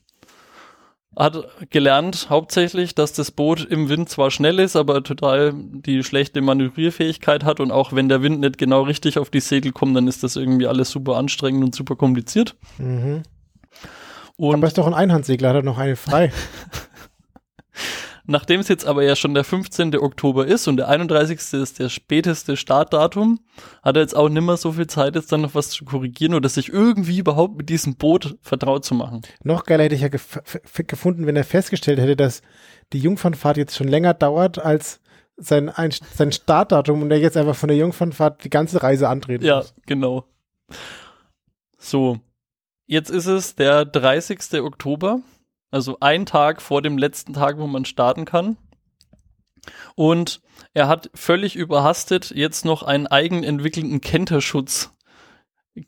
Hat 1.15 1.69
gelernt 1.69 2.27
hauptsächlich, 2.29 2.95
dass 2.95 3.13
das 3.13 3.29
Boot 3.31 3.63
im 3.63 3.87
Wind 3.87 4.09
zwar 4.09 4.31
schnell 4.31 4.59
ist, 4.59 4.75
aber 4.75 5.03
total 5.03 5.53
die 5.53 6.03
schlechte 6.03 6.41
Manövrierfähigkeit 6.41 7.43
hat 7.43 7.59
und 7.59 7.71
auch 7.71 7.93
wenn 7.93 8.09
der 8.09 8.23
Wind 8.23 8.39
nicht 8.39 8.57
genau 8.57 8.81
richtig 8.81 9.19
auf 9.19 9.29
die 9.29 9.39
Segel 9.39 9.71
kommt, 9.71 9.95
dann 9.95 10.07
ist 10.07 10.23
das 10.23 10.35
irgendwie 10.35 10.67
alles 10.67 10.89
super 10.89 11.17
anstrengend 11.17 11.63
und 11.63 11.75
super 11.75 11.95
kompliziert. 11.95 12.55
Mhm. 12.79 13.23
Und 14.37 14.55
aber 14.55 14.67
ist 14.67 14.77
doch 14.77 14.87
ein 14.87 14.95
Einhandsegler, 14.95 15.49
hat 15.49 15.57
er 15.57 15.63
noch 15.63 15.77
eine 15.77 15.95
frei. 15.95 16.31
Nachdem 18.25 18.61
es 18.61 18.67
jetzt 18.67 18.85
aber 18.85 19.03
ja 19.03 19.15
schon 19.15 19.33
der 19.33 19.43
15. 19.43 19.97
Oktober 19.97 20.45
ist 20.47 20.67
und 20.67 20.77
der 20.77 20.87
31. 20.87 21.39
ist 21.53 21.79
der 21.79 21.89
späteste 21.89 22.55
Startdatum, 22.55 23.39
hat 23.81 23.97
er 23.97 24.01
jetzt 24.01 24.15
auch 24.15 24.29
nimmer 24.29 24.57
so 24.57 24.71
viel 24.71 24.87
Zeit, 24.87 25.15
jetzt 25.15 25.31
dann 25.31 25.41
noch 25.41 25.55
was 25.55 25.69
zu 25.69 25.83
korrigieren 25.85 26.33
oder 26.33 26.49
sich 26.49 26.69
irgendwie 26.71 27.19
überhaupt 27.19 27.57
mit 27.57 27.69
diesem 27.69 27.95
Boot 27.95 28.37
vertraut 28.41 28.85
zu 28.85 28.95
machen. 28.95 29.21
Noch 29.43 29.65
geiler 29.65 29.83
hätte 29.83 29.95
ich 29.95 30.01
ja 30.01 30.07
gef 30.07 30.39
gefunden, 30.87 31.27
wenn 31.27 31.35
er 31.35 31.43
festgestellt 31.43 31.99
hätte, 31.99 32.15
dass 32.15 32.41
die 32.93 32.99
Jungfernfahrt 32.99 33.57
jetzt 33.57 33.75
schon 33.75 33.87
länger 33.87 34.13
dauert 34.13 34.59
als 34.59 35.01
sein, 35.35 35.69
ein, 35.69 35.91
sein 36.13 36.31
Startdatum 36.31 37.01
und 37.01 37.11
er 37.11 37.19
jetzt 37.19 37.37
einfach 37.37 37.55
von 37.55 37.67
der 37.67 37.77
Jungfernfahrt 37.77 38.43
die 38.43 38.49
ganze 38.49 38.83
Reise 38.83 39.09
antreten 39.09 39.43
ja, 39.43 39.57
muss. 39.57 39.69
Ja, 39.69 39.83
genau. 39.85 40.25
So, 41.77 42.19
Jetzt 42.85 43.09
ist 43.09 43.27
es 43.27 43.55
der 43.55 43.85
30. 43.85 44.61
Oktober, 44.61 45.21
also 45.73 45.97
ein 45.99 46.25
Tag 46.25 46.61
vor 46.61 46.81
dem 46.81 46.97
letzten 46.97 47.33
Tag, 47.33 47.57
wo 47.57 47.67
man 47.67 47.85
starten 47.85 48.25
kann. 48.25 48.57
Und 49.95 50.41
er 50.73 50.87
hat 50.87 51.09
völlig 51.13 51.55
überhastet 51.55 52.31
jetzt 52.35 52.65
noch 52.65 52.83
einen 52.83 53.07
eigenentwickelten 53.07 54.01
Kenterschutz 54.01 54.91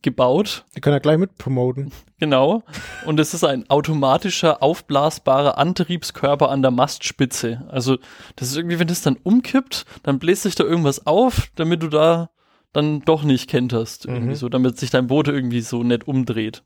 gebaut. 0.02 0.66
Die 0.76 0.82
kann 0.82 0.94
er 0.94 1.00
gleich 1.00 1.18
mit 1.18 1.38
promoten. 1.38 1.92
Genau. 2.18 2.64
Und 3.06 3.20
es 3.20 3.34
ist 3.34 3.44
ein 3.44 3.70
automatischer, 3.70 4.64
aufblasbarer 4.64 5.58
Antriebskörper 5.58 6.50
an 6.50 6.62
der 6.62 6.72
Mastspitze. 6.72 7.68
Also, 7.68 7.98
das 8.38 8.48
ist 8.48 8.56
irgendwie, 8.56 8.80
wenn 8.80 8.88
das 8.88 9.02
dann 9.02 9.18
umkippt, 9.22 9.86
dann 10.04 10.18
bläst 10.18 10.44
sich 10.44 10.56
da 10.56 10.64
irgendwas 10.64 11.06
auf, 11.06 11.50
damit 11.56 11.84
du 11.84 11.90
da 11.90 12.30
dann 12.72 13.02
doch 13.02 13.24
nicht 13.24 13.50
kenterst. 13.50 14.06
Irgendwie 14.06 14.30
mhm. 14.30 14.36
so, 14.36 14.48
damit 14.48 14.80
sich 14.80 14.92
dein 14.92 15.08
Boot 15.08 15.28
irgendwie 15.28 15.60
so 15.60 15.84
nett 15.84 16.08
umdreht. 16.08 16.64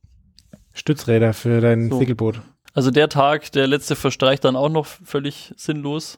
Stützräder 0.72 1.34
für 1.34 1.62
dein 1.62 1.90
so. 1.90 1.98
Segelboot. 1.98 2.42
Also 2.80 2.92
der 2.92 3.10
Tag, 3.10 3.52
der 3.52 3.68
letzte 3.68 3.98
verstreicht 3.98 4.46
dann 4.46 4.56
auch 4.56 4.70
noch 4.70 4.86
völlig 4.86 5.54
sinnlos. 5.58 6.18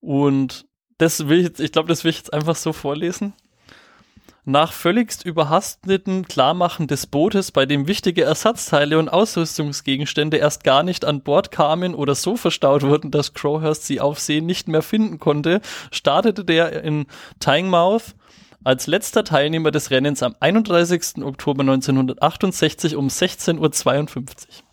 Und 0.00 0.64
das 0.96 1.28
will 1.28 1.40
ich 1.40 1.44
jetzt, 1.44 1.60
ich 1.60 1.70
glaube, 1.70 1.86
das 1.90 2.02
will 2.02 2.08
ich 2.08 2.16
jetzt 2.16 2.32
einfach 2.32 2.56
so 2.56 2.72
vorlesen. 2.72 3.34
Nach 4.46 4.72
völligst 4.72 5.22
überhasteten 5.22 6.26
Klarmachen 6.26 6.86
des 6.86 7.06
Bootes, 7.06 7.52
bei 7.52 7.66
dem 7.66 7.86
wichtige 7.86 8.24
Ersatzteile 8.24 8.98
und 8.98 9.10
Ausrüstungsgegenstände 9.10 10.38
erst 10.38 10.64
gar 10.64 10.82
nicht 10.82 11.04
an 11.04 11.20
Bord 11.22 11.50
kamen 11.50 11.94
oder 11.94 12.14
so 12.14 12.38
verstaut 12.38 12.80
wurden, 12.82 13.10
dass 13.10 13.34
Crowhurst 13.34 13.84
sie 13.84 14.00
auf 14.00 14.18
See 14.18 14.40
nicht 14.40 14.66
mehr 14.66 14.80
finden 14.80 15.18
konnte, 15.18 15.60
startete 15.92 16.42
der 16.42 16.82
in 16.82 17.04
Tynemouth 17.38 18.14
als 18.64 18.86
letzter 18.86 19.24
Teilnehmer 19.24 19.72
des 19.72 19.90
Rennens 19.90 20.22
am 20.22 20.34
31. 20.40 21.22
Oktober 21.22 21.60
1968 21.60 22.96
um 22.96 23.08
16.52 23.08 23.58
Uhr. 23.58 24.69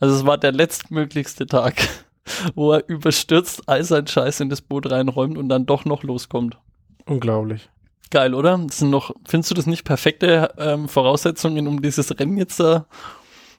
Also 0.00 0.14
es 0.14 0.26
war 0.26 0.38
der 0.38 0.52
letztmöglichste 0.52 1.46
Tag, 1.46 1.88
wo 2.54 2.72
er 2.72 2.88
überstürzt 2.88 3.68
all 3.68 3.84
sein 3.84 4.06
Scheiß 4.06 4.40
in 4.40 4.48
das 4.48 4.60
Boot 4.60 4.90
reinräumt 4.90 5.38
und 5.38 5.48
dann 5.48 5.66
doch 5.66 5.84
noch 5.84 6.02
loskommt. 6.02 6.58
Unglaublich. 7.06 7.68
Geil, 8.10 8.34
oder? 8.34 8.58
Das 8.58 8.78
sind 8.78 8.90
noch, 8.90 9.14
findest 9.26 9.50
du 9.50 9.54
das 9.54 9.66
nicht 9.66 9.84
perfekte 9.84 10.54
ähm, 10.58 10.88
Voraussetzungen, 10.88 11.66
um 11.66 11.82
dieses 11.82 12.18
Rennen 12.18 12.36
jetzt 12.36 12.60
da 12.60 12.86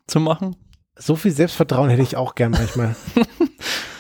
zu 0.08 0.20
machen? 0.20 0.56
So 0.98 1.16
viel 1.16 1.32
Selbstvertrauen 1.32 1.90
hätte 1.90 2.04
ich 2.04 2.16
auch 2.16 2.36
gern 2.36 2.52
manchmal. 2.52 2.96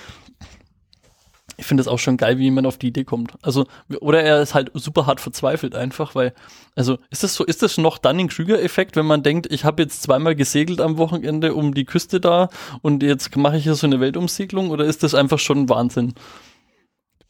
ich 1.58 1.65
finde 1.65 1.82
es 1.82 1.88
auch 1.88 2.00
schon 2.00 2.18
geil, 2.18 2.38
wie 2.38 2.44
jemand 2.44 2.68
auf 2.68 2.78
die 2.78 2.88
Idee 2.88 3.04
kommt. 3.04 3.34
Also, 3.41 3.65
oder 4.02 4.24
er 4.24 4.41
ist 4.41 4.54
halt 4.54 4.72
super 4.74 5.06
hart 5.06 5.22
verzweifelt 5.22 5.76
einfach, 5.76 6.15
weil, 6.15 6.34
also, 6.76 6.98
ist 7.10 7.24
das 7.24 7.36
so, 7.36 7.46
ist 7.46 7.62
das 7.62 7.78
noch 7.78 7.98
Dunning-Krüger-Effekt, 7.98 8.96
wenn 8.96 9.06
man 9.06 9.24
denkt, 9.24 9.52
ich 9.52 9.63
habe 9.63 9.84
jetzt 9.84 10.04
zweimal 10.04 10.36
gesegelt 10.36 10.82
am 10.82 10.98
Wochenende 10.98 11.54
um 11.54 11.74
die 11.74 11.86
Küste 11.86 12.20
da 12.20 12.50
und 12.82 13.04
jetzt 13.04 13.36
mache 13.36 13.58
ich 13.58 13.63
hier 13.63 13.76
so 13.76 13.88
eine 13.88 14.00
Weltumsegelung 14.00 14.70
oder 14.70 14.86
ist 14.86 15.04
das 15.04 15.15
einfach 15.15 15.39
schon 15.39 15.70
Wahnsinn? 15.70 16.13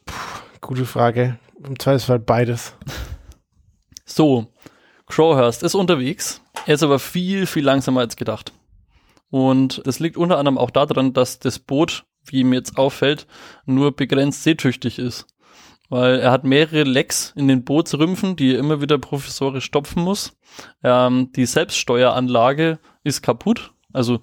Puh, 0.05 0.13
gute 0.61 0.85
Frage. 0.85 1.37
Im 1.63 1.79
Zweifelsfall 1.79 2.19
beides. 2.19 2.73
So, 4.05 4.47
Crowhurst 5.07 5.63
ist 5.63 5.75
unterwegs. 5.75 6.41
Er 6.65 6.75
ist 6.75 6.83
aber 6.83 6.99
viel, 6.99 7.45
viel 7.45 7.63
langsamer 7.63 8.01
als 8.01 8.15
gedacht. 8.15 8.51
Und 9.29 9.81
das 9.85 9.99
liegt 9.99 10.17
unter 10.17 10.37
anderem 10.37 10.57
auch 10.57 10.71
daran, 10.71 11.13
dass 11.13 11.39
das 11.39 11.59
Boot 11.59 12.05
wie 12.27 12.43
mir 12.43 12.55
jetzt 12.55 12.77
auffällt, 12.77 13.27
nur 13.65 13.95
begrenzt 13.95 14.43
seetüchtig 14.43 14.99
ist. 14.99 15.25
Weil 15.89 16.19
er 16.19 16.31
hat 16.31 16.43
mehrere 16.43 16.83
Lecks 16.83 17.31
in 17.35 17.47
den 17.47 17.63
Bootsrümpfen, 17.63 18.35
die 18.35 18.53
er 18.53 18.59
immer 18.59 18.81
wieder 18.81 18.97
professorisch 18.97 19.65
stopfen 19.65 20.01
muss. 20.03 20.35
Ähm, 20.83 21.31
die 21.35 21.45
Selbststeueranlage 21.45 22.79
ist 23.03 23.21
kaputt. 23.21 23.71
Also 23.93 24.21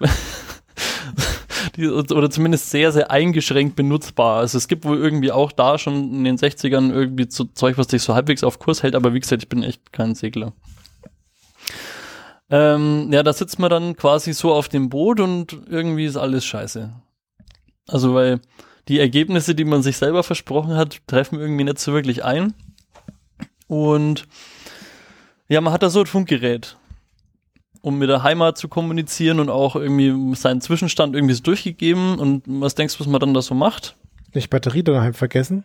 die, 1.76 1.88
oder 1.88 2.30
zumindest 2.30 2.70
sehr, 2.70 2.92
sehr 2.92 3.10
eingeschränkt 3.10 3.76
benutzbar. 3.76 4.38
Also 4.38 4.58
es 4.58 4.68
gibt 4.68 4.84
wohl 4.84 4.98
irgendwie 4.98 5.32
auch 5.32 5.52
da 5.52 5.78
schon 5.78 6.14
in 6.14 6.24
den 6.24 6.36
60ern 6.36 6.92
irgendwie 6.92 7.26
so 7.28 7.44
Zeug, 7.44 7.78
was 7.78 7.88
dich 7.88 8.02
so 8.02 8.14
halbwegs 8.14 8.44
auf 8.44 8.58
Kurs 8.58 8.82
hält, 8.82 8.94
aber 8.94 9.14
wie 9.14 9.20
gesagt, 9.20 9.42
ich 9.42 9.48
bin 9.48 9.62
echt 9.62 9.92
kein 9.92 10.14
Segler. 10.14 10.52
Ähm, 12.50 13.12
ja, 13.12 13.22
da 13.22 13.32
sitzt 13.32 13.58
man 13.58 13.70
dann 13.70 13.96
quasi 13.96 14.32
so 14.32 14.52
auf 14.52 14.68
dem 14.68 14.88
Boot 14.88 15.20
und 15.20 15.56
irgendwie 15.68 16.06
ist 16.06 16.16
alles 16.16 16.44
scheiße. 16.44 16.92
Also 17.90 18.14
weil 18.14 18.40
die 18.88 19.00
Ergebnisse, 19.00 19.54
die 19.54 19.64
man 19.64 19.82
sich 19.82 19.96
selber 19.96 20.22
versprochen 20.22 20.76
hat, 20.76 20.98
treffen 21.06 21.38
irgendwie 21.38 21.64
nicht 21.64 21.78
so 21.78 21.92
wirklich 21.92 22.24
ein. 22.24 22.54
Und 23.66 24.26
ja, 25.48 25.60
man 25.60 25.72
hat 25.72 25.82
da 25.82 25.90
so 25.90 26.00
ein 26.00 26.06
Funkgerät, 26.06 26.76
um 27.82 27.98
mit 27.98 28.08
der 28.08 28.22
Heimat 28.22 28.58
zu 28.58 28.68
kommunizieren 28.68 29.40
und 29.40 29.48
auch 29.48 29.76
irgendwie 29.76 30.34
seinen 30.34 30.60
Zwischenstand 30.60 31.14
irgendwie 31.14 31.34
so 31.34 31.42
durchgegeben. 31.42 32.18
Und 32.18 32.44
was 32.46 32.74
denkst 32.74 32.94
du, 32.94 33.00
was 33.00 33.06
man 33.06 33.20
dann 33.20 33.34
da 33.34 33.42
so 33.42 33.54
macht? 33.54 33.96
Nicht 34.34 34.50
Batterie 34.50 34.82
daheim 34.82 35.14
vergessen? 35.14 35.64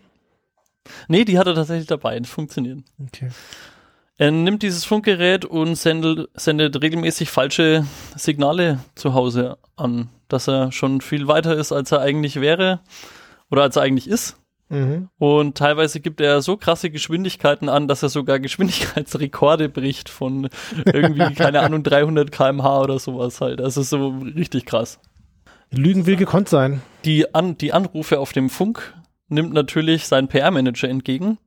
Nee, 1.08 1.26
die 1.26 1.38
hat 1.40 1.48
er 1.48 1.56
tatsächlich 1.56 1.88
dabei. 1.88 2.20
Das 2.20 2.30
funktioniert. 2.30 2.80
Okay. 3.08 3.30
Er 4.18 4.32
nimmt 4.32 4.64
dieses 4.64 4.86
Funkgerät 4.86 5.44
und 5.44 5.76
sendet, 5.76 6.30
sendet 6.36 6.82
regelmäßig 6.82 7.30
falsche 7.30 7.86
Signale 8.16 8.80
zu 8.96 9.14
Hause 9.14 9.58
an, 9.76 10.10
dass 10.28 10.48
er 10.48 10.72
schon 10.72 11.02
viel 11.02 11.28
weiter 11.28 11.56
ist, 11.56 11.72
als 11.72 11.92
er 11.92 12.02
eigentlich 12.02 12.42
wäre 12.42 12.80
oder 13.50 13.64
als 13.64 13.76
er 13.76 13.84
eigentlich 13.84 14.08
ist. 14.08 14.38
Mhm. 14.70 15.10
Und 15.20 15.58
teilweise 15.58 16.00
gibt 16.00 16.20
er 16.22 16.42
so 16.42 16.58
krasse 16.58 16.90
Geschwindigkeiten 16.90 17.70
an, 17.70 17.88
dass 17.88 18.04
er 18.04 18.10
sogar 18.10 18.40
Geschwindigkeitsrekorde 18.42 19.70
bricht 19.70 20.10
von 20.10 20.50
irgendwie, 20.86 21.34
keine 21.36 21.62
Ahnung, 21.62 21.84
300 21.84 22.32
kmh 22.32 22.82
oder 22.82 23.00
sowas 23.00 23.42
halt. 23.42 23.62
Also 23.62 23.82
so 23.84 24.10
richtig 24.36 24.66
krass. 24.66 25.00
Lügen 25.72 26.06
will 26.06 26.16
gekonnt 26.16 26.50
sein. 26.50 26.82
Die, 27.06 27.34
an, 27.34 27.58
die 27.58 27.74
Anrufe 27.74 28.20
auf 28.20 28.34
dem 28.34 28.50
Funk 28.50 28.94
nimmt 29.28 29.54
natürlich 29.54 30.08
sein 30.08 30.28
PR-Manager 30.28 30.88
entgegen 30.88 31.38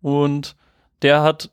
und 0.00 0.56
der 1.02 1.22
hat 1.22 1.50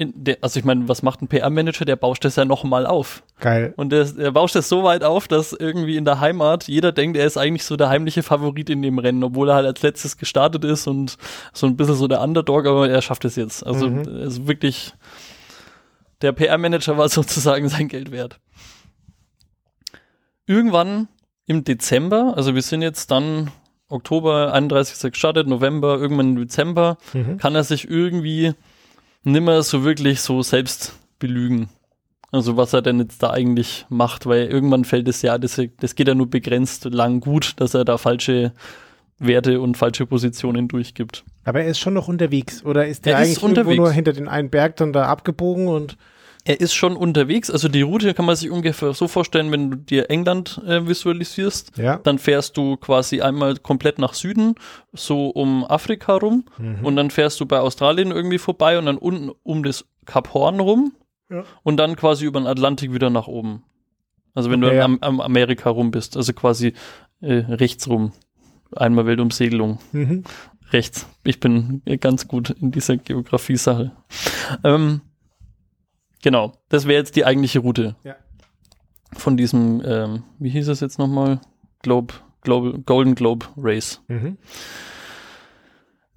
der, 0.00 0.38
also 0.40 0.58
ich 0.58 0.64
meine, 0.64 0.88
was 0.88 1.02
macht 1.02 1.20
ein 1.22 1.28
PR-Manager? 1.28 1.84
Der 1.84 1.96
bauscht 1.96 2.24
das 2.24 2.36
ja 2.36 2.44
nochmal 2.44 2.86
auf. 2.86 3.22
Geil. 3.40 3.74
Und 3.76 3.90
der, 3.90 4.04
der 4.04 4.30
bauscht 4.30 4.54
das 4.54 4.68
so 4.68 4.82
weit 4.84 5.04
auf, 5.04 5.28
dass 5.28 5.52
irgendwie 5.52 5.96
in 5.96 6.04
der 6.04 6.20
Heimat 6.20 6.68
jeder 6.68 6.92
denkt, 6.92 7.16
er 7.16 7.26
ist 7.26 7.36
eigentlich 7.36 7.64
so 7.64 7.76
der 7.76 7.88
heimliche 7.88 8.22
Favorit 8.22 8.70
in 8.70 8.82
dem 8.82 8.98
Rennen, 8.98 9.22
obwohl 9.24 9.48
er 9.50 9.56
halt 9.56 9.66
als 9.66 9.82
letztes 9.82 10.16
gestartet 10.16 10.64
ist 10.64 10.86
und 10.86 11.16
so 11.52 11.66
ein 11.66 11.76
bisschen 11.76 11.94
so 11.94 12.08
der 12.08 12.20
Underdog, 12.20 12.66
aber 12.66 12.88
er 12.88 13.02
schafft 13.02 13.24
es 13.24 13.36
jetzt. 13.36 13.64
Also, 13.66 13.88
Mhm. 13.88 14.08
also 14.22 14.46
wirklich, 14.48 14.92
der 16.22 16.32
PR-Manager 16.32 16.96
war 16.98 17.08
sozusagen 17.10 17.68
sein 17.68 17.88
Geld 17.88 18.10
wert. 18.10 18.40
Irgendwann 20.46 21.08
im 21.46 21.64
Dezember, 21.64 22.34
also 22.36 22.54
wir 22.54 22.62
sind 22.62 22.82
jetzt 22.82 23.10
dann 23.10 23.50
Oktober 23.88 24.52
31. 24.52 25.10
gestartet, 25.12 25.48
November, 25.48 25.98
irgendwann 25.98 26.30
im 26.30 26.36
Dezember, 26.36 26.96
Mhm. 27.12 27.38
kann 27.38 27.54
er 27.54 27.64
sich 27.64 27.88
irgendwie 27.90 28.52
nimmer 29.24 29.62
so 29.62 29.84
wirklich 29.84 30.20
so 30.20 30.42
selbst 30.42 30.94
belügen. 31.18 31.68
Also 32.32 32.56
was 32.56 32.72
er 32.72 32.82
denn 32.82 33.00
jetzt 33.00 33.22
da 33.22 33.30
eigentlich 33.30 33.86
macht, 33.88 34.26
weil 34.26 34.46
irgendwann 34.46 34.84
fällt 34.84 35.08
es 35.08 35.22
ja, 35.22 35.36
das, 35.36 35.60
das 35.80 35.94
geht 35.94 36.06
ja 36.06 36.14
nur 36.14 36.30
begrenzt 36.30 36.84
lang 36.84 37.20
gut, 37.20 37.54
dass 37.56 37.74
er 37.74 37.84
da 37.84 37.98
falsche 37.98 38.52
Werte 39.18 39.60
und 39.60 39.76
falsche 39.76 40.06
Positionen 40.06 40.68
durchgibt. 40.68 41.24
Aber 41.44 41.60
er 41.60 41.68
ist 41.68 41.78
schon 41.78 41.94
noch 41.94 42.08
unterwegs. 42.08 42.64
Oder 42.64 42.86
ist 42.86 43.04
der 43.04 43.14
Er 43.14 43.18
ist 43.18 43.26
eigentlich 43.26 43.42
irgendwo 43.42 43.60
unterwegs. 43.60 43.76
nur 43.78 43.92
hinter 43.92 44.12
den 44.12 44.28
einen 44.28 44.48
Berg 44.48 44.76
dann 44.76 44.92
da 44.92 45.06
abgebogen 45.06 45.68
und 45.68 45.96
Er 46.44 46.58
ist 46.60 46.72
schon 46.74 46.96
unterwegs, 46.96 47.50
also 47.50 47.68
die 47.68 47.82
Route 47.82 48.14
kann 48.14 48.24
man 48.24 48.34
sich 48.34 48.50
ungefähr 48.50 48.94
so 48.94 49.08
vorstellen, 49.08 49.52
wenn 49.52 49.70
du 49.70 49.76
dir 49.76 50.10
England 50.10 50.60
äh, 50.66 50.86
visualisierst, 50.86 51.76
ja. 51.76 51.98
dann 51.98 52.18
fährst 52.18 52.56
du 52.56 52.76
quasi 52.78 53.20
einmal 53.20 53.56
komplett 53.56 53.98
nach 53.98 54.14
Süden, 54.14 54.54
so 54.92 55.28
um 55.28 55.64
Afrika 55.64 56.14
rum 56.16 56.44
Mhm. 56.58 56.84
und 56.84 56.96
dann 56.96 57.10
fährst 57.10 57.40
du 57.40 57.46
bei 57.46 57.60
Australien 57.60 58.10
irgendwie 58.10 58.38
vorbei 58.38 58.78
und 58.78 58.86
dann 58.86 58.96
unten 58.96 59.30
um 59.42 59.62
das 59.62 59.84
Kap 60.06 60.32
Horn 60.32 60.60
rum 60.60 60.92
Ja. 61.30 61.44
und 61.62 61.76
dann 61.76 61.94
quasi 61.96 62.24
über 62.24 62.40
den 62.40 62.46
Atlantik 62.46 62.92
wieder 62.94 63.10
nach 63.10 63.26
oben. 63.26 63.62
Also 64.34 64.50
wenn 64.50 64.64
Okay, 64.64 64.76
du 64.76 64.84
am, 64.84 64.98
am 65.02 65.20
Amerika 65.20 65.68
rum 65.68 65.90
bist, 65.90 66.16
also 66.16 66.32
quasi 66.32 66.72
äh, 67.20 67.34
rechts 67.34 67.86
rum. 67.88 68.12
Einmal 68.74 69.04
Weltumsegelung. 69.04 69.78
Mhm. 69.92 70.24
Rechts. 70.72 71.06
Ich 71.24 71.40
bin 71.40 71.82
ganz 72.00 72.28
gut 72.28 72.50
in 72.50 72.70
dieser 72.70 72.96
Geografie-Sache. 72.96 73.90
Ähm, 74.64 75.00
genau, 76.22 76.52
das 76.68 76.86
wäre 76.86 76.98
jetzt 76.98 77.16
die 77.16 77.24
eigentliche 77.24 77.60
Route. 77.60 77.96
Ja. 78.04 78.16
Von 79.12 79.36
diesem, 79.36 79.82
ähm, 79.84 80.22
wie 80.38 80.50
hieß 80.50 80.68
es 80.68 80.80
jetzt 80.80 80.98
nochmal? 80.98 81.40
Globe, 81.82 82.14
Global, 82.42 82.78
Golden 82.80 83.14
Globe 83.14 83.46
Race. 83.56 84.00
Mhm. 84.08 84.38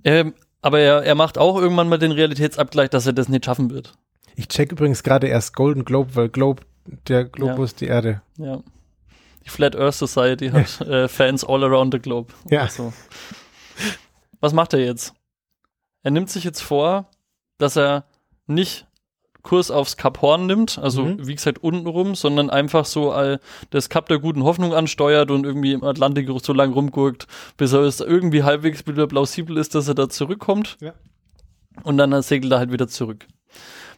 Ähm, 0.03 0.33
aber 0.61 0.79
er, 0.79 1.03
er 1.03 1.15
macht 1.15 1.37
auch 1.37 1.57
irgendwann 1.57 1.89
mal 1.89 1.97
den 1.97 2.11
Realitätsabgleich, 2.11 2.89
dass 2.89 3.07
er 3.07 3.13
das 3.13 3.29
nicht 3.29 3.45
schaffen 3.45 3.71
wird. 3.71 3.93
Ich 4.35 4.47
check 4.47 4.71
übrigens 4.71 5.03
gerade 5.03 5.27
erst 5.27 5.55
Golden 5.55 5.85
Globe, 5.85 6.15
weil 6.15 6.29
Globe, 6.29 6.63
der 7.07 7.25
Globus, 7.25 7.75
die 7.75 7.85
Erde. 7.85 8.21
Ja. 8.37 8.61
Die 9.45 9.49
Flat 9.49 9.75
Earth 9.75 9.95
Society 9.95 10.49
hat 10.49 10.81
äh, 10.87 11.07
Fans 11.07 11.43
all 11.43 11.63
around 11.63 11.93
the 11.93 11.99
globe. 11.99 12.33
Ja. 12.49 12.61
Also. 12.61 12.93
Was 14.39 14.53
macht 14.53 14.73
er 14.73 14.79
jetzt? 14.79 15.13
Er 16.01 16.11
nimmt 16.11 16.29
sich 16.29 16.43
jetzt 16.43 16.61
vor, 16.61 17.09
dass 17.57 17.77
er 17.77 18.05
nicht 18.45 18.87
Kurs 19.43 19.69
aufs 19.71 19.97
Kap 19.97 20.21
Horn 20.21 20.45
nimmt, 20.45 20.79
also 20.79 21.03
Mhm. 21.03 21.27
wie 21.27 21.35
gesagt 21.35 21.59
unten 21.61 21.85
rum, 21.85 22.15
sondern 22.15 22.49
einfach 22.49 22.85
so 22.85 23.11
all 23.11 23.39
das 23.69 23.89
Kap 23.89 24.07
der 24.07 24.19
guten 24.19 24.43
Hoffnung 24.43 24.73
ansteuert 24.73 25.29
und 25.31 25.45
irgendwie 25.45 25.73
im 25.73 25.83
Atlantik 25.83 26.29
so 26.41 26.53
lang 26.53 26.71
rumguckt, 26.73 27.27
bis 27.57 27.73
er 27.73 27.81
es 27.81 27.99
irgendwie 27.99 28.43
halbwegs 28.43 28.87
wieder 28.87 29.05
plausibel 29.05 29.57
ist, 29.57 29.75
dass 29.75 29.87
er 29.87 29.95
da 29.95 30.07
zurückkommt. 30.09 30.77
Ja. 30.79 30.93
Und 31.83 31.97
dann 31.97 32.19
segelt 32.21 32.51
er 32.53 32.59
halt 32.59 32.71
wieder 32.71 32.87
zurück. 32.87 33.25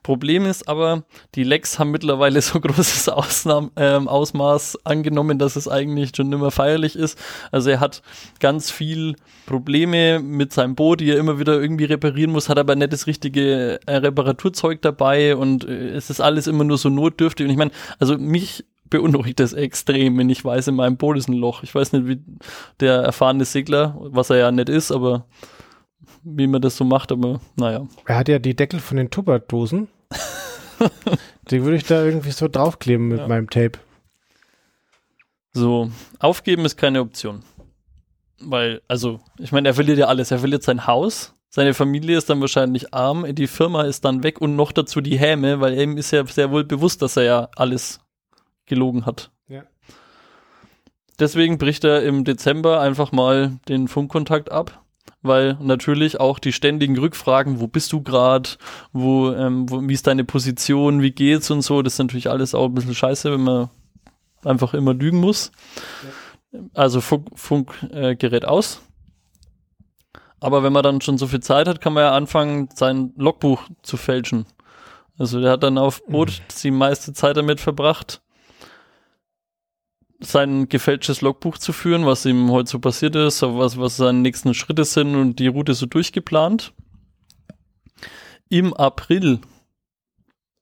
Problem 0.06 0.46
ist 0.46 0.70
aber, 0.70 1.04
die 1.34 1.44
Lecks 1.44 1.80
haben 1.80 1.90
mittlerweile 1.90 2.40
so 2.40 2.60
großes 2.62 3.10
Ausnahme, 3.10 3.72
ähm, 3.76 4.08
Ausmaß 4.08 4.86
angenommen, 4.86 5.40
dass 5.40 5.56
es 5.56 5.68
eigentlich 5.68 6.12
schon 6.16 6.30
nimmer 6.30 6.52
feierlich 6.52 6.96
ist. 6.96 7.18
Also 7.52 7.72
er 7.72 7.80
hat 7.80 8.04
ganz 8.40 8.70
viel 8.70 9.16
Probleme 9.48 10.20
mit 10.20 10.54
seinem 10.54 10.76
Boot, 10.76 11.00
die 11.00 11.10
er 11.10 11.18
immer 11.18 11.40
wieder 11.40 11.60
irgendwie 11.60 11.86
reparieren 11.86 12.32
muss, 12.32 12.50
hat 12.50 12.60
aber 12.60 12.76
nicht 12.76 12.94
das 12.94 13.08
richtige 13.08 13.80
äh, 13.88 13.96
Reparaturzeug 13.96 14.80
dabei 14.84 15.36
und 15.36 15.68
äh, 15.68 15.90
es 15.96 16.12
ist 16.12 16.22
alles 16.22 16.46
immer 16.46 16.66
nur 16.66 16.78
so 16.78 16.90
notdürftig. 16.90 17.48
Und 17.48 17.52
ich 17.52 17.58
meine, 17.58 17.72
also 17.98 18.16
mich 18.16 18.64
beunruhigt 18.92 19.40
das 19.40 19.54
extrem, 19.54 20.20
wenn 20.20 20.30
ich 20.30 20.46
weiß, 20.46 20.68
in 20.68 20.76
meinem 20.76 20.98
Boot 20.98 21.18
ist 21.18 21.30
ein 21.30 21.34
Loch. 21.34 21.64
Ich 21.64 21.74
weiß 21.74 21.94
nicht, 21.94 22.08
wie 22.08 22.22
der 22.80 22.98
erfahrene 22.98 23.46
Segler, 23.46 23.98
was 24.00 24.30
er 24.30 24.38
ja 24.38 24.52
nicht 24.52 24.70
ist, 24.70 24.92
aber 24.92 25.26
wie 26.24 26.46
man 26.46 26.62
das 26.62 26.78
so 26.78 26.86
macht, 26.86 27.12
aber 27.12 27.40
naja. 27.56 27.88
Er 28.06 28.18
hat 28.18 28.30
ja 28.30 28.38
die 28.38 28.56
Deckel 28.56 28.80
von 28.80 28.98
den 28.98 29.10
Tupperdosen. 29.10 29.88
die 31.52 31.64
würde 31.64 31.78
ich 31.78 31.84
da 31.86 32.04
irgendwie 32.04 32.32
so 32.32 32.48
draufkleben 32.48 33.08
mit 33.08 33.20
Ja. 33.20 33.28
meinem 33.28 33.50
Tape. 33.50 33.80
So, 35.54 35.90
aufgeben 36.20 36.66
ist 36.66 36.78
keine 36.78 37.02
Option. 37.02 37.44
Weil, 38.40 38.82
also, 38.88 39.22
ich 39.40 39.52
meine, 39.52 39.70
er 39.70 39.74
verliert 39.74 39.98
ja 39.98 40.08
alles. 40.08 40.32
Er 40.32 40.40
verliert 40.40 40.64
sein 40.64 40.86
Haus, 40.88 41.34
seine 41.50 41.74
Familie 41.74 42.18
ist 42.18 42.30
dann 42.30 42.42
wahrscheinlich 42.42 42.94
arm, 42.94 43.26
die 43.34 43.48
Firma 43.48 43.84
ist 43.84 44.04
dann 44.04 44.24
weg 44.24 44.42
und 44.42 44.58
noch 44.58 44.74
dazu 44.74 45.00
die 45.00 45.18
Häme, 45.18 45.62
weil 45.62 45.80
ihm 45.80 45.96
ist 45.98 46.12
ja 46.12 46.26
sehr 46.26 46.52
wohl 46.52 46.66
bewusst, 46.66 47.02
dass 47.02 47.16
er 47.16 47.24
ja 47.24 47.50
alles 47.56 48.02
gelogen 48.66 49.06
hat. 49.06 49.32
Ja. 49.48 49.64
Deswegen 51.18 51.58
bricht 51.58 51.86
er 51.86 52.04
im 52.04 52.26
Dezember 52.26 52.82
einfach 52.82 53.14
mal 53.14 53.58
den 53.70 53.88
Funkkontakt 53.88 54.52
ab, 54.52 54.84
weil 55.26 55.58
natürlich 55.62 56.20
auch 56.20 56.40
die 56.40 56.54
ständigen 56.54 56.98
Rückfragen, 56.98 57.60
wo 57.60 57.68
bist 57.68 57.92
du 57.92 58.02
gerade, 58.02 58.50
wo, 58.94 59.32
ähm, 59.32 59.70
wo, 59.70 59.82
wie 59.82 59.94
ist 59.94 60.08
deine 60.08 60.24
Position, 60.24 61.02
wie 61.02 61.12
geht's 61.12 61.52
und 61.52 61.62
so, 61.62 61.82
das 61.82 61.94
ist 61.94 62.00
natürlich 62.00 62.30
alles 62.30 62.56
auch 62.56 62.66
ein 62.66 62.74
bisschen 62.74 62.96
scheiße, 62.96 63.32
wenn 63.32 63.44
man 63.44 63.70
einfach 64.44 64.74
immer 64.74 64.94
lügen 64.94 65.20
muss. 65.20 65.52
Also 66.74 67.02
Funk, 67.02 67.28
Funk 67.36 67.74
äh, 67.92 68.46
aus. 68.46 68.82
Aber 70.40 70.64
wenn 70.64 70.74
man 70.74 70.84
dann 70.84 71.02
schon 71.02 71.18
so 71.18 71.28
viel 71.28 71.40
Zeit 71.40 71.68
hat, 71.68 71.82
kann 71.82 71.94
man 71.94 72.04
ja 72.04 72.12
anfangen, 72.12 72.70
sein 72.74 73.14
Logbuch 73.18 73.62
zu 73.82 73.98
fälschen. 73.98 74.46
Also 75.18 75.42
der 75.42 75.52
hat 75.52 75.64
dann 75.64 75.78
auf 75.78 76.06
Boot 76.06 76.42
die 76.62 76.72
meiste 76.72 77.14
Zeit 77.14 77.38
damit 77.38 77.60
verbracht, 77.60 78.22
sein 80.20 80.70
gefälschtes 80.70 81.22
Logbuch 81.22 81.58
zu 81.58 81.74
führen, 81.74 82.06
was 82.06 82.26
ihm 82.26 82.52
heute 82.52 82.70
so 82.70 82.80
passiert 82.80 83.16
ist, 83.16 83.42
was, 83.42 83.78
was 83.78 83.98
seine 83.98 84.20
nächsten 84.20 84.54
Schritte 84.54 84.86
sind 84.86 85.16
und 85.16 85.40
die 85.40 85.48
Route 85.48 85.74
so 85.74 85.86
durchgeplant. 85.86 86.74
Im 88.50 88.74
April, 88.74 89.40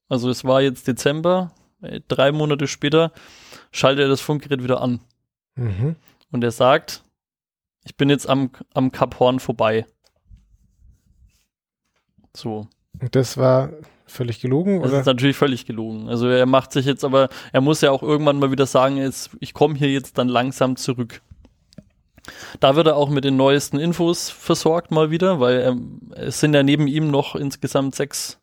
also 0.10 0.30
es 0.30 0.44
war 0.44 0.62
jetzt 0.62 0.88
Dezember, 0.88 1.54
äh, 1.82 2.02
drei 2.08 2.32
Monate 2.32 2.68
später, 2.68 3.12
schaltet 3.72 4.04
er 4.04 4.10
das 4.10 4.22
Funkgerät 4.22 4.64
wieder 4.64 4.82
an. 4.82 5.02
Mhm. 5.56 5.96
Und 6.32 6.44
er 6.44 6.52
sagt, 6.52 7.04
ich 7.84 7.96
bin 7.96 8.10
jetzt 8.10 8.28
am, 8.28 8.52
am 8.74 8.92
Kap 8.92 9.20
Horn 9.20 9.40
vorbei. 9.40 9.86
So. 12.36 12.68
Und 13.00 13.16
das 13.16 13.38
war 13.38 13.70
völlig 14.14 14.40
gelogen, 14.40 14.82
Das 14.82 14.92
oder? 14.92 15.00
ist 15.02 15.06
natürlich 15.06 15.36
völlig 15.36 15.66
gelogen. 15.66 16.10
Also 16.10 16.28
er 16.28 16.46
macht 16.46 16.72
sich 16.72 16.86
jetzt 16.86 17.04
aber, 17.04 17.30
er 17.52 17.62
muss 17.62 17.82
ja 17.82 17.92
auch 17.92 18.04
irgendwann 18.04 18.40
mal 18.40 18.52
wieder 18.52 18.66
sagen, 18.66 18.98
jetzt, 18.98 19.32
ich 19.40 19.54
komme 19.54 19.76
hier 19.76 19.92
jetzt 19.92 20.18
dann 20.18 20.28
langsam 20.28 20.76
zurück. 20.76 21.22
Da 22.60 22.76
wird 22.76 22.88
er 22.88 22.96
auch 22.96 23.10
mit 23.10 23.26
den 23.26 23.36
neuesten 23.36 23.80
Infos 23.80 24.30
versorgt 24.30 24.92
mal 24.92 25.12
wieder, 25.12 25.40
weil 25.40 25.60
ähm, 25.62 26.00
es 26.16 26.40
sind 26.40 26.54
ja 26.54 26.64
neben 26.64 26.88
ihm 26.88 27.12
noch 27.12 27.36
insgesamt 27.36 27.96
sechs, 27.96 28.40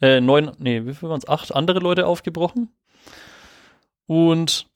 äh, 0.00 0.20
neun, 0.20 0.50
nee, 0.58 0.84
wie 0.84 0.94
viel 0.94 1.08
waren 1.08 1.18
es? 1.18 1.28
Acht 1.28 1.54
andere 1.54 1.78
Leute 1.78 2.06
aufgebrochen. 2.06 2.70
Und 4.06 4.66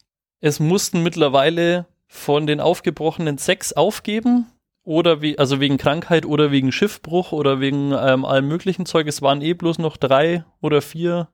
es 0.41 0.61
mussten 0.61 1.03
mittlerweile 1.03 1.87
von 2.07 2.47
den 2.47 2.61
aufgebrochenen 2.61 3.39
sechs 3.39 3.73
aufgeben 3.73 4.47
oder 4.89 5.21
wie, 5.21 5.39
also 5.39 5.61
wegen 5.61 5.77
Krankheit 5.77 6.25
oder 6.25 6.51
wegen 6.51 6.73
Schiffbruch 6.73 7.33
oder 7.33 7.61
wegen 7.61 7.93
ähm, 7.93 8.25
allem 8.25 8.49
möglichen 8.49 8.87
Zeug. 8.87 9.07
Es 9.07 9.21
waren 9.21 9.43
eh 9.43 9.53
bloß 9.53 9.77
noch 9.77 9.99
drei 9.99 10.47
oder 10.63 10.81
vier 10.81 11.29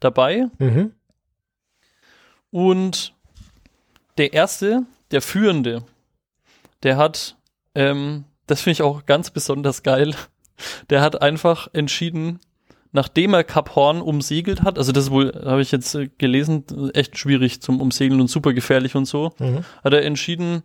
dabei. 0.00 0.48
Mhm. 0.58 0.92
Und 2.50 3.14
der 4.18 4.34
erste, 4.34 4.84
der 5.12 5.22
Führende, 5.22 5.86
der 6.82 6.98
hat, 6.98 7.38
ähm, 7.74 8.24
das 8.46 8.60
finde 8.60 8.72
ich 8.74 8.82
auch 8.82 9.06
ganz 9.06 9.30
besonders 9.30 9.82
geil, 9.82 10.14
der 10.90 11.00
hat 11.00 11.22
einfach 11.22 11.68
entschieden, 11.72 12.38
nachdem 12.92 13.32
er 13.32 13.44
Kap 13.44 13.76
Horn 13.76 14.02
umsegelt 14.02 14.60
hat, 14.60 14.76
also 14.76 14.92
das 14.92 15.10
wohl, 15.10 15.32
habe 15.46 15.62
ich 15.62 15.72
jetzt 15.72 15.94
äh, 15.94 16.10
gelesen, 16.18 16.90
echt 16.92 17.16
schwierig 17.16 17.62
zum 17.62 17.80
Umsegeln 17.80 18.20
und 18.20 18.28
super 18.28 18.52
gefährlich 18.52 18.94
und 18.94 19.06
so, 19.06 19.32
Mhm. 19.38 19.64
hat 19.82 19.94
er 19.94 20.04
entschieden, 20.04 20.64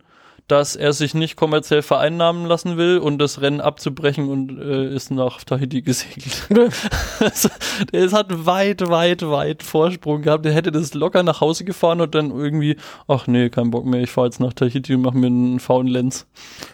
dass 0.49 0.75
er 0.75 0.93
sich 0.93 1.13
nicht 1.13 1.35
kommerziell 1.35 1.83
vereinnahmen 1.83 2.47
lassen 2.47 2.75
will 2.75 2.97
und 2.97 3.19
das 3.19 3.39
Rennen 3.39 3.61
abzubrechen 3.61 4.29
und 4.29 4.59
äh, 4.59 4.93
ist 4.93 5.11
nach 5.11 5.43
Tahiti 5.43 5.81
gesegelt. 5.83 6.47
der 7.93 8.11
hat 8.11 8.45
weit, 8.47 8.89
weit, 8.89 9.21
weit 9.29 9.61
Vorsprung 9.61 10.23
gehabt. 10.23 10.45
Der 10.45 10.53
hätte 10.53 10.71
das 10.71 10.95
locker 10.95 11.21
nach 11.21 11.39
Hause 11.39 11.65
gefahren 11.65 12.01
und 12.01 12.15
dann 12.15 12.31
irgendwie, 12.31 12.77
ach 13.07 13.27
nee, 13.27 13.49
kein 13.49 13.69
Bock 13.69 13.85
mehr, 13.85 14.01
ich 14.01 14.09
fahre 14.09 14.25
jetzt 14.25 14.39
nach 14.39 14.53
Tahiti 14.53 14.95
und 14.95 15.01
mache 15.03 15.17
mir 15.17 15.27
einen 15.27 15.59
faulen 15.59 15.87
Lenz. 15.87 16.25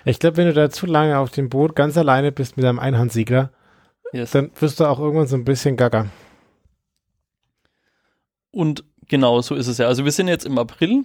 Ich 0.05 0.19
glaube, 0.19 0.37
wenn 0.37 0.47
du 0.47 0.53
da 0.53 0.69
zu 0.69 0.85
lange 0.85 1.19
auf 1.19 1.31
dem 1.31 1.49
Boot 1.49 1.75
ganz 1.75 1.97
alleine 1.97 2.31
bist 2.31 2.55
mit 2.55 2.65
einem 2.65 2.79
Einhandsegler, 2.79 3.51
yes. 4.13 4.31
dann 4.31 4.51
wirst 4.57 4.79
du 4.79 4.85
auch 4.85 4.99
irgendwann 4.99 5.27
so 5.27 5.35
ein 5.35 5.43
bisschen 5.43 5.75
gaga. 5.75 6.07
Und 8.51 8.85
genau 9.09 9.41
so 9.41 9.53
ist 9.53 9.67
es 9.67 9.79
ja. 9.79 9.87
Also 9.87 10.05
wir 10.05 10.13
sind 10.13 10.29
jetzt 10.29 10.45
im 10.45 10.57
April 10.57 11.03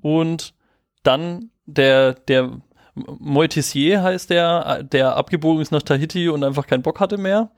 und 0.00 0.54
dann 1.02 1.50
der, 1.66 2.14
der 2.14 2.60
Moitissier 2.94 4.02
heißt 4.02 4.30
der, 4.30 4.82
der 4.82 5.16
abgebogen 5.16 5.62
ist 5.62 5.72
nach 5.72 5.82
Tahiti 5.82 6.28
und 6.28 6.44
einfach 6.44 6.66
keinen 6.66 6.82
Bock 6.82 7.00
hatte 7.00 7.18
mehr. 7.18 7.50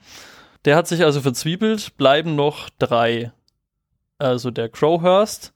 Der 0.64 0.76
hat 0.76 0.86
sich 0.86 1.04
also 1.04 1.20
verzwiebelt, 1.20 1.96
bleiben 1.96 2.36
noch 2.36 2.70
drei. 2.78 3.32
Also 4.18 4.50
der 4.50 4.68
Crowhurst, 4.68 5.52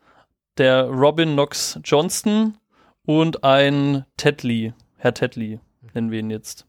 der 0.59 0.85
Robin 0.85 1.33
Knox 1.33 1.79
Johnston 1.85 2.59
und 3.07 3.45
ein 3.45 4.05
Tetley, 4.17 4.75
Herr 4.97 5.15
Tetley 5.15 5.61
nennen 5.95 6.11
wir 6.11 6.19
ihn 6.19 6.31
jetzt. 6.31 6.67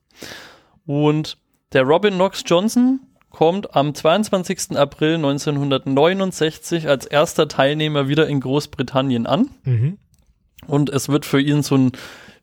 Und 0.86 1.38
der 1.74 1.84
Robin 1.84 2.16
Knox 2.16 2.44
Johnson 2.46 3.02
kommt 3.30 3.76
am 3.76 3.94
22. 3.94 4.78
April 4.78 5.16
1969 5.16 6.88
als 6.88 7.06
erster 7.06 7.48
Teilnehmer 7.48 8.08
wieder 8.08 8.28
in 8.28 8.40
Großbritannien 8.40 9.28
an. 9.28 9.50
Mhm. 9.64 9.98
Und 10.68 10.90
es 10.90 11.10
wird 11.10 11.26
für 11.26 11.42
ihn 11.42 11.64
so 11.64 11.76
ein 11.76 11.92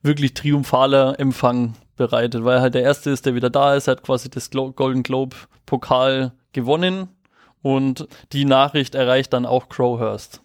wirklich 0.02 0.34
triumphaler 0.34 1.18
Empfang 1.18 1.74
bereitet, 1.96 2.44
weil 2.44 2.56
er 2.56 2.62
halt 2.62 2.74
der 2.74 2.82
Erste 2.82 3.10
ist, 3.10 3.26
der 3.26 3.34
wieder 3.34 3.50
da 3.50 3.74
ist. 3.74 3.88
Er 3.88 3.92
hat 3.92 4.02
quasi 4.02 4.30
das 4.30 4.50
Golden 4.50 5.02
Globe 5.02 5.36
Pokal 5.64 6.32
gewonnen 6.52 7.08
und 7.62 8.06
die 8.32 8.44
Nachricht 8.44 8.94
erreicht 8.94 9.32
dann 9.32 9.46
auch 9.46 9.68
Crowhurst. 9.68 10.40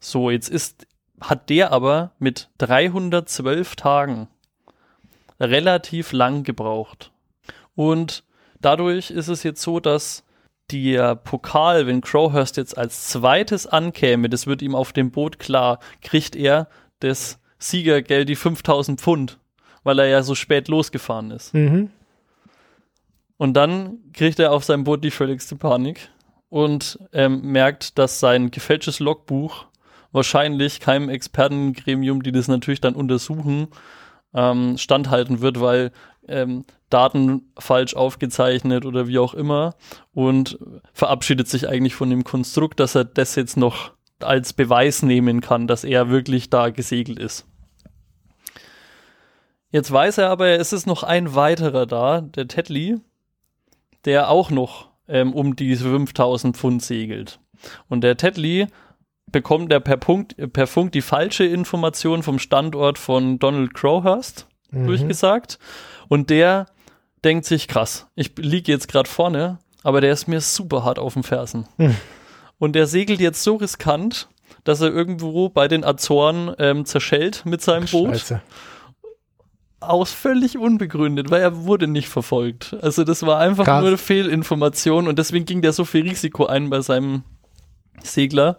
So, 0.00 0.30
jetzt 0.30 0.48
ist, 0.48 0.86
hat 1.20 1.50
der 1.50 1.72
aber 1.72 2.12
mit 2.18 2.48
312 2.58 3.76
Tagen 3.76 4.28
relativ 5.40 6.12
lang 6.12 6.42
gebraucht. 6.44 7.12
Und 7.74 8.24
dadurch 8.60 9.10
ist 9.10 9.28
es 9.28 9.42
jetzt 9.42 9.62
so, 9.62 9.80
dass 9.80 10.24
der 10.70 11.14
Pokal, 11.16 11.86
wenn 11.86 12.00
Crowhurst 12.00 12.56
jetzt 12.56 12.76
als 12.76 13.08
zweites 13.08 13.66
ankäme, 13.66 14.28
das 14.28 14.46
wird 14.46 14.62
ihm 14.62 14.74
auf 14.74 14.92
dem 14.92 15.10
Boot 15.10 15.38
klar, 15.38 15.78
kriegt 16.02 16.36
er 16.36 16.68
das 17.00 17.40
Siegergeld, 17.58 18.28
die 18.28 18.36
5000 18.36 19.00
Pfund, 19.00 19.38
weil 19.82 19.98
er 19.98 20.06
ja 20.06 20.22
so 20.22 20.34
spät 20.34 20.68
losgefahren 20.68 21.30
ist. 21.30 21.54
Mhm. 21.54 21.90
Und 23.36 23.54
dann 23.54 23.98
kriegt 24.12 24.38
er 24.38 24.52
auf 24.52 24.64
seinem 24.64 24.84
Boot 24.84 25.04
die 25.04 25.10
völligste 25.10 25.56
Panik 25.56 26.10
und 26.48 26.98
ähm, 27.12 27.42
merkt, 27.42 27.98
dass 27.98 28.20
sein 28.20 28.50
gefälschtes 28.50 29.00
Logbuch 29.00 29.66
wahrscheinlich 30.12 30.80
keinem 30.80 31.08
Expertengremium, 31.08 32.22
die 32.22 32.32
das 32.32 32.48
natürlich 32.48 32.80
dann 32.80 32.94
untersuchen, 32.94 33.68
ähm, 34.34 34.76
standhalten 34.78 35.40
wird, 35.40 35.60
weil 35.60 35.92
ähm, 36.26 36.64
Daten 36.90 37.52
falsch 37.58 37.94
aufgezeichnet 37.94 38.86
oder 38.86 39.08
wie 39.08 39.18
auch 39.18 39.34
immer 39.34 39.74
und 40.14 40.58
verabschiedet 40.92 41.48
sich 41.48 41.68
eigentlich 41.68 41.94
von 41.94 42.10
dem 42.10 42.24
Konstrukt, 42.24 42.80
dass 42.80 42.94
er 42.94 43.04
das 43.04 43.34
jetzt 43.34 43.56
noch 43.56 43.92
als 44.20 44.52
Beweis 44.52 45.02
nehmen 45.02 45.40
kann, 45.40 45.66
dass 45.66 45.84
er 45.84 46.10
wirklich 46.10 46.50
da 46.50 46.70
gesegelt 46.70 47.18
ist. 47.18 47.46
Jetzt 49.70 49.92
weiß 49.92 50.18
er 50.18 50.30
aber, 50.30 50.48
es 50.48 50.72
ist 50.72 50.86
noch 50.86 51.02
ein 51.02 51.34
weiterer 51.34 51.86
da, 51.86 52.22
der 52.22 52.48
Tetley, 52.48 53.00
der 54.04 54.30
auch 54.30 54.50
noch 54.50 54.88
ähm, 55.08 55.34
um 55.34 55.56
diese 55.56 55.84
5000 55.84 56.56
Pfund 56.56 56.82
segelt. 56.82 57.38
Und 57.88 58.02
der 58.02 58.16
Tetley 58.16 58.68
bekommt 59.30 59.72
er 59.72 59.80
per, 59.80 59.98
Punkt, 59.98 60.36
per 60.52 60.66
Funk 60.66 60.92
die 60.92 61.02
falsche 61.02 61.44
Information 61.44 62.22
vom 62.22 62.38
Standort 62.38 62.98
von 62.98 63.38
Donald 63.38 63.74
Crowhurst 63.74 64.46
mhm. 64.70 64.86
durchgesagt. 64.86 65.58
Und 66.08 66.30
der 66.30 66.66
denkt 67.24 67.44
sich, 67.44 67.68
krass, 67.68 68.06
ich 68.14 68.36
liege 68.38 68.72
jetzt 68.72 68.88
gerade 68.88 69.08
vorne, 69.08 69.58
aber 69.82 70.00
der 70.00 70.12
ist 70.12 70.28
mir 70.28 70.40
super 70.40 70.84
hart 70.84 70.98
auf 70.98 71.14
den 71.14 71.22
Fersen. 71.22 71.66
Mhm. 71.76 71.96
Und 72.58 72.74
der 72.74 72.86
segelt 72.86 73.20
jetzt 73.20 73.42
so 73.42 73.56
riskant, 73.56 74.28
dass 74.64 74.80
er 74.80 74.92
irgendwo 74.92 75.48
bei 75.48 75.68
den 75.68 75.84
Azoren 75.84 76.54
ähm, 76.58 76.84
zerschellt 76.84 77.46
mit 77.46 77.62
seinem 77.62 77.84
Ach, 77.86 77.90
Boot. 77.90 78.10
Scheiße. 78.10 78.42
Aus 79.80 80.10
völlig 80.10 80.58
unbegründet, 80.58 81.30
weil 81.30 81.40
er 81.40 81.64
wurde 81.64 81.86
nicht 81.86 82.08
verfolgt. 82.08 82.76
Also 82.82 83.04
das 83.04 83.24
war 83.24 83.38
einfach 83.38 83.64
Krass. 83.64 83.80
nur 83.80 83.88
eine 83.88 83.98
Fehlinformation 83.98 85.06
und 85.06 85.18
deswegen 85.20 85.44
ging 85.44 85.62
der 85.62 85.72
so 85.72 85.84
viel 85.84 86.02
Risiko 86.02 86.46
ein 86.46 86.68
bei 86.68 86.80
seinem 86.80 87.22
Segler, 88.02 88.58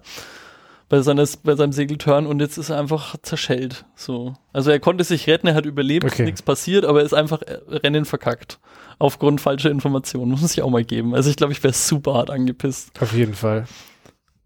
bei, 0.89 1.01
seines, 1.01 1.37
bei 1.37 1.55
seinem 1.55 1.71
Segeltörn 1.71 2.25
und 2.25 2.39
jetzt 2.39 2.57
ist 2.57 2.69
er 2.69 2.79
einfach 2.79 3.15
zerschellt. 3.21 3.85
So. 3.95 4.33
Also 4.51 4.71
er 4.71 4.79
konnte 4.79 5.03
sich 5.03 5.27
retten, 5.27 5.47
er 5.47 5.55
hat 5.55 5.65
überlebt, 5.65 6.05
okay. 6.05 6.25
nichts 6.25 6.41
passiert, 6.41 6.83
aber 6.83 6.99
er 6.99 7.05
ist 7.05 7.13
einfach 7.13 7.41
äh, 7.43 7.59
Rennen 7.69 8.05
verkackt 8.05 8.59
aufgrund 8.97 9.39
falscher 9.39 9.71
Informationen. 9.71 10.31
Muss 10.41 10.51
ich 10.51 10.61
auch 10.61 10.69
mal 10.69 10.83
geben. 10.83 11.15
Also 11.15 11.29
ich 11.29 11.35
glaube, 11.35 11.53
ich 11.53 11.63
wäre 11.63 11.73
super 11.73 12.15
hart 12.15 12.31
angepisst. 12.31 13.01
Auf 13.01 13.13
jeden 13.13 13.35
Fall. 13.35 13.65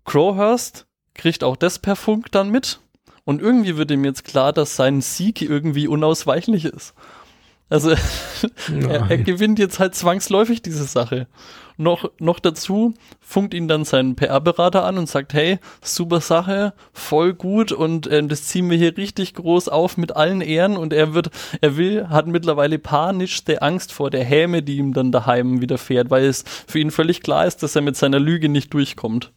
Crowhurst 0.05 0.85
kriegt 1.15 1.43
auch 1.43 1.55
das 1.55 1.79
per 1.79 1.95
Funk 1.95 2.31
dann 2.31 2.49
mit. 2.49 2.79
Und 3.25 3.41
irgendwie 3.41 3.77
wird 3.77 3.89
ihm 3.89 4.03
jetzt 4.03 4.25
klar, 4.25 4.51
dass 4.51 4.75
sein 4.75 4.99
Sieg 4.99 5.41
irgendwie 5.41 5.87
unausweichlich 5.87 6.65
ist. 6.65 6.93
Also 7.69 7.91
er, 8.81 9.09
er, 9.09 9.17
gewinnt 9.17 9.59
jetzt 9.59 9.79
halt 9.79 9.95
zwangsläufig 9.95 10.61
diese 10.61 10.83
Sache. 10.83 11.27
Noch, 11.78 12.11
noch 12.19 12.39
dazu 12.39 12.93
funkt 13.19 13.53
ihn 13.53 13.67
dann 13.67 13.84
sein 13.86 14.15
PR-Berater 14.15 14.84
an 14.84 14.97
und 14.97 15.09
sagt, 15.09 15.34
hey, 15.34 15.59
super 15.82 16.21
Sache, 16.21 16.74
voll 16.93 17.34
gut 17.34 17.71
und 17.71 18.07
äh, 18.07 18.24
das 18.24 18.45
ziehen 18.45 18.69
wir 18.69 18.78
hier 18.78 18.95
richtig 18.95 19.34
groß 19.34 19.69
auf 19.69 19.97
mit 19.97 20.15
allen 20.15 20.41
Ehren 20.41 20.78
und 20.78 20.93
er 20.93 21.13
wird, 21.13 21.32
er 21.61 21.78
will, 21.78 22.09
hat 22.09 22.28
mittlerweile 22.28 22.80
panischste 22.80 23.61
Angst 23.61 23.91
vor 23.91 24.09
der 24.09 24.24
Häme, 24.24 24.61
die 24.61 24.78
ihm 24.78 24.93
dann 24.93 25.11
daheim 25.11 25.61
widerfährt, 25.61 26.09
weil 26.09 26.26
es 26.26 26.43
für 26.67 26.80
ihn 26.80 26.91
völlig 26.91 27.21
klar 27.21 27.45
ist, 27.45 27.63
dass 27.63 27.76
er 27.76 27.82
mit 27.82 27.95
seiner 27.95 28.19
Lüge 28.19 28.49
nicht 28.49 28.74
durchkommt 28.74 29.32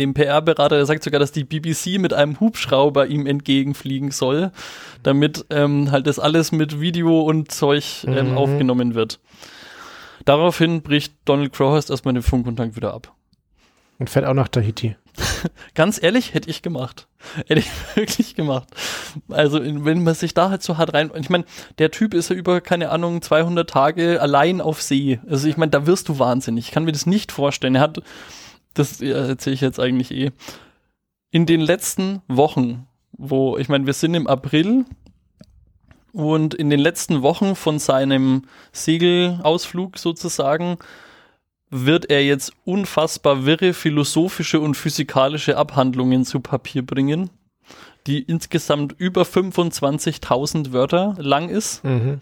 dem 0.00 0.14
PR-Berater, 0.14 0.76
der 0.76 0.86
sagt 0.86 1.02
sogar, 1.02 1.20
dass 1.20 1.32
die 1.32 1.44
BBC 1.44 1.98
mit 1.98 2.12
einem 2.12 2.40
Hubschrauber 2.40 3.06
ihm 3.06 3.26
entgegenfliegen 3.26 4.10
soll, 4.10 4.52
damit 5.02 5.44
ähm, 5.50 5.90
halt 5.90 6.06
das 6.06 6.18
alles 6.18 6.52
mit 6.52 6.80
Video 6.80 7.20
und 7.20 7.50
Zeug 7.50 8.04
ähm, 8.06 8.30
mhm. 8.30 8.38
aufgenommen 8.38 8.94
wird. 8.94 9.20
Daraufhin 10.24 10.82
bricht 10.82 11.14
Donald 11.24 11.52
Crowhurst 11.52 11.90
erstmal 11.90 12.14
den 12.14 12.22
Funkkontakt 12.22 12.76
wieder 12.76 12.94
ab. 12.94 13.14
Und 13.98 14.08
fährt 14.08 14.24
auch 14.24 14.34
nach 14.34 14.48
Tahiti. 14.48 14.96
Ganz 15.74 16.02
ehrlich, 16.02 16.32
hätte 16.32 16.48
ich 16.48 16.62
gemacht. 16.62 17.06
Hätte 17.46 17.60
ich 17.60 17.70
wirklich 17.94 18.34
gemacht. 18.34 18.68
Also, 19.28 19.60
wenn 19.62 20.02
man 20.02 20.14
sich 20.14 20.32
da 20.32 20.50
halt 20.50 20.62
so 20.62 20.78
hart 20.78 20.94
rein. 20.94 21.10
Ich 21.16 21.28
meine, 21.28 21.44
der 21.78 21.90
Typ 21.90 22.14
ist 22.14 22.30
ja 22.30 22.36
über, 22.36 22.60
keine 22.60 22.90
Ahnung, 22.90 23.20
200 23.20 23.68
Tage 23.68 24.20
allein 24.20 24.60
auf 24.60 24.80
See. 24.80 25.20
Also, 25.28 25.48
ich 25.48 25.56
meine, 25.56 25.70
da 25.70 25.86
wirst 25.86 26.08
du 26.08 26.18
wahnsinnig. 26.18 26.66
Ich 26.66 26.70
kann 26.72 26.84
mir 26.84 26.92
das 26.92 27.06
nicht 27.06 27.30
vorstellen. 27.30 27.74
Er 27.74 27.82
hat 27.82 28.02
das 28.74 29.00
erzähle 29.00 29.54
ich 29.54 29.60
jetzt 29.60 29.80
eigentlich 29.80 30.10
eh. 30.12 30.30
In 31.30 31.46
den 31.46 31.60
letzten 31.60 32.22
Wochen, 32.28 32.86
wo, 33.12 33.56
ich 33.56 33.68
meine, 33.68 33.86
wir 33.86 33.92
sind 33.92 34.14
im 34.14 34.26
April 34.26 34.84
und 36.12 36.54
in 36.54 36.70
den 36.70 36.80
letzten 36.80 37.22
Wochen 37.22 37.54
von 37.56 37.78
seinem 37.78 38.42
Segelausflug 38.72 39.98
sozusagen 39.98 40.78
wird 41.70 42.10
er 42.10 42.24
jetzt 42.24 42.52
unfassbar 42.64 43.46
wirre 43.46 43.72
philosophische 43.72 44.60
und 44.60 44.76
physikalische 44.76 45.56
Abhandlungen 45.56 46.24
zu 46.24 46.40
Papier 46.40 46.84
bringen, 46.84 47.30
die 48.06 48.20
insgesamt 48.20 48.94
über 48.98 49.22
25.000 49.22 50.72
Wörter 50.72 51.14
lang 51.18 51.48
ist. 51.48 51.84
Mhm 51.84 52.20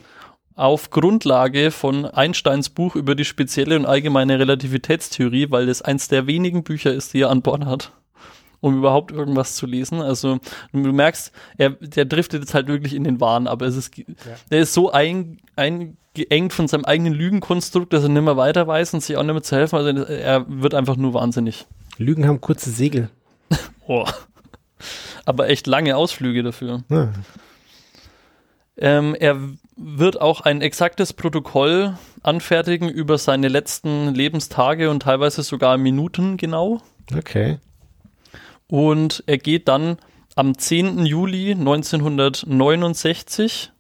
auf 0.59 0.91
Grundlage 0.91 1.71
von 1.71 2.05
Einsteins 2.05 2.69
Buch 2.69 2.97
über 2.97 3.15
die 3.15 3.25
spezielle 3.25 3.77
und 3.77 3.87
allgemeine 3.87 4.41
Relativitätstheorie, 4.41 5.53
weil 5.53 5.69
es 5.69 5.83
eins 5.83 6.09
der 6.09 6.27
wenigen 6.27 6.65
Bücher 6.65 6.93
ist, 6.93 7.15
die 7.15 7.21
er 7.21 7.31
an 7.31 7.43
Bord 7.43 7.65
hat, 7.65 7.93
um 8.61 8.77
überhaupt 8.77 9.13
irgendwas 9.13 9.57
zu 9.57 9.67
lesen. 9.67 10.01
Also 10.01 10.39
du 10.73 10.93
merkst, 10.93 11.33
er, 11.57 11.71
der 11.71 12.05
driftet 12.05 12.43
jetzt 12.43 12.55
halt 12.55 12.69
wirklich 12.69 12.95
in 12.95 13.05
den 13.05 13.21
Wahn, 13.21 13.47
aber 13.47 13.67
es 13.67 13.77
ist, 13.77 13.97
ja. 13.97 14.05
er 14.51 14.61
ist 14.61 14.75
so 14.75 14.91
ein, 14.91 15.39
eingeengt 15.57 16.53
von 16.53 16.69
seinem 16.69 16.85
eigenen 16.85 17.15
Lügenkonstrukt, 17.15 17.93
dass 17.93 18.03
er 18.03 18.09
nicht 18.09 18.23
mehr 18.23 18.37
weiter 18.37 18.67
weiß 18.67 18.95
und 18.95 19.01
sich 19.03 19.17
auch 19.17 19.23
nicht 19.23 19.33
mehr 19.33 19.43
zu 19.43 19.57
helfen. 19.57 19.77
Also 19.77 20.05
er 20.05 20.45
wird 20.49 20.75
einfach 20.75 20.97
nur 20.97 21.15
wahnsinnig. 21.15 21.67
Lügen 21.99 22.27
haben 22.27 22.41
kurze 22.41 22.71
Segel. 22.71 23.11
Boah. 23.87 24.13
Aber 25.25 25.49
echt 25.49 25.67
lange 25.67 25.97
Ausflüge 25.97 26.43
dafür. 26.43 26.83
Ja. 26.89 27.13
Ähm, 28.77 29.17
er 29.19 29.37
wird 29.77 30.21
auch 30.21 30.41
ein 30.41 30.61
exaktes 30.61 31.13
Protokoll 31.13 31.99
anfertigen 32.23 32.89
über 32.89 33.19
seine 33.19 33.49
letzten 33.49 34.15
Lebenstage 34.15 34.91
und 34.91 35.03
teilweise 35.03 35.43
sogar 35.43 35.79
Minuten 35.79 36.37
genau. 36.37 36.81
Okay. 37.17 37.59
Und 38.69 39.25
er 39.27 39.39
geht 39.39 39.69
dann 39.69 39.97
am 40.37 40.57
10. 40.57 41.07
Juli 41.07 41.53
1969, 41.53 43.73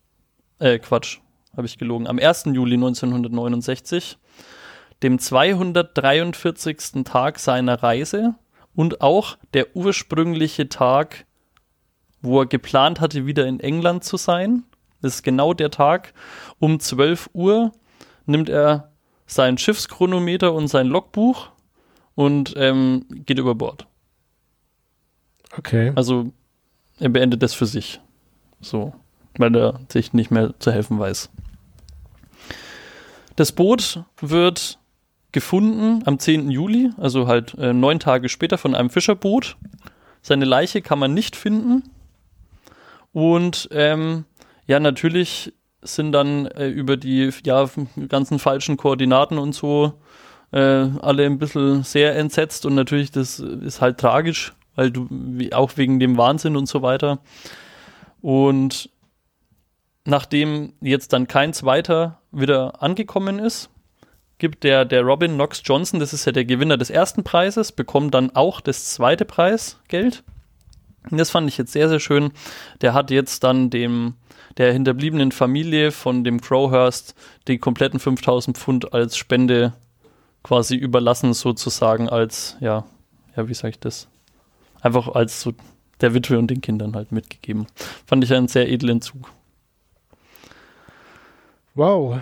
äh, 0.58 0.78
Quatsch, 0.78 1.18
habe 1.56 1.66
ich 1.66 1.78
gelogen, 1.78 2.06
am 2.06 2.18
1. 2.18 2.44
Juli 2.46 2.74
1969, 2.74 4.18
dem 5.02 5.18
243. 5.18 7.04
Tag 7.04 7.38
seiner 7.38 7.82
Reise 7.82 8.34
und 8.74 9.00
auch 9.00 9.38
der 9.54 9.76
ursprüngliche 9.76 10.68
Tag, 10.68 11.24
wo 12.20 12.40
er 12.40 12.46
geplant 12.46 13.00
hatte, 13.00 13.26
wieder 13.26 13.46
in 13.46 13.60
England 13.60 14.04
zu 14.04 14.16
sein 14.16 14.64
das 15.00 15.16
ist 15.16 15.22
genau 15.22 15.54
der 15.54 15.70
Tag. 15.70 16.12
Um 16.58 16.80
12 16.80 17.30
Uhr 17.32 17.72
nimmt 18.26 18.48
er 18.48 18.92
sein 19.26 19.58
Schiffschronometer 19.58 20.52
und 20.52 20.68
sein 20.68 20.86
Logbuch 20.86 21.50
und 22.14 22.54
ähm, 22.56 23.04
geht 23.08 23.38
über 23.38 23.54
Bord. 23.54 23.86
Okay. 25.58 25.92
Also 25.94 26.32
er 26.98 27.08
beendet 27.08 27.42
das 27.42 27.54
für 27.54 27.66
sich. 27.66 28.00
So, 28.60 28.94
weil 29.36 29.54
er 29.56 29.80
sich 29.88 30.12
nicht 30.12 30.30
mehr 30.30 30.54
zu 30.58 30.72
helfen 30.72 30.98
weiß. 30.98 31.30
Das 33.36 33.52
Boot 33.52 34.02
wird 34.20 34.78
gefunden 35.30 36.02
am 36.06 36.18
10. 36.18 36.50
Juli, 36.50 36.90
also 36.96 37.28
halt 37.28 37.54
äh, 37.54 37.72
neun 37.72 38.00
Tage 38.00 38.28
später 38.28 38.58
von 38.58 38.74
einem 38.74 38.90
Fischerboot. 38.90 39.56
Seine 40.22 40.44
Leiche 40.44 40.82
kann 40.82 40.98
man 40.98 41.14
nicht 41.14 41.36
finden. 41.36 41.84
Und 43.12 43.68
ähm, 43.72 44.24
ja, 44.66 44.80
natürlich 44.80 45.52
sind 45.82 46.12
dann 46.12 46.46
äh, 46.46 46.68
über 46.68 46.96
die 46.96 47.30
ja, 47.44 47.68
ganzen 48.08 48.38
falschen 48.38 48.76
Koordinaten 48.76 49.38
und 49.38 49.54
so 49.54 49.94
äh, 50.50 50.58
alle 50.58 51.24
ein 51.24 51.38
bisschen 51.38 51.84
sehr 51.84 52.16
entsetzt 52.16 52.66
und 52.66 52.74
natürlich 52.74 53.10
das 53.10 53.38
ist 53.38 53.80
halt 53.80 53.98
tragisch, 53.98 54.52
weil 54.78 54.92
du 54.92 55.08
auch 55.50 55.72
wegen 55.74 55.98
dem 55.98 56.16
Wahnsinn 56.16 56.56
und 56.56 56.68
so 56.68 56.82
weiter. 56.82 57.18
Und 58.22 58.90
nachdem 60.04 60.72
jetzt 60.80 61.12
dann 61.12 61.26
kein 61.26 61.52
zweiter 61.52 62.20
wieder 62.30 62.80
angekommen 62.80 63.40
ist, 63.40 63.70
gibt 64.38 64.62
der, 64.62 64.84
der 64.84 65.02
Robin 65.02 65.34
Knox 65.34 65.62
Johnson, 65.64 65.98
das 65.98 66.12
ist 66.12 66.26
ja 66.26 66.30
der 66.30 66.44
Gewinner 66.44 66.76
des 66.76 66.90
ersten 66.90 67.24
Preises, 67.24 67.72
bekommt 67.72 68.14
dann 68.14 68.36
auch 68.36 68.60
das 68.60 68.92
zweite 68.92 69.24
Preisgeld. 69.24 70.22
Und 71.10 71.18
das 71.18 71.30
fand 71.30 71.48
ich 71.48 71.58
jetzt 71.58 71.72
sehr, 71.72 71.88
sehr 71.88 71.98
schön. 71.98 72.30
Der 72.80 72.94
hat 72.94 73.10
jetzt 73.10 73.42
dann 73.42 73.70
dem, 73.70 74.14
der 74.58 74.72
hinterbliebenen 74.72 75.32
Familie 75.32 75.90
von 75.90 76.22
dem 76.22 76.40
Crowhurst 76.40 77.16
die 77.48 77.58
kompletten 77.58 77.98
5000 77.98 78.56
Pfund 78.56 78.94
als 78.94 79.16
Spende 79.16 79.72
quasi 80.44 80.76
überlassen, 80.76 81.34
sozusagen 81.34 82.08
als, 82.08 82.56
ja, 82.60 82.84
ja, 83.36 83.48
wie 83.48 83.54
sage 83.54 83.70
ich 83.70 83.80
das? 83.80 84.06
Einfach 84.80 85.08
als 85.08 85.40
so 85.40 85.52
der 86.00 86.14
Witwe 86.14 86.38
und 86.38 86.48
den 86.48 86.60
Kindern 86.60 86.94
halt 86.94 87.12
mitgegeben. 87.12 87.66
Fand 88.06 88.24
ich 88.24 88.32
einen 88.32 88.48
sehr 88.48 88.70
edlen 88.70 89.00
Zug. 89.00 89.30
Wow. 91.74 92.20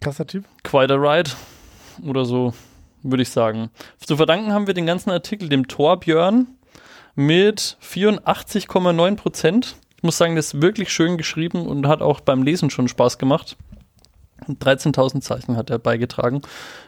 Krasser 0.00 0.26
Typ. 0.26 0.44
Quite 0.62 0.94
a 0.94 0.96
ride. 0.96 1.30
Oder 2.06 2.24
so, 2.24 2.54
würde 3.02 3.22
ich 3.22 3.30
sagen. 3.30 3.70
Zu 3.98 4.16
verdanken 4.16 4.52
haben 4.52 4.66
wir 4.66 4.74
den 4.74 4.86
ganzen 4.86 5.10
Artikel 5.10 5.48
dem 5.48 5.68
Torbjörn 5.68 6.46
mit 7.14 7.76
84,9 7.82 9.16
Prozent. 9.16 9.76
Ich 9.96 10.02
muss 10.02 10.16
sagen, 10.16 10.36
das 10.36 10.54
ist 10.54 10.62
wirklich 10.62 10.90
schön 10.90 11.18
geschrieben 11.18 11.66
und 11.66 11.86
hat 11.86 12.00
auch 12.00 12.20
beim 12.20 12.42
Lesen 12.42 12.70
schon 12.70 12.88
Spaß 12.88 13.18
gemacht. 13.18 13.56
13.000 14.48 15.20
Zeichen 15.20 15.56
hat 15.56 15.70
er 15.70 15.78
beigetragen. 15.78 16.42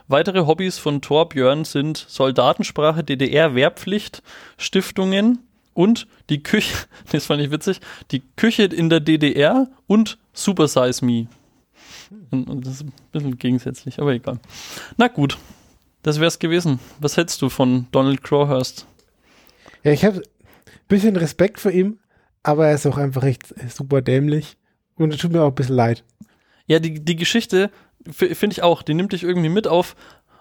Weitere 0.09 0.47
Hobbys 0.47 0.79
von 0.79 1.01
Torbjörn 1.01 1.65
sind 1.65 2.05
Soldatensprache, 2.09 3.05
DDR, 3.05 3.55
Wehrpflicht, 3.55 4.23
Stiftungen 4.57 5.41
und 5.75 6.07
die 6.31 6.43
Küche, 6.43 6.87
das 7.13 7.27
fand 7.27 7.43
ich 7.43 7.51
witzig, 7.51 7.81
die 8.11 8.23
Küche 8.37 8.65
in 8.65 8.89
der 8.89 9.01
DDR 9.01 9.69
und 9.87 10.19
Super 10.33 10.69
Size 10.69 11.05
Me. 11.05 11.29
Und 12.31 12.67
das 12.67 12.75
ist 12.75 12.83
ein 12.83 12.93
bisschen 13.11 13.39
gegensätzlich, 13.39 14.01
aber 14.01 14.13
egal. 14.13 14.39
Na 14.97 15.09
gut, 15.09 15.39
das 16.03 16.21
wär's 16.21 16.39
gewesen. 16.39 16.79
Was 17.01 17.17
hältst 17.17 17.41
du 17.43 17.49
von 17.49 17.87
Donald 17.91 18.23
Crowhurst? 18.23 18.87
Ja, 19.83 19.93
ich 19.93 20.05
habe 20.05 20.19
ein 20.19 20.23
bisschen 20.89 21.17
Respekt 21.17 21.59
vor 21.61 21.71
ihm, 21.71 21.99
aber 22.43 22.67
er 22.69 22.75
ist 22.75 22.87
auch 22.87 22.99
einfach 22.99 23.23
echt 23.25 23.55
super 23.71 24.03
dämlich 24.03 24.57
und 24.97 25.13
es 25.13 25.21
tut 25.21 25.33
mir 25.33 25.43
auch 25.43 25.49
ein 25.49 25.55
bisschen 25.55 25.77
leid. 25.77 26.05
Ja, 26.67 26.79
die, 26.79 27.05
die 27.05 27.17
Geschichte 27.17 27.71
finde 28.11 28.55
ich 28.55 28.63
auch, 28.63 28.83
die 28.83 28.95
nimmt 28.95 29.13
dich 29.13 29.23
irgendwie 29.23 29.49
mit 29.49 29.67
auf, 29.67 29.95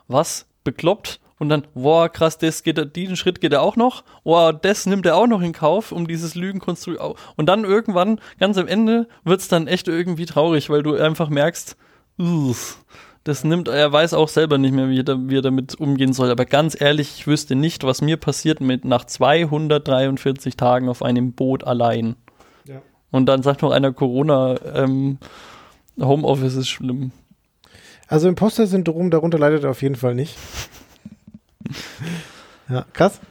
was 0.07 0.47
bekloppt 0.63 1.19
und 1.41 1.49
dann, 1.49 1.65
boah, 1.73 2.07
krass, 2.07 2.37
das 2.37 2.61
geht, 2.61 2.95
diesen 2.95 3.15
Schritt 3.15 3.41
geht 3.41 3.51
er 3.51 3.63
auch 3.63 3.75
noch, 3.75 4.03
boah, 4.23 4.53
das 4.53 4.85
nimmt 4.85 5.07
er 5.07 5.15
auch 5.15 5.25
noch 5.25 5.41
in 5.41 5.53
Kauf, 5.53 5.91
um 5.91 6.07
dieses 6.07 6.35
Lügenkonstrukt. 6.35 6.99
Und 7.35 7.45
dann 7.47 7.63
irgendwann, 7.63 8.19
ganz 8.39 8.59
am 8.59 8.67
Ende, 8.67 9.07
wird 9.23 9.41
es 9.41 9.47
dann 9.47 9.65
echt 9.65 9.87
irgendwie 9.87 10.27
traurig, 10.27 10.69
weil 10.69 10.83
du 10.83 10.93
einfach 10.95 11.29
merkst, 11.29 11.77
uff, 12.19 12.85
das 13.23 13.43
nimmt, 13.43 13.67
er 13.67 13.91
weiß 13.91 14.13
auch 14.13 14.27
selber 14.27 14.59
nicht 14.59 14.73
mehr, 14.73 14.89
wie 14.89 14.99
er, 14.99 15.29
wie 15.29 15.37
er 15.37 15.41
damit 15.41 15.79
umgehen 15.79 16.13
soll. 16.13 16.29
Aber 16.29 16.45
ganz 16.45 16.79
ehrlich, 16.79 17.15
ich 17.17 17.25
wüsste 17.25 17.55
nicht, 17.55 17.83
was 17.83 18.01
mir 18.01 18.17
passiert 18.17 18.61
mit 18.61 18.85
nach 18.85 19.05
243 19.05 20.57
Tagen 20.57 20.89
auf 20.89 21.01
einem 21.01 21.33
Boot 21.33 21.63
allein. 21.63 22.17
Ja. 22.67 22.83
Und 23.09 23.25
dann 23.25 23.41
sagt 23.41 23.63
noch 23.63 23.71
einer 23.71 23.93
Corona, 23.93 24.57
ähm, 24.75 25.17
Homeoffice 26.07 26.55
ist 26.55 26.69
schlimm. 26.69 27.11
Also 28.07 28.27
Imposter-Syndrom, 28.27 29.09
darunter 29.09 29.39
leidet 29.39 29.63
er 29.63 29.71
auf 29.71 29.81
jeden 29.81 29.95
Fall 29.95 30.15
nicht. 30.15 30.37
ja, 32.69 32.85
krass. 32.93 33.21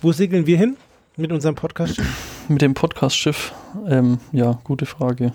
Wo 0.00 0.12
segeln 0.12 0.46
wir 0.46 0.56
hin 0.56 0.76
mit 1.16 1.32
unserem 1.32 1.54
Podcast? 1.54 2.00
Mit 2.48 2.62
dem 2.62 2.74
Podcast-Schiff? 2.74 3.52
Ähm, 3.88 4.18
ja, 4.32 4.58
gute 4.64 4.86
Frage. 4.86 5.32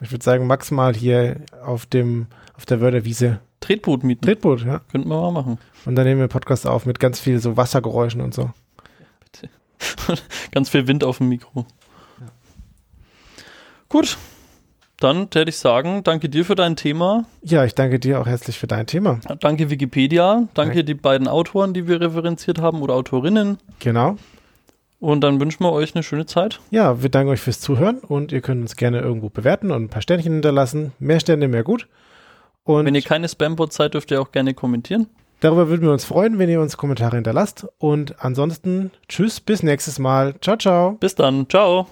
Ich 0.00 0.10
würde 0.12 0.24
sagen, 0.24 0.46
maximal 0.46 0.94
hier 0.94 1.40
auf 1.64 1.86
dem, 1.86 2.26
auf 2.56 2.66
der 2.66 2.80
Wörderwiese. 2.80 3.40
Tretboot 3.60 4.04
mieten. 4.04 4.22
Tretboot, 4.22 4.64
ja. 4.64 4.80
Könnten 4.90 5.08
wir 5.08 5.20
mal 5.20 5.32
machen. 5.32 5.58
Und 5.84 5.96
dann 5.96 6.06
nehmen 6.06 6.20
wir 6.20 6.28
Podcast 6.28 6.66
auf 6.66 6.86
mit 6.86 7.00
ganz 7.00 7.20
viel 7.20 7.38
so 7.38 7.56
Wassergeräuschen 7.56 8.20
und 8.20 8.34
so. 8.34 8.50
Bitte. 9.24 9.50
ganz 10.52 10.70
viel 10.70 10.86
Wind 10.86 11.04
auf 11.04 11.18
dem 11.18 11.28
Mikro. 11.28 11.66
Ja. 12.20 12.26
Gut, 13.88 14.16
dann 15.00 15.28
hätte 15.34 15.48
ich 15.48 15.56
sagen, 15.56 16.02
danke 16.04 16.28
dir 16.28 16.44
für 16.44 16.54
dein 16.54 16.76
Thema. 16.76 17.24
Ja, 17.42 17.64
ich 17.64 17.74
danke 17.74 17.98
dir 17.98 18.20
auch 18.20 18.26
herzlich 18.26 18.58
für 18.58 18.66
dein 18.66 18.86
Thema. 18.86 19.18
Danke 19.40 19.70
Wikipedia. 19.70 20.46
Danke 20.54 20.76
Nein. 20.76 20.86
die 20.86 20.94
beiden 20.94 21.26
Autoren, 21.26 21.74
die 21.74 21.88
wir 21.88 22.00
referenziert 22.00 22.60
haben 22.60 22.82
oder 22.82 22.94
Autorinnen. 22.94 23.58
Genau. 23.78 24.16
Und 25.00 25.22
dann 25.22 25.40
wünschen 25.40 25.64
wir 25.64 25.72
euch 25.72 25.94
eine 25.94 26.02
schöne 26.02 26.26
Zeit. 26.26 26.60
Ja, 26.70 27.02
wir 27.02 27.08
danken 27.08 27.32
euch 27.32 27.40
fürs 27.40 27.60
Zuhören 27.60 27.98
und 27.98 28.32
ihr 28.32 28.42
könnt 28.42 28.60
uns 28.60 28.76
gerne 28.76 29.00
irgendwo 29.00 29.30
bewerten 29.30 29.70
und 29.70 29.84
ein 29.84 29.88
paar 29.88 30.02
Sternchen 30.02 30.34
hinterlassen. 30.34 30.92
Mehr 30.98 31.18
Sterne, 31.18 31.48
mehr 31.48 31.64
gut. 31.64 31.88
Und 32.64 32.84
wenn 32.84 32.94
ihr 32.94 33.02
keine 33.02 33.28
Spambots 33.28 33.76
seid, 33.76 33.94
dürft 33.94 34.10
ihr 34.10 34.20
auch 34.20 34.30
gerne 34.30 34.52
kommentieren. 34.52 35.06
Darüber 35.40 35.68
würden 35.68 35.82
wir 35.82 35.92
uns 35.92 36.04
freuen, 36.04 36.38
wenn 36.38 36.50
ihr 36.50 36.60
uns 36.60 36.76
Kommentare 36.76 37.16
hinterlasst. 37.16 37.66
Und 37.78 38.22
ansonsten, 38.22 38.90
tschüss, 39.08 39.40
bis 39.40 39.62
nächstes 39.62 39.98
Mal. 39.98 40.34
Ciao, 40.42 40.58
ciao. 40.58 40.92
Bis 41.00 41.14
dann. 41.14 41.48
Ciao. 41.48 41.86